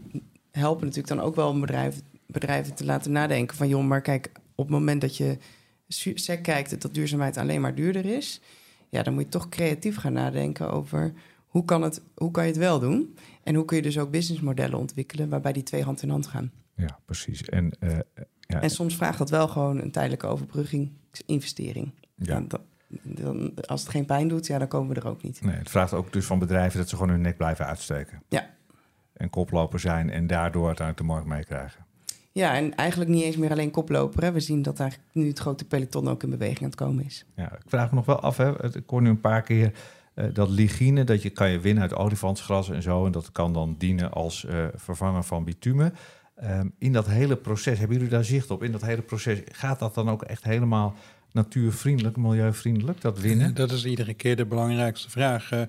helpen 0.58 0.86
natuurlijk 0.86 1.14
dan 1.14 1.24
ook 1.26 1.34
wel 1.34 1.60
bedrijven, 1.60 2.02
bedrijven 2.26 2.74
te 2.74 2.84
laten 2.84 3.12
nadenken 3.12 3.56
van... 3.56 3.68
joh, 3.68 3.84
maar 3.84 4.02
kijk, 4.02 4.30
op 4.54 4.64
het 4.64 4.74
moment 4.74 5.00
dat 5.00 5.16
je 5.16 5.38
SEC 5.88 6.42
kijkt... 6.42 6.82
dat 6.82 6.94
duurzaamheid 6.94 7.36
alleen 7.36 7.60
maar 7.60 7.74
duurder 7.74 8.04
is... 8.04 8.40
ja, 8.88 9.02
dan 9.02 9.14
moet 9.14 9.22
je 9.22 9.28
toch 9.28 9.48
creatief 9.48 9.96
gaan 9.96 10.12
nadenken 10.12 10.70
over... 10.70 11.12
hoe 11.46 11.64
kan, 11.64 11.82
het, 11.82 12.02
hoe 12.14 12.30
kan 12.30 12.44
je 12.44 12.50
het 12.50 12.58
wel 12.58 12.78
doen? 12.78 13.16
En 13.42 13.54
hoe 13.54 13.64
kun 13.64 13.76
je 13.76 13.82
dus 13.82 13.98
ook 13.98 14.10
businessmodellen 14.10 14.78
ontwikkelen... 14.78 15.28
waarbij 15.28 15.52
die 15.52 15.62
twee 15.62 15.82
hand 15.82 16.02
in 16.02 16.10
hand 16.10 16.26
gaan. 16.26 16.50
Ja, 16.76 16.98
precies. 17.04 17.42
En, 17.42 17.76
uh, 17.80 17.98
ja. 18.40 18.60
en 18.60 18.70
soms 18.70 18.96
vraagt 18.96 19.18
dat 19.18 19.30
wel 19.30 19.48
gewoon 19.48 19.80
een 19.80 19.90
tijdelijke 19.90 20.26
overbruggingsinvestering. 20.26 21.94
Ja. 22.14 22.40
Dan, 22.40 22.60
dan, 23.02 23.52
als 23.66 23.80
het 23.80 23.90
geen 23.90 24.06
pijn 24.06 24.28
doet, 24.28 24.46
ja, 24.46 24.58
dan 24.58 24.68
komen 24.68 24.94
we 24.94 25.00
er 25.00 25.08
ook 25.08 25.22
niet. 25.22 25.40
Nee, 25.40 25.56
het 25.56 25.70
vraagt 25.70 25.92
ook 25.92 26.12
dus 26.12 26.26
van 26.26 26.38
bedrijven 26.38 26.78
dat 26.78 26.88
ze 26.88 26.96
gewoon 26.96 27.10
hun 27.10 27.20
nek 27.20 27.36
blijven 27.36 27.66
uitsteken. 27.66 28.22
Ja, 28.28 28.54
en 29.16 29.30
koploper 29.30 29.80
zijn 29.80 30.10
en 30.10 30.26
daardoor 30.26 30.66
uiteindelijk 30.66 31.06
de 31.06 31.12
markt 31.12 31.26
meekrijgen. 31.26 31.84
Ja, 32.32 32.54
en 32.54 32.74
eigenlijk 32.74 33.10
niet 33.10 33.22
eens 33.22 33.36
meer 33.36 33.50
alleen 33.50 33.70
koploper. 33.70 34.22
Hè. 34.22 34.32
We 34.32 34.40
zien 34.40 34.62
dat 34.62 34.76
daar 34.76 34.96
nu 35.12 35.28
het 35.28 35.38
grote 35.38 35.64
peloton 35.64 36.08
ook 36.08 36.22
in 36.22 36.30
beweging 36.30 36.58
aan 36.58 36.64
het 36.64 36.74
komen 36.74 37.04
is. 37.04 37.24
Ja, 37.36 37.52
ik 37.52 37.64
vraag 37.66 37.90
me 37.90 37.96
nog 37.96 38.06
wel 38.06 38.20
af, 38.20 38.36
hè. 38.36 38.64
ik 38.76 38.82
hoor 38.86 39.02
nu 39.02 39.08
een 39.08 39.20
paar 39.20 39.42
keer 39.42 39.72
uh, 40.14 40.24
dat 40.32 40.48
ligine, 40.48 41.04
dat 41.04 41.22
je 41.22 41.30
kan 41.30 41.50
je 41.50 41.60
winnen 41.60 41.82
uit 41.82 41.94
olifantsgras 41.94 42.70
en 42.70 42.82
zo. 42.82 43.06
En 43.06 43.12
dat 43.12 43.32
kan 43.32 43.52
dan 43.52 43.74
dienen 43.78 44.12
als 44.12 44.44
uh, 44.44 44.66
vervanger 44.74 45.24
van 45.24 45.44
bitumen. 45.44 45.94
Um, 46.44 46.72
in 46.78 46.92
dat 46.92 47.06
hele 47.06 47.36
proces, 47.36 47.78
hebben 47.78 47.96
jullie 47.96 48.12
daar 48.12 48.24
zicht 48.24 48.50
op? 48.50 48.62
In 48.62 48.72
dat 48.72 48.82
hele 48.82 49.02
proces, 49.02 49.42
gaat 49.52 49.78
dat 49.78 49.94
dan 49.94 50.10
ook 50.10 50.22
echt 50.22 50.44
helemaal 50.44 50.94
natuurvriendelijk, 51.36 52.16
milieuvriendelijk, 52.16 53.00
dat 53.00 53.20
winnen? 53.20 53.54
Dat 53.54 53.70
is 53.70 53.84
iedere 53.84 54.14
keer 54.14 54.36
de 54.36 54.46
belangrijkste 54.46 55.10
vraag. 55.10 55.52
Uh, 55.52 55.60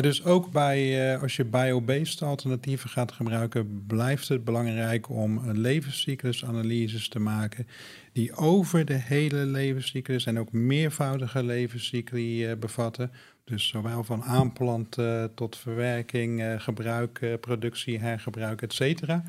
dus 0.00 0.24
ook 0.24 0.52
bij, 0.52 1.12
uh, 1.14 1.22
als 1.22 1.36
je 1.36 1.44
biobased 1.44 2.22
alternatieven 2.22 2.90
gaat 2.90 3.12
gebruiken, 3.12 3.84
blijft 3.86 4.28
het 4.28 4.44
belangrijk 4.44 5.10
om 5.10 5.50
levenscyclusanalyses 5.50 7.08
te 7.08 7.18
maken 7.18 7.66
die 8.12 8.34
over 8.34 8.84
de 8.84 8.94
hele 8.94 9.44
levenscyclus 9.46 10.26
en 10.26 10.38
ook 10.38 10.52
meervoudige 10.52 11.44
levenscycli 11.44 12.56
bevatten. 12.56 13.10
Dus 13.44 13.68
zowel 13.68 14.04
van 14.04 14.22
aanplant 14.22 14.96
tot 15.34 15.56
verwerking, 15.56 16.54
gebruik, 16.58 17.38
productie, 17.40 17.98
hergebruik, 17.98 18.62
et 18.62 18.72
cetera. 18.72 19.22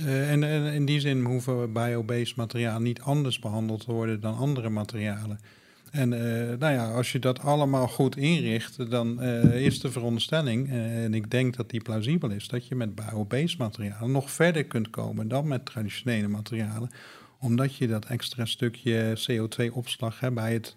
Uh, 0.00 0.30
en, 0.30 0.42
in 0.72 0.84
die 0.84 1.00
zin 1.00 1.24
hoeven 1.24 1.72
biobased 1.72 2.36
materialen 2.36 2.82
niet 2.82 3.00
anders 3.00 3.38
behandeld 3.38 3.84
te 3.84 3.92
worden 3.92 4.20
dan 4.20 4.36
andere 4.36 4.68
materialen. 4.68 5.40
En 5.90 6.12
uh, 6.12 6.18
nou 6.58 6.72
ja, 6.72 6.92
als 6.92 7.12
je 7.12 7.18
dat 7.18 7.40
allemaal 7.40 7.88
goed 7.88 8.16
inricht, 8.16 8.90
dan 8.90 9.22
uh, 9.22 9.64
is 9.66 9.80
de 9.80 9.90
veronderstelling, 9.90 10.70
en 10.70 11.14
ik 11.14 11.30
denk 11.30 11.56
dat 11.56 11.70
die 11.70 11.82
plausibel 11.82 12.30
is, 12.30 12.48
dat 12.48 12.66
je 12.66 12.74
met 12.74 12.94
biobased 12.94 13.58
materialen 13.58 14.10
nog 14.10 14.30
verder 14.30 14.64
kunt 14.64 14.90
komen 14.90 15.28
dan 15.28 15.48
met 15.48 15.66
traditionele 15.66 16.28
materialen, 16.28 16.90
omdat 17.40 17.74
je 17.74 17.86
dat 17.86 18.04
extra 18.04 18.44
stukje 18.44 19.18
CO2-opslag 19.30 20.32
bij 20.32 20.52
het 20.52 20.74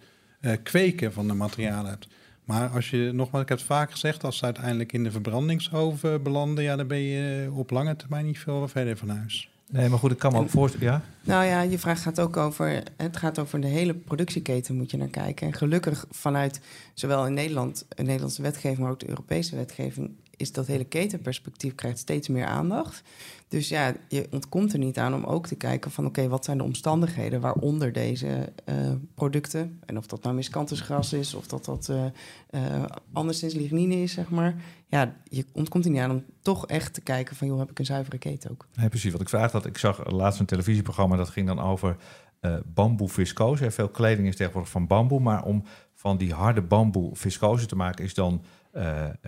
kweken 0.64 1.14
van 1.14 1.28
de 1.28 1.34
materialen 1.34 1.90
hebt. 1.90 2.08
Maar 2.46 2.70
als 2.70 2.90
je, 2.90 3.12
nogmaals, 3.14 3.44
ik 3.44 3.50
heb 3.50 3.58
het 3.58 3.68
vaak 3.68 3.92
gezegd, 3.92 4.24
als 4.24 4.38
ze 4.38 4.46
uiteindelijk 4.46 4.94
in 4.94 5.04
de 5.04 5.12
verbrandingsoven 5.12 6.24
belanden, 6.24 6.64
ja, 6.64 6.76
dan 6.76 6.88
ben 6.88 7.02
je 7.02 7.52
op 7.54 7.70
lange 7.70 7.96
termijn 7.96 8.26
niet 8.26 8.40
veel 8.40 8.68
verder 8.68 8.98
van 8.98 9.10
huis. 9.10 9.50
Nee, 9.72 9.90
maar 9.90 10.00
goed, 10.00 10.12
ik 10.12 10.18
kan 10.18 10.32
me 10.32 10.40
ook 10.40 10.50
voorstellen. 10.50 10.88
Ja? 10.88 11.02
Nou 11.22 11.46
ja, 11.46 11.62
je 11.62 11.80
vraag 11.80 12.02
gaat 12.02 12.20
ook 12.20 12.38
over. 12.38 12.84
Het 12.98 13.18
gaat 13.18 13.40
over 13.40 13.62
de 13.62 13.68
hele 13.68 13.94
productieketen, 13.94 14.76
moet 14.76 14.92
je 14.92 14.98
naar 14.98 15.08
kijken. 15.08 15.48
En 15.48 15.54
gelukkig 15.54 16.06
vanuit 16.10 16.62
zowel 16.94 17.26
in 17.26 17.34
Nederland, 17.34 17.86
de 17.90 18.04
Nederlandse 18.04 18.42
wetgeving, 18.42 18.80
maar 18.80 18.92
ook 18.92 19.00
de 19.00 19.10
Europese 19.10 19.56
wetgeving, 19.56 20.12
is 20.42 20.52
dat 20.52 20.68
hele 20.68 20.84
ketenperspectief 20.84 21.76
krijgt 21.76 21.98
steeds 21.98 22.28
meer 22.28 22.46
aandacht. 22.46 23.04
Dus 23.48 23.70
ja, 23.70 23.94
je 24.08 24.28
ontkomt 24.32 24.74
er 24.74 24.80
niet 24.80 24.98
aan 24.98 25.14
om 25.14 25.24
ook 25.24 25.48
te 25.48 25.56
kijken 25.56 25.92
van 25.92 26.06
oké, 26.06 26.28
wat 26.28 26.46
zijn 26.46 26.58
de 26.58 26.64
omstandigheden 26.64 27.42
waaronder 27.42 27.94
deze 27.94 28.54
uh, 28.70 28.76
producten, 29.16 29.80
en 29.86 29.98
of 29.98 30.08
dat 30.08 30.24
nou 30.24 30.36
miscanthusgras 30.36 31.14
is, 31.14 31.34
of 31.34 31.48
dat 31.48 31.66
dat 31.66 31.88
uh, 31.90 32.06
uh, 32.52 32.84
anderszins 33.14 33.54
lignine 33.54 33.96
is, 33.96 34.14
zeg 34.14 34.30
maar. 34.30 34.56
Ja, 34.88 35.16
je 35.24 35.46
ontkomt 35.54 35.86
er 35.86 35.92
niet 35.92 36.00
aan 36.00 36.12
om 36.12 36.24
toch 36.42 36.68
echt 36.68 36.94
te 36.94 37.02
kijken 37.02 37.36
van 37.36 37.48
joh, 37.48 37.60
heb 37.60 37.72
ik 37.72 37.80
een 37.80 37.86
zuivere 37.86 38.18
keten 38.18 38.52
ook. 38.52 38.68
Nee, 38.76 38.90
precies. 38.90 39.12
Wat 39.12 39.22
ik 39.22 39.30
vraag 39.30 39.52
dat, 39.52 39.66
ik 39.66 39.78
zag 39.78 40.12
laatst 40.12 40.40
een 40.40 40.46
televisieprogramma 40.46 41.16
dat 41.16 41.30
ging 41.30 41.48
dan 41.48 41.60
over 41.60 41.96
uh, 42.42 42.56
bamboe 42.66 43.10
viscose. 43.10 43.72
Veel 43.72 43.90
kleding 43.90 44.28
is 44.28 44.36
tegenwoordig 44.36 44.72
van 44.72 44.88
bamboe, 44.88 45.20
maar 45.20 45.46
om 45.46 45.64
van 45.94 46.18
die 46.18 46.34
harde 46.34 46.62
bamboe 46.62 47.16
viscose 47.16 47.66
te 47.66 47.76
maken 47.76 48.06
is 48.06 48.14
dan 48.14 48.44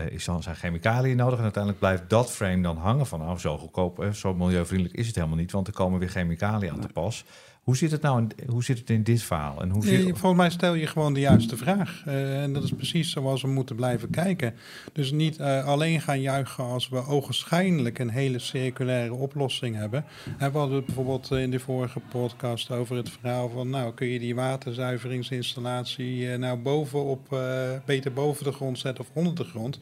is 0.09 0.25
dan 0.25 0.43
zijn 0.43 0.55
chemicaliën 0.55 1.17
nodig. 1.17 1.37
En 1.37 1.43
uiteindelijk 1.43 1.81
blijft 1.83 2.09
dat 2.09 2.31
frame 2.31 2.61
dan 2.61 2.77
hangen 2.77 3.05
van, 3.05 3.19
nou, 3.19 3.37
zo 3.37 3.57
goedkoop, 3.57 4.07
zo 4.13 4.33
milieuvriendelijk 4.33 4.97
is 4.97 5.07
het 5.07 5.15
helemaal 5.15 5.37
niet, 5.37 5.51
want 5.51 5.67
er 5.67 5.73
komen 5.73 5.99
weer 5.99 6.09
chemicaliën 6.09 6.71
aan 6.71 6.79
te 6.79 6.87
pas. 6.87 7.25
Hoe 7.63 7.77
zit 7.77 7.91
het 7.91 8.01
nou 8.01 8.21
in, 8.21 8.31
hoe 8.49 8.63
zit 8.63 8.79
het 8.79 8.89
in 8.89 9.03
dit 9.03 9.21
verhaal? 9.21 9.61
En 9.61 9.69
hoe 9.69 9.85
zit... 9.85 10.03
Volgens 10.03 10.41
mij 10.41 10.49
stel 10.49 10.73
je 10.73 10.87
gewoon 10.87 11.13
de 11.13 11.19
juiste 11.19 11.57
vraag. 11.57 12.03
Uh, 12.07 12.41
en 12.41 12.53
dat 12.53 12.63
is 12.63 12.71
precies 12.71 13.11
zoals 13.11 13.41
we 13.41 13.47
moeten 13.47 13.75
blijven 13.75 14.09
kijken. 14.09 14.53
Dus 14.93 15.11
niet 15.11 15.39
uh, 15.39 15.65
alleen 15.65 16.01
gaan 16.01 16.21
juichen 16.21 16.63
als 16.63 16.89
we 16.89 17.05
ogenschijnlijk 17.05 17.99
een 17.99 18.09
hele 18.09 18.39
circulaire 18.39 19.13
oplossing 19.13 19.75
hebben. 19.75 20.05
En 20.37 20.51
we 20.51 20.57
hadden 20.57 20.75
het 20.75 20.85
bijvoorbeeld 20.85 21.31
in 21.31 21.51
de 21.51 21.59
vorige 21.59 21.99
podcast 21.99 22.71
over 22.71 22.95
het 22.95 23.09
verhaal 23.09 23.49
van... 23.49 23.69
nou, 23.69 23.93
kun 23.93 24.07
je 24.07 24.19
die 24.19 24.35
waterzuiveringsinstallatie 24.35 26.17
uh, 26.17 26.37
nou 26.37 26.57
bovenop, 26.57 27.41
beter 27.85 28.13
boven 28.13 28.43
de 28.43 28.51
grond 28.51 28.79
zetten 28.79 29.03
of 29.03 29.09
onder 29.13 29.35
de 29.35 29.43
grond? 29.43 29.79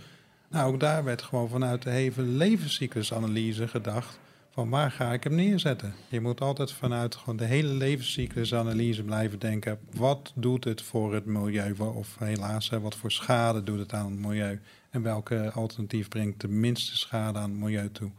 Nou, 0.49 0.73
ook 0.73 0.79
daar 0.79 1.03
werd 1.03 1.21
gewoon 1.21 1.49
vanuit 1.49 1.81
de 1.81 1.89
hele 1.89 2.21
levenscyclusanalyse 2.21 3.67
gedacht 3.67 4.19
van 4.51 4.69
waar 4.69 4.91
ga 4.91 5.13
ik 5.13 5.23
hem 5.23 5.35
neerzetten? 5.35 5.93
Je 6.07 6.21
moet 6.21 6.41
altijd 6.41 6.71
vanuit 6.71 7.15
gewoon 7.15 7.37
de 7.37 7.45
hele 7.45 7.73
levenscyclusanalyse 7.73 9.03
blijven 9.03 9.39
denken. 9.39 9.79
Wat 9.91 10.31
doet 10.35 10.63
het 10.63 10.81
voor 10.81 11.13
het 11.13 11.25
milieu? 11.25 11.75
Of 11.77 12.15
helaas, 12.19 12.69
wat 12.69 12.95
voor 12.95 13.11
schade 13.11 13.63
doet 13.63 13.79
het 13.79 13.93
aan 13.93 14.11
het 14.11 14.19
milieu? 14.19 14.59
En 14.89 15.01
welke 15.01 15.51
alternatief 15.51 16.07
brengt 16.07 16.41
de 16.41 16.47
minste 16.47 16.97
schade 16.97 17.39
aan 17.39 17.49
het 17.49 17.59
milieu 17.59 17.91
toe? 17.91 18.11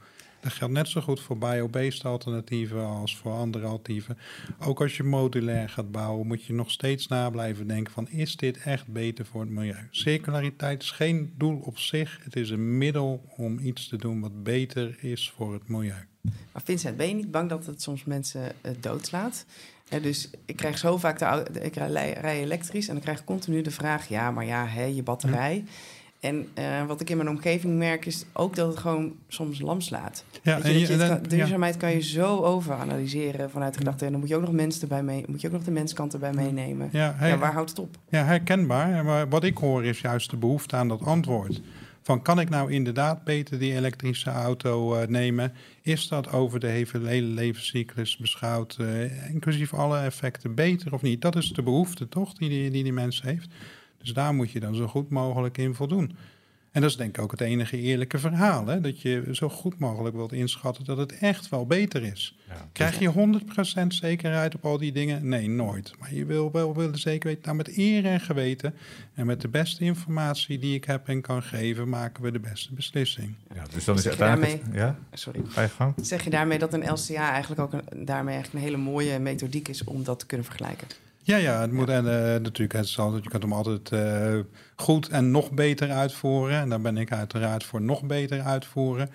Dat 0.42 0.52
geldt 0.52 0.74
net 0.74 0.88
zo 0.88 1.00
goed 1.00 1.20
voor 1.20 1.38
biobased 1.38 2.04
alternatieven 2.04 2.86
als 2.86 3.16
voor 3.16 3.32
andere 3.32 3.64
alternatieven. 3.64 4.18
Ook 4.58 4.80
als 4.80 4.96
je 4.96 5.02
modulair 5.02 5.68
gaat 5.68 5.90
bouwen, 5.90 6.26
moet 6.26 6.44
je 6.44 6.52
nog 6.52 6.70
steeds 6.70 7.06
na 7.06 7.30
blijven 7.30 7.66
denken 7.66 7.92
van 7.92 8.08
is 8.08 8.36
dit 8.36 8.58
echt 8.58 8.86
beter 8.86 9.26
voor 9.26 9.40
het 9.40 9.50
milieu? 9.50 9.88
Circulariteit 9.90 10.82
is 10.82 10.90
geen 10.90 11.32
doel 11.36 11.60
op 11.64 11.78
zich, 11.78 12.18
het 12.22 12.36
is 12.36 12.50
een 12.50 12.78
middel 12.78 13.24
om 13.36 13.58
iets 13.58 13.88
te 13.88 13.96
doen 13.96 14.20
wat 14.20 14.42
beter 14.42 14.96
is 15.00 15.32
voor 15.36 15.52
het 15.52 15.68
milieu. 15.68 16.06
Maar 16.52 16.62
Vincent, 16.64 16.96
ben 16.96 17.08
je 17.08 17.14
niet 17.14 17.30
bang 17.30 17.48
dat 17.48 17.66
het 17.66 17.82
soms 17.82 18.04
mensen 18.04 18.52
uh, 18.62 18.72
doodslaat? 18.80 19.44
dus 20.00 20.30
ik 20.44 20.56
krijg 20.56 20.78
zo 20.78 20.96
vaak 20.96 21.18
de 21.18 21.60
ik 21.60 21.74
rij, 21.74 22.40
elektrisch 22.40 22.88
en 22.88 22.94
dan 22.94 23.02
krijg 23.02 23.18
ik 23.18 23.24
continu 23.24 23.62
de 23.62 23.70
vraag: 23.70 24.08
ja, 24.08 24.30
maar 24.30 24.44
ja, 24.44 24.66
hè, 24.66 24.84
je 24.84 25.02
batterij. 25.02 25.64
En 26.22 26.48
uh, 26.58 26.86
wat 26.86 27.00
ik 27.00 27.10
in 27.10 27.16
mijn 27.16 27.28
omgeving 27.28 27.78
merk 27.78 28.06
is 28.06 28.24
ook 28.32 28.56
dat 28.56 28.68
het 28.68 28.78
gewoon 28.78 29.16
soms 29.28 29.60
lam 29.60 29.80
slaat. 29.80 30.24
Ja, 30.42 30.56
je, 30.56 30.62
en 30.62 30.72
je, 30.72 30.78
je, 30.78 30.96
kan, 30.96 31.22
duurzaamheid 31.22 31.76
kan 31.76 31.92
je 31.92 32.02
zo 32.02 32.42
overanalyseren 32.42 33.50
vanuit 33.50 33.72
de 33.72 33.78
gedachte. 33.78 34.04
En 34.04 34.10
dan 34.10 34.20
moet 34.20 34.28
je 34.28 34.36
ook 34.36 34.42
nog 34.42 34.52
mensen 34.52 34.82
erbij 34.82 35.02
mee, 35.02 35.24
moet 35.26 35.40
je 35.40 35.46
ook 35.46 35.52
nog 35.52 35.64
de 35.64 35.70
menskant 35.70 36.12
erbij 36.12 36.32
meenemen. 36.32 36.88
Ja, 36.92 37.16
ja, 37.20 37.38
waar 37.38 37.52
houdt 37.52 37.70
het 37.70 37.78
op? 37.78 37.96
Ja, 38.08 38.24
herkenbaar. 38.24 39.04
Maar 39.04 39.28
wat 39.28 39.44
ik 39.44 39.56
hoor 39.56 39.84
is 39.84 40.00
juist 40.00 40.30
de 40.30 40.36
behoefte 40.36 40.76
aan 40.76 40.88
dat 40.88 41.02
antwoord. 41.02 41.60
Van 42.02 42.22
kan 42.22 42.40
ik 42.40 42.48
nou 42.48 42.72
inderdaad 42.72 43.24
beter 43.24 43.58
die 43.58 43.74
elektrische 43.74 44.30
auto 44.30 44.96
uh, 44.96 45.06
nemen? 45.06 45.52
Is 45.82 46.08
dat 46.08 46.32
over 46.32 46.60
de 46.60 46.66
hele 46.66 47.26
levenscyclus 47.26 48.16
beschouwd, 48.16 48.76
uh, 48.80 49.30
inclusief 49.30 49.74
alle 49.74 49.98
effecten, 49.98 50.54
beter 50.54 50.92
of 50.92 51.02
niet? 51.02 51.20
Dat 51.20 51.36
is 51.36 51.48
de 51.48 51.62
behoefte 51.62 52.08
toch 52.08 52.32
die 52.32 52.48
die, 52.48 52.70
die, 52.70 52.82
die 52.82 52.92
mens 52.92 53.22
heeft. 53.22 53.48
Dus 54.02 54.12
daar 54.12 54.34
moet 54.34 54.50
je 54.50 54.60
dan 54.60 54.74
zo 54.74 54.86
goed 54.86 55.10
mogelijk 55.10 55.58
in 55.58 55.74
voldoen. 55.74 56.16
En 56.72 56.80
dat 56.80 56.90
is 56.90 56.96
denk 56.96 57.16
ik 57.16 57.22
ook 57.22 57.30
het 57.30 57.40
enige 57.40 57.76
eerlijke 57.76 58.18
verhaal. 58.18 58.66
Hè? 58.66 58.80
Dat 58.80 59.00
je 59.00 59.28
zo 59.32 59.48
goed 59.48 59.78
mogelijk 59.78 60.14
wilt 60.14 60.32
inschatten 60.32 60.84
dat 60.84 60.96
het 60.96 61.18
echt 61.18 61.48
wel 61.48 61.66
beter 61.66 62.02
is. 62.02 62.36
Krijg 62.72 62.98
je 62.98 63.40
100% 63.82 63.86
zekerheid 63.86 64.54
op 64.54 64.64
al 64.64 64.78
die 64.78 64.92
dingen? 64.92 65.28
Nee, 65.28 65.48
nooit. 65.48 65.92
Maar 65.98 66.14
je 66.14 66.24
wil 66.24 66.52
wel 66.52 66.74
willen 66.74 66.98
zeker 66.98 67.28
weten, 67.28 67.44
nou 67.44 67.56
met 67.56 67.76
eer 67.76 68.04
en 68.04 68.20
geweten... 68.20 68.74
en 69.14 69.26
met 69.26 69.40
de 69.40 69.48
beste 69.48 69.84
informatie 69.84 70.58
die 70.58 70.74
ik 70.74 70.84
heb 70.84 71.08
en 71.08 71.20
kan 71.20 71.42
geven... 71.42 71.88
maken 71.88 72.22
we 72.22 72.30
de 72.30 72.40
beste 72.40 72.74
beslissing. 72.74 73.34
Ja, 73.54 73.64
dus 73.74 73.84
dan 73.84 73.96
is 73.96 74.04
het 74.04 74.20
uiteindelijk... 74.20 74.74
ja? 74.74 74.98
Sorry. 75.12 75.40
Ga 75.48 75.62
je 75.62 75.68
gang. 75.68 75.94
Zeg 76.00 76.24
je 76.24 76.30
daarmee 76.30 76.58
dat 76.58 76.72
een 76.72 76.90
LCA 76.90 77.30
eigenlijk 77.30 77.60
ook 77.60 77.72
een, 77.72 78.06
daarmee 78.06 78.34
eigenlijk 78.34 78.64
een 78.64 78.70
hele 78.70 78.82
mooie 78.82 79.18
methodiek 79.18 79.68
is... 79.68 79.84
om 79.84 80.04
dat 80.04 80.18
te 80.18 80.26
kunnen 80.26 80.46
vergelijken? 80.46 80.88
Ja, 81.24 81.36
ja, 81.36 81.60
het 81.60 81.72
moet 81.72 81.88
en 81.88 82.04
uh, 82.04 82.10
natuurlijk, 82.12 82.72
het 82.72 82.98
altijd, 82.98 83.24
je 83.24 83.30
kunt 83.30 83.42
hem 83.42 83.52
altijd 83.52 83.90
uh, 83.90 84.38
goed 84.76 85.08
en 85.08 85.30
nog 85.30 85.52
beter 85.52 85.90
uitvoeren. 85.90 86.60
En 86.60 86.68
daar 86.68 86.80
ben 86.80 86.96
ik 86.96 87.12
uiteraard 87.12 87.64
voor 87.64 87.82
nog 87.82 88.04
beter 88.04 88.40
uitvoeren. 88.40 89.10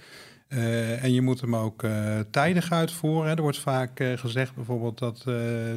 Uh, 0.49 1.03
en 1.03 1.13
je 1.13 1.21
moet 1.21 1.41
hem 1.41 1.55
ook 1.55 1.85
tijdig 2.31 2.71
uitvoeren. 2.71 3.35
Er 3.35 3.41
wordt 3.41 3.59
vaak 3.59 3.99
gezegd 4.15 4.55
bijvoorbeeld 4.55 4.97
dat 4.97 5.25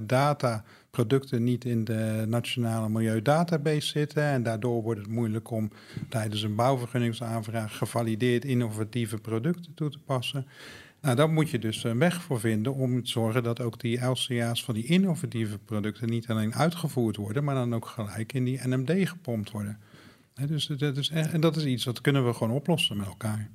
data, 0.02 0.64
producten 0.90 1.44
niet 1.44 1.64
in 1.64 1.84
de 1.84 2.24
nationale 2.28 2.88
milieudatabase 2.88 3.88
zitten. 3.88 4.22
En 4.22 4.42
daardoor 4.42 4.82
wordt 4.82 5.00
het 5.00 5.10
moeilijk 5.10 5.50
om 5.50 5.70
tijdens 6.08 6.42
een 6.42 6.54
bouwvergunningsaanvraag 6.54 7.76
gevalideerd 7.76 8.44
innovatieve 8.44 9.18
producten 9.18 9.74
toe 9.74 9.90
te 9.90 9.98
passen. 9.98 10.46
Nou, 11.00 11.16
daar 11.16 11.30
moet 11.30 11.50
je 11.50 11.58
dus 11.58 11.84
een 11.84 11.98
weg 11.98 12.22
voor 12.22 12.40
vinden 12.40 12.74
om 12.74 13.02
te 13.02 13.10
zorgen 13.10 13.42
dat 13.42 13.60
ook 13.60 13.80
die 13.80 14.04
LCA's 14.04 14.64
van 14.64 14.74
die 14.74 14.84
innovatieve 14.84 15.58
producten 15.58 16.08
niet 16.08 16.28
alleen 16.28 16.54
uitgevoerd 16.54 17.16
worden, 17.16 17.44
maar 17.44 17.54
dan 17.54 17.74
ook 17.74 17.86
gelijk 17.86 18.32
in 18.32 18.44
die 18.44 18.60
NMD 18.68 19.08
gepompt 19.08 19.50
worden. 19.50 19.78
dus 20.46 20.66
dat 20.66 20.96
is, 20.96 21.08
en 21.08 21.40
dat 21.40 21.56
is 21.56 21.64
iets 21.64 21.84
dat 21.84 22.00
kunnen 22.00 22.26
we 22.26 22.32
gewoon 22.32 22.54
oplossen 22.54 22.96
met 22.96 23.06
elkaar. 23.06 23.50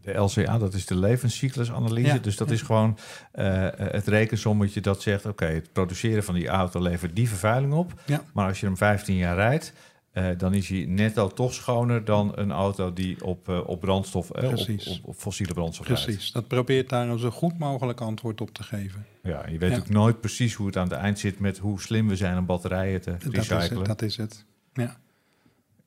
De 0.00 0.12
LCA, 0.12 0.58
dat 0.58 0.74
is 0.74 0.86
de 0.86 0.96
levenscyclusanalyse. 0.96 2.20
dus 2.20 2.36
dat 2.36 2.50
is 2.50 2.62
gewoon 2.62 2.98
uh, 3.34 3.68
het 3.74 4.06
rekensommetje 4.06 4.80
dat 4.80 5.02
zegt... 5.02 5.26
oké, 5.26 5.44
het 5.44 5.72
produceren 5.72 6.24
van 6.24 6.34
die 6.34 6.48
auto 6.48 6.82
levert 6.82 7.16
die 7.16 7.28
vervuiling 7.28 7.72
op. 7.72 8.00
Ja. 8.06 8.22
Maar 8.32 8.46
als 8.46 8.60
je 8.60 8.66
hem 8.66 8.76
15 8.76 9.16
jaar 9.16 9.34
rijdt... 9.34 9.72
Uh, 10.12 10.28
dan 10.36 10.54
is 10.54 10.68
hij 10.68 10.84
netto 10.88 11.28
toch 11.28 11.54
schoner 11.54 12.04
dan 12.04 12.32
een 12.34 12.52
auto 12.52 12.92
die 12.92 13.24
op, 13.24 13.48
uh, 13.48 13.68
op 13.68 13.80
brandstof, 13.80 14.36
uh, 14.36 14.48
op, 14.48 14.58
op, 14.58 15.00
op, 15.04 15.14
fossiele 15.16 15.54
brandstof 15.54 15.86
Precies, 15.86 16.06
rijdt. 16.06 16.32
dat 16.32 16.48
probeert 16.48 16.88
daar 16.88 17.08
een 17.08 17.18
zo 17.18 17.30
goed 17.30 17.58
mogelijk 17.58 18.00
antwoord 18.00 18.40
op 18.40 18.50
te 18.50 18.62
geven. 18.62 19.06
Ja, 19.22 19.48
je 19.48 19.58
weet 19.58 19.70
ja. 19.70 19.78
ook 19.78 19.88
nooit 19.88 20.20
precies 20.20 20.54
hoe 20.54 20.66
het 20.66 20.76
aan 20.76 20.88
het 20.88 20.98
eind 20.98 21.18
zit 21.18 21.38
met 21.38 21.58
hoe 21.58 21.80
slim 21.80 22.08
we 22.08 22.16
zijn 22.16 22.38
om 22.38 22.46
batterijen 22.46 23.00
te 23.00 23.10
recyclen. 23.10 23.28
Dat 23.28 23.62
is 23.62 23.68
het, 23.68 23.86
dat 23.86 24.02
is 24.02 24.16
het. 24.16 24.44
ja. 24.72 24.96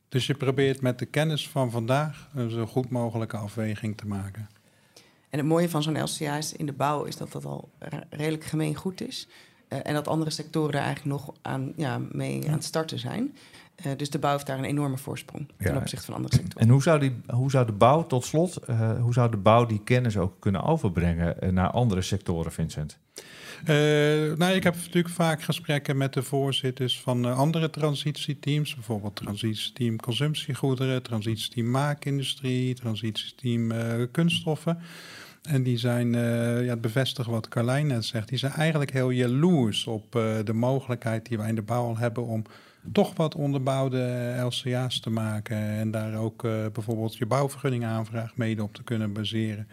Dus 0.10 0.28
je 0.28 0.34
probeert 0.34 0.82
met 0.82 1.00
de 1.00 1.06
kennis 1.06 1.50
van 1.50 1.72
vandaag 1.72 2.30
een 2.34 2.50
zo 2.50 2.66
goed 2.66 2.90
mogelijke 2.90 3.38
afweging 3.38 3.98
te 3.98 4.08
maken. 4.08 4.50
En 5.30 5.40
het 5.40 5.48
mooie 5.48 5.70
van 5.70 5.84
zo'n 5.84 6.02
LCA 6.04 6.38
is 6.38 6.54
in 6.54 6.66
de 6.66 6.74
bouw 6.74 7.04
is 7.04 7.18
dat 7.18 7.32
dat 7.32 7.46
al 7.46 7.70
redelijk 8.10 8.44
gemeen 8.44 8.76
goed 8.76 9.02
is. 9.02 9.28
en 9.68 9.94
dat 9.94 10.08
andere 10.08 10.32
sectoren 10.32 10.74
er 10.74 10.82
eigenlijk 10.86 11.22
nog 11.22 11.36
aan, 11.42 11.74
ja, 11.76 12.02
mee 12.12 12.48
aan 12.48 12.54
het 12.54 12.64
starten 12.64 13.00
zijn. 13.00 13.36
Uh, 13.86 13.92
dus 13.98 14.10
de 14.10 14.20
bouw 14.20 14.32
heeft 14.32 14.46
daar 14.46 14.58
een 14.58 14.64
enorme 14.64 14.98
voorsprong 14.98 15.48
ten 15.58 15.78
opzichte 15.78 16.06
van 16.06 16.16
andere 16.16 16.36
sectoren. 16.36 16.68
En 16.68 16.70
hoe 16.70 16.82
zou, 16.82 17.00
die, 17.00 17.16
hoe 17.28 17.52
zou 17.52 17.66
de 17.66 17.72
bouw, 17.72 18.08
tot 18.08 18.26
slot, 18.26 18.60
uh, 18.70 19.02
hoe 19.02 19.14
zou 19.14 19.32
de 19.32 19.38
bouw 19.38 19.66
die 19.66 19.82
kennis 19.84 20.18
ook 20.18 20.34
kunnen 20.40 20.64
overbrengen 20.64 21.36
uh, 21.44 21.50
naar 21.50 21.70
andere 21.70 22.02
sectoren, 22.02 22.52
Vincent? 22.52 22.98
nou, 24.38 24.52
ik 24.52 24.64
heb 24.64 24.76
natuurlijk 24.76 25.10
vaak 25.14 25.42
gesprekken 25.42 25.98
met 25.98 26.14
de 26.14 26.24
voorzitters 26.24 27.02
van 27.02 27.26
andere 27.26 27.70
transitieteams, 27.70 28.76
bijvoorbeeld 28.76 29.16
transitieteam 29.16 30.00
consumptiegoederen, 30.00 31.04
transitieteam 31.04 31.72
maakindustrie, 31.72 32.74
transitieteam 32.74 33.72
kunststoffen. 34.12 34.78
En 35.44 35.64
die 35.64 35.78
zijn, 35.78 36.14
uh, 36.14 36.64
ja, 36.64 36.70
het 36.70 36.82
bevestigen 36.82 37.32
wat 37.32 37.48
Carlijn 37.48 37.88
net 37.88 38.06
zegt, 38.06 38.30
die 38.30 38.38
zijn 38.38 38.52
eigenlijk 38.52 38.92
heel 38.92 39.10
jaloers 39.10 39.88
op 39.88 40.16
uh, 40.16 40.36
de 40.44 40.54
mogelijkheid 40.54 41.26
die 41.26 41.38
wij 41.38 41.50
in 41.50 41.56
de 41.56 41.62
bouw 41.62 41.86
al 41.86 41.98
hebben 41.98 42.26
om 42.26 42.44
toch 42.92 43.16
wat 43.16 43.36
onderbouwde 43.36 44.36
LCA's 44.40 45.00
te 45.00 45.10
maken. 45.10 45.58
En 45.58 45.92
daar 45.92 46.16
ook 46.16 46.44
uh, 46.44 46.52
bijvoorbeeld 46.74 47.18
je 47.18 47.26
bouwvergunning 47.26 47.86
aanvraag 47.86 48.36
mede 48.36 48.64
op 48.64 48.74
te 48.74 48.84
kunnen 48.84 49.14
baseren. 49.14 49.68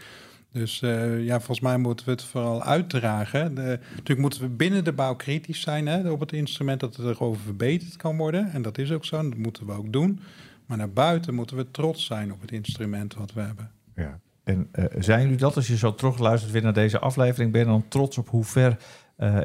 Dus 0.53 0.83
uh, 0.83 1.25
ja, 1.25 1.37
volgens 1.37 1.61
mij 1.61 1.79
moeten 1.79 2.07
we 2.07 2.13
het 2.13 2.23
vooral 2.23 2.63
uitdragen. 2.63 3.55
De, 3.55 3.79
natuurlijk 3.91 4.21
moeten 4.21 4.41
we 4.41 4.49
binnen 4.49 4.85
de 4.85 4.93
bouw 4.93 5.15
kritisch 5.15 5.61
zijn 5.61 5.87
hè, 5.87 6.11
op 6.11 6.21
het 6.21 6.33
instrument 6.33 6.81
dat 6.81 6.97
het 6.97 7.07
erover 7.07 7.43
verbeterd 7.43 7.97
kan 7.97 8.17
worden. 8.17 8.53
En 8.53 8.63
dat 8.63 8.79
is 8.79 8.93
ook 8.93 9.05
zo, 9.05 9.23
dat 9.23 9.39
moeten 9.39 9.67
we 9.67 9.73
ook 9.73 9.93
doen. 9.93 10.21
Maar 10.67 10.79
naar 10.79 10.91
buiten 10.91 11.35
moeten 11.35 11.57
we 11.57 11.71
trots 11.71 12.05
zijn 12.05 12.33
op 12.33 12.41
het 12.41 12.53
instrument 12.53 13.15
wat 13.15 13.33
we 13.33 13.41
hebben. 13.41 13.71
Ja. 13.95 14.21
En 14.45 14.69
uh, 14.73 14.85
zijn 14.99 15.23
jullie 15.23 15.37
dat, 15.37 15.57
als 15.57 15.67
je 15.67 15.77
zo 15.77 15.95
terugluistert 15.95 16.53
weer 16.53 16.63
naar 16.63 16.73
deze 16.73 16.99
aflevering, 16.99 17.53
ben 17.53 17.61
je 17.61 17.67
dan 17.67 17.89
trots 17.89 18.19
op 18.19 18.29
hoe 18.29 18.45
ver 18.45 18.79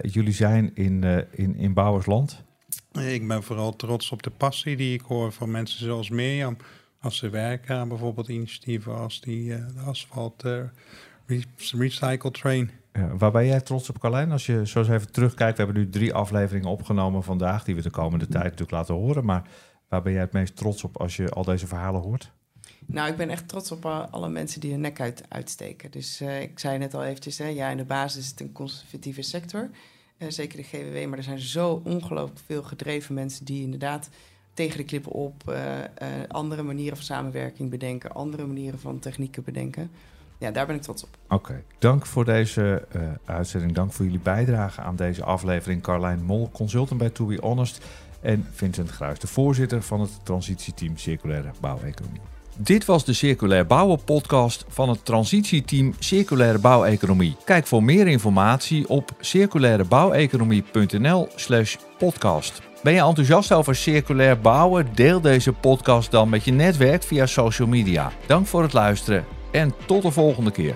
jullie 0.01 0.33
zijn 0.33 0.71
in, 0.75 1.03
in, 1.31 1.55
in 1.55 1.73
Bouwersland? 1.73 2.43
Ik 2.99 3.27
ben 3.27 3.43
vooral 3.43 3.75
trots 3.75 4.11
op 4.11 4.23
de 4.23 4.29
passie 4.29 4.75
die 4.75 4.93
ik 4.93 5.01
hoor 5.01 5.31
van 5.31 5.51
mensen 5.51 5.79
zoals 5.79 6.09
Mirjam. 6.09 6.57
Als 6.99 7.17
ze 7.17 7.29
werken 7.29 7.75
aan 7.75 7.87
bijvoorbeeld 7.87 8.27
initiatieven 8.27 8.97
als 8.97 9.21
die 9.21 9.45
uh, 9.45 9.57
de 9.75 9.81
asfalt 9.81 10.45
uh, 10.45 10.63
recycle 11.71 12.31
train. 12.31 12.71
Ja, 12.93 13.17
waar 13.17 13.31
ben 13.31 13.45
jij 13.45 13.61
trots 13.61 13.89
op, 13.89 13.99
Carlijn? 13.99 14.31
Als 14.31 14.45
je 14.45 14.67
zo 14.67 14.79
eens 14.79 14.89
even 14.89 15.11
terugkijkt, 15.11 15.57
we 15.57 15.63
hebben 15.63 15.81
nu 15.83 15.89
drie 15.89 16.13
afleveringen 16.13 16.69
opgenomen 16.69 17.23
vandaag, 17.23 17.63
die 17.63 17.75
we 17.75 17.81
de 17.81 17.89
komende 17.89 18.27
tijd 18.27 18.43
natuurlijk 18.43 18.71
laten 18.71 18.95
horen. 18.95 19.25
Maar 19.25 19.43
waar 19.89 20.01
ben 20.01 20.11
jij 20.11 20.21
het 20.21 20.33
meest 20.33 20.55
trots 20.55 20.83
op 20.83 20.97
als 20.97 21.15
je 21.15 21.29
al 21.29 21.43
deze 21.43 21.67
verhalen 21.67 22.01
hoort? 22.01 22.31
Nou, 22.85 23.09
ik 23.09 23.17
ben 23.17 23.29
echt 23.29 23.47
trots 23.47 23.71
op 23.71 23.85
alle 23.85 24.29
mensen 24.29 24.61
die 24.61 24.71
hun 24.71 24.81
nek 24.81 25.01
uit, 25.01 25.23
uitsteken. 25.29 25.91
Dus 25.91 26.21
uh, 26.21 26.41
ik 26.41 26.59
zei 26.59 26.77
net 26.77 26.93
al 26.93 27.03
eventjes, 27.03 27.37
hè, 27.37 27.47
ja, 27.47 27.69
in 27.69 27.77
de 27.77 27.85
basis 27.85 28.23
is 28.23 28.29
het 28.29 28.39
een 28.39 28.51
conservatieve 28.51 29.21
sector. 29.21 29.69
Uh, 30.17 30.29
zeker 30.29 30.57
de 30.57 30.63
GWW, 30.63 31.07
maar 31.09 31.17
er 31.17 31.23
zijn 31.23 31.39
zo 31.39 31.81
ongelooflijk 31.83 32.39
veel 32.45 32.63
gedreven 32.63 33.13
mensen 33.13 33.45
die 33.45 33.63
inderdaad 33.63 34.09
tegen 34.53 34.77
de 34.77 34.83
klippen 34.83 35.11
op 35.11 35.43
uh, 35.49 35.55
andere 36.27 36.63
manieren 36.63 36.97
van 36.97 37.05
samenwerking 37.05 37.69
bedenken, 37.69 38.11
andere 38.11 38.45
manieren 38.45 38.79
van 38.79 38.99
technieken 38.99 39.43
bedenken. 39.43 39.91
Ja, 40.37 40.51
daar 40.51 40.65
ben 40.65 40.75
ik 40.75 40.81
trots 40.81 41.03
op. 41.03 41.09
Oké, 41.29 41.63
dank 41.79 42.05
voor 42.05 42.25
deze 42.25 42.87
uitzending. 43.25 43.73
Dank 43.73 43.91
voor 43.91 44.05
jullie 44.05 44.19
bijdrage 44.19 44.81
aan 44.81 44.95
deze 44.95 45.23
aflevering. 45.23 45.81
Carlijn 45.81 46.23
Mol, 46.23 46.49
consultant 46.51 46.99
bij 46.99 47.09
To 47.09 47.25
Be 47.25 47.37
Honest. 47.41 47.85
En 48.21 48.47
Vincent 48.51 48.89
Gruijs, 48.89 49.19
de 49.19 49.27
voorzitter 49.27 49.81
van 49.81 50.01
het 50.01 50.25
transitieteam 50.25 50.97
Circulaire 50.97 51.51
Bouweconomie. 51.59 52.21
Dit 52.57 52.85
was 52.85 53.05
de 53.05 53.13
Circulair 53.13 53.65
Bouwen 53.65 54.03
podcast 54.03 54.65
van 54.67 54.89
het 54.89 55.05
transitieteam 55.05 55.93
Circulaire 55.99 56.59
Bouweconomie. 56.59 57.35
Kijk 57.45 57.67
voor 57.67 57.83
meer 57.83 58.07
informatie 58.07 58.89
op 58.89 59.11
circulairebouweconomie.nl/slash 59.19 61.75
podcast. 61.97 62.61
Ben 62.83 62.93
je 62.93 63.01
enthousiast 63.01 63.51
over 63.51 63.75
circulair 63.75 64.39
bouwen? 64.39 64.87
Deel 64.93 65.21
deze 65.21 65.53
podcast 65.53 66.11
dan 66.11 66.29
met 66.29 66.43
je 66.43 66.51
netwerk 66.51 67.03
via 67.03 67.25
social 67.25 67.67
media. 67.67 68.11
Dank 68.27 68.47
voor 68.47 68.61
het 68.61 68.73
luisteren 68.73 69.25
en 69.51 69.73
tot 69.85 70.01
de 70.01 70.11
volgende 70.11 70.51
keer. 70.51 70.75